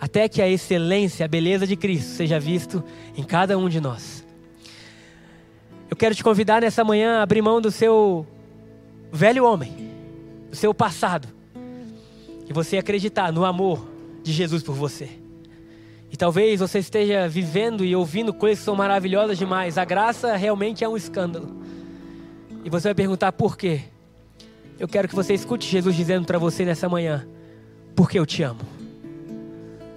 até 0.00 0.28
que 0.28 0.40
a 0.40 0.48
excelência, 0.48 1.26
a 1.26 1.28
beleza 1.28 1.66
de 1.66 1.76
Cristo 1.76 2.12
seja 2.12 2.40
visto 2.40 2.82
em 3.14 3.22
cada 3.22 3.58
um 3.58 3.68
de 3.68 3.80
nós. 3.80 4.24
Eu 5.90 5.96
quero 5.96 6.14
te 6.14 6.24
convidar 6.24 6.62
nessa 6.62 6.82
manhã 6.82 7.18
a 7.18 7.22
abrir 7.22 7.42
mão 7.42 7.60
do 7.60 7.70
seu 7.70 8.26
velho 9.12 9.44
homem, 9.44 9.90
do 10.48 10.56
seu 10.56 10.72
passado, 10.72 11.28
e 12.48 12.52
você 12.52 12.78
acreditar 12.78 13.30
no 13.30 13.44
amor 13.44 13.86
de 14.22 14.32
Jesus 14.32 14.62
por 14.62 14.74
você. 14.74 15.10
E 16.10 16.16
talvez 16.16 16.60
você 16.60 16.78
esteja 16.78 17.28
vivendo 17.28 17.84
e 17.84 17.94
ouvindo 17.94 18.32
coisas 18.32 18.60
que 18.60 18.64
são 18.64 18.74
maravilhosas 18.74 19.38
demais. 19.38 19.76
A 19.76 19.84
graça 19.84 20.34
realmente 20.34 20.82
é 20.82 20.88
um 20.88 20.96
escândalo. 20.96 21.60
E 22.64 22.70
você 22.70 22.88
vai 22.88 22.94
perguntar 22.94 23.32
por 23.32 23.56
quê? 23.56 23.82
Eu 24.78 24.88
quero 24.88 25.06
que 25.06 25.14
você 25.14 25.34
escute 25.34 25.68
Jesus 25.68 25.94
dizendo 25.94 26.26
para 26.26 26.38
você 26.38 26.64
nessa 26.64 26.88
manhã: 26.88 27.26
Porque 27.94 28.18
eu 28.18 28.26
te 28.26 28.42
amo. 28.42 28.79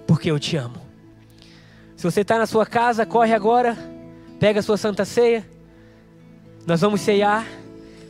Porque 0.06 0.30
eu 0.30 0.38
te 0.38 0.56
amo. 0.56 0.80
Se 1.96 2.02
você 2.02 2.20
está 2.20 2.38
na 2.38 2.46
sua 2.46 2.66
casa, 2.66 3.06
corre 3.06 3.32
agora, 3.32 3.76
pega 4.38 4.60
a 4.60 4.62
sua 4.62 4.76
santa 4.76 5.04
ceia. 5.04 5.48
Nós 6.66 6.80
vamos 6.80 7.00
ceiar, 7.00 7.46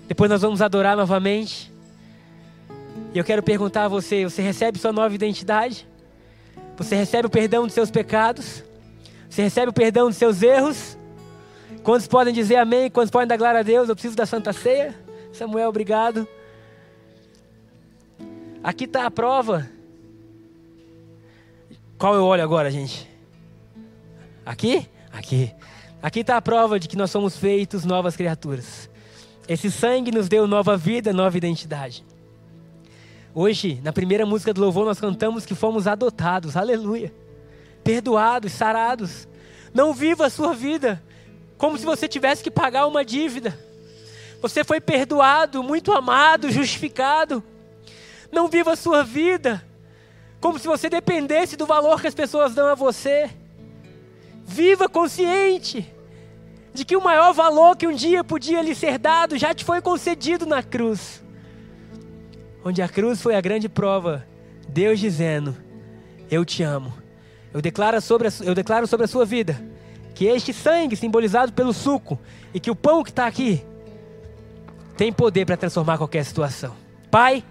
depois 0.09 0.31
nós 0.31 0.43
vamos 0.43 0.61
adorar 0.61 0.97
novamente. 0.97 1.73
E 3.13 3.19
eu 3.19 3.25
quero 3.25 3.43
perguntar 3.43 3.85
a 3.85 3.89
você: 3.89 4.25
você 4.25 4.43
recebe 4.43 4.79
sua 4.79 4.93
nova 4.93 5.15
identidade? 5.15 5.87
Você 6.77 6.97
recebe 6.97 7.27
o 7.27 7.31
perdão 7.31 7.65
dos 7.65 7.75
seus 7.75 7.91
pecados? 7.91 8.65
Você 9.29 9.43
recebe 9.43 9.69
o 9.71 9.73
perdão 9.73 10.09
dos 10.09 10.17
seus 10.17 10.43
erros? 10.43 10.99
Quantos 11.83 12.07
podem 12.07 12.33
dizer 12.33 12.57
amém? 12.57 12.91
Quantos 12.91 13.11
podem 13.11 13.29
dar 13.29 13.37
glória 13.37 13.61
a 13.61 13.63
Deus? 13.63 13.89
Eu 13.89 13.95
preciso 13.95 14.17
da 14.17 14.27
Santa 14.27 14.53
Ceia. 14.53 14.95
Samuel, 15.33 15.69
obrigado. 15.69 16.27
Aqui 18.63 18.85
está 18.85 19.07
a 19.07 19.11
prova. 19.11 19.69
Qual 21.99 22.15
eu 22.15 22.25
olho 22.25 22.43
agora, 22.43 22.71
gente? 22.71 23.09
Aqui? 24.45 24.89
Aqui. 25.13 25.55
Aqui 26.03 26.21
está 26.21 26.37
a 26.37 26.43
prova 26.43 26.79
de 26.79 26.89
que 26.89 26.97
nós 26.97 27.11
somos 27.11 27.37
feitos 27.37 27.85
novas 27.85 28.17
criaturas. 28.17 28.91
Esse 29.49 29.71
sangue 29.71 30.11
nos 30.11 30.29
deu 30.29 30.47
nova 30.47 30.77
vida, 30.77 31.13
nova 31.13 31.37
identidade. 31.37 32.05
Hoje, 33.33 33.81
na 33.83 33.93
primeira 33.93 34.27
música 34.27 34.53
do 34.53 34.61
louvor, 34.61 34.85
nós 34.85 35.01
cantamos 35.01 35.47
que 35.47 35.55
fomos 35.55 35.87
adotados. 35.87 36.57
Aleluia. 36.57 37.13
Perdoados, 37.83 38.53
sarados. 38.53 39.29
Não 39.73 39.95
viva 39.95 40.27
a 40.27 40.31
sua 40.31 40.53
vida 40.53 41.03
como 41.57 41.79
se 41.79 41.85
você 41.85 42.09
tivesse 42.09 42.43
que 42.43 42.51
pagar 42.51 42.87
uma 42.87 43.05
dívida. 43.05 43.59
Você 44.43 44.65
foi 44.65 44.81
perdoado, 44.81 45.63
muito 45.63 45.93
amado, 45.93 46.51
justificado. 46.51 47.43
Não 48.33 48.49
viva 48.49 48.73
a 48.73 48.77
sua 48.77 49.05
vida 49.05 49.65
como 50.45 50.59
se 50.59 50.67
você 50.67 50.91
dependesse 50.91 51.57
do 51.57 51.65
valor 51.65 52.03
que 52.03 52.07
as 52.07 52.15
pessoas 52.15 52.55
dão 52.55 52.67
a 52.67 52.75
você. 52.75 53.31
Viva 54.45 54.91
consciente 54.91 55.91
de 56.75 56.85
que 56.85 56.95
o 56.95 57.03
maior 57.03 57.33
valor 57.33 57.75
que 57.79 57.87
um 57.87 57.95
dia 57.95 58.23
podia 58.23 58.61
lhe 58.61 58.75
ser 58.75 58.99
dado 58.99 59.39
já 59.39 59.55
te 59.55 59.65
foi 59.65 59.81
concedido 59.81 60.45
na 60.45 60.63
cruz. 60.63 61.25
Onde 62.63 62.83
a 62.83 62.89
cruz 62.91 63.23
foi 63.23 63.35
a 63.35 63.41
grande 63.41 63.71
prova, 63.71 64.27
Deus 64.69 65.01
dizendo: 65.01 65.57
Eu 66.31 66.45
te 66.45 66.63
amo. 66.63 66.93
Eu 67.51 67.63
declaro 67.63 67.99
sobre 68.03 68.29
a, 68.29 68.33
eu 68.43 68.55
declaro 68.55 68.87
sobre 68.87 69.05
a 69.05 69.09
sua 69.09 69.25
vida 69.25 69.59
que 70.15 70.27
este 70.27 70.53
sangue 70.53 70.95
simbolizado 70.95 71.55
pelo 71.55 71.73
suco 71.73 72.21
e 72.53 72.61
que 72.61 72.71
o 72.71 72.77
pão 72.77 73.03
que 73.03 73.09
está 73.09 73.27
aqui 73.27 73.65
tem 74.95 75.11
poder 75.11 75.47
para 75.47 75.57
transformar 75.57 75.97
qualquer 75.97 76.23
situação. 76.23 76.77
Pai, 77.11 77.43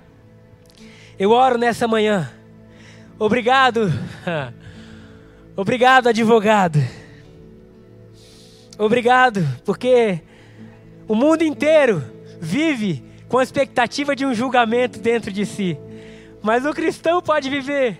eu 1.18 1.32
oro 1.32 1.58
nessa 1.58 1.88
manhã. 1.88 2.32
Obrigado, 3.26 3.90
obrigado, 5.56 6.10
advogado. 6.10 6.78
Obrigado, 8.78 9.48
porque 9.64 10.20
o 11.08 11.16
mundo 11.16 11.42
inteiro 11.42 12.04
vive 12.42 13.02
com 13.30 13.38
a 13.38 13.44
expectativa 13.44 14.14
de 14.14 14.26
um 14.26 14.34
julgamento 14.34 15.00
dentro 15.00 15.32
de 15.32 15.46
si. 15.46 15.78
Mas 16.42 16.66
o 16.66 16.74
cristão 16.74 17.22
pode 17.22 17.50
viver 17.50 17.98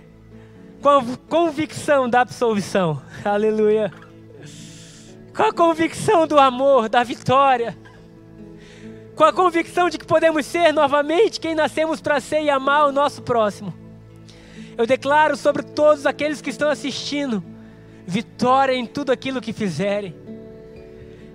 com 0.82 0.90
a 0.90 1.02
convicção 1.26 2.06
da 2.06 2.20
absolvição. 2.20 3.00
Aleluia 3.24 3.90
com 5.34 5.42
a 5.42 5.52
convicção 5.52 6.28
do 6.28 6.38
amor, 6.38 6.88
da 6.88 7.02
vitória, 7.02 7.76
com 9.16 9.24
a 9.24 9.32
convicção 9.32 9.88
de 9.88 9.96
que 9.98 10.06
podemos 10.06 10.44
ser 10.44 10.70
novamente 10.70 11.40
quem 11.40 11.54
nascemos 11.54 12.00
para 12.00 12.20
ser 12.20 12.42
e 12.42 12.50
amar 12.50 12.86
o 12.86 12.92
nosso 12.92 13.20
próximo. 13.22 13.83
Eu 14.76 14.86
declaro 14.86 15.36
sobre 15.36 15.62
todos 15.62 16.06
aqueles 16.06 16.40
que 16.40 16.50
estão 16.50 16.68
assistindo 16.68 17.42
vitória 18.06 18.74
em 18.74 18.86
tudo 18.86 19.12
aquilo 19.12 19.40
que 19.40 19.52
fizerem. 19.52 20.14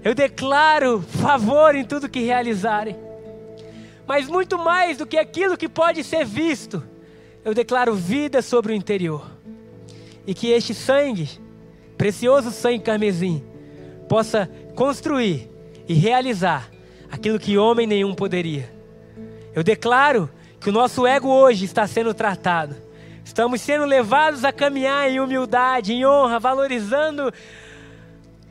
Eu 0.04 0.14
declaro 0.14 1.02
favor 1.02 1.76
em 1.76 1.84
tudo 1.84 2.10
que 2.10 2.22
realizarem. 2.22 2.96
Mas 4.08 4.28
muito 4.28 4.58
mais 4.58 4.98
do 4.98 5.06
que 5.06 5.18
aquilo 5.18 5.58
que 5.58 5.70
pode 5.70 6.04
ser 6.04 6.26
visto, 6.26 6.84
eu 7.44 7.54
declaro 7.54 7.94
vida 7.94 8.42
sobre 8.42 8.74
o 8.74 8.76
interior. 8.76 9.30
E 10.26 10.34
que 10.34 10.52
este 10.52 10.74
sangue, 10.74 11.30
precioso 11.98 12.52
sangue 12.52 12.80
carmesim, 12.80 13.44
possa 14.08 14.50
construir 14.76 15.50
e 15.88 15.94
realizar 15.94 16.70
aquilo 17.12 17.40
que 17.40 17.58
homem 17.58 17.86
nenhum 17.86 18.14
poderia. 18.16 18.72
Eu 19.54 19.64
declaro 19.64 20.30
que 20.60 20.70
o 20.70 20.74
nosso 20.74 21.06
ego 21.06 21.28
hoje 21.28 21.66
está 21.66 21.88
sendo 21.88 22.14
tratado. 22.14 22.76
Estamos 23.30 23.62
sendo 23.62 23.86
levados 23.86 24.44
a 24.44 24.52
caminhar 24.52 25.08
em 25.08 25.20
humildade, 25.20 25.94
em 25.94 26.04
honra, 26.04 26.40
valorizando 26.40 27.32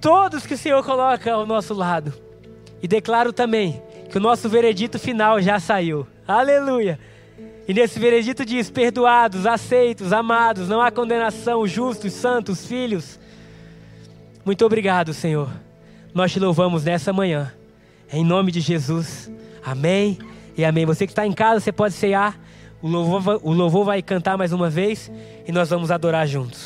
todos 0.01 0.47
que 0.47 0.55
o 0.55 0.57
Senhor 0.57 0.85
coloca 0.85 1.33
ao 1.33 1.45
nosso 1.45 1.75
lado. 1.75 2.15
E 2.81 2.87
declaro 2.87 3.33
também 3.33 3.83
que 4.09 4.17
o 4.17 4.21
nosso 4.21 4.49
veredito 4.49 4.97
final 4.97 5.43
já 5.43 5.59
saiu. 5.59 6.07
Aleluia! 6.29 6.97
E 7.67 7.75
nesse 7.75 7.99
veredito 7.99 8.45
diz: 8.45 8.71
perdoados, 8.71 9.47
aceitos, 9.47 10.13
amados, 10.13 10.69
não 10.69 10.81
há 10.81 10.93
condenação, 10.93 11.67
justos, 11.67 12.13
santos, 12.13 12.65
filhos. 12.65 13.19
Muito 14.45 14.65
obrigado, 14.65 15.13
Senhor. 15.13 15.51
Nós 16.15 16.31
te 16.31 16.39
louvamos 16.39 16.85
nessa 16.85 17.13
manhã. 17.13 17.53
Em 18.13 18.25
nome 18.25 18.53
de 18.53 18.61
Jesus. 18.61 19.29
Amém 19.61 20.19
e 20.57 20.65
amém. 20.65 20.87
Você 20.87 21.05
que 21.05 21.11
está 21.11 21.27
em 21.27 21.33
casa, 21.33 21.59
você 21.59 21.73
pode 21.73 21.95
cear. 21.95 22.39
O 22.81 22.89
louvor, 22.89 23.41
o 23.43 23.53
louvor 23.53 23.85
vai 23.85 24.01
cantar 24.03 24.39
mais 24.39 24.53
uma 24.53 24.71
vez 24.71 25.11
e 25.47 25.53
nós 25.53 25.71
vamos 25.71 25.91
adorar 25.91 26.27
juntos. 26.27 26.57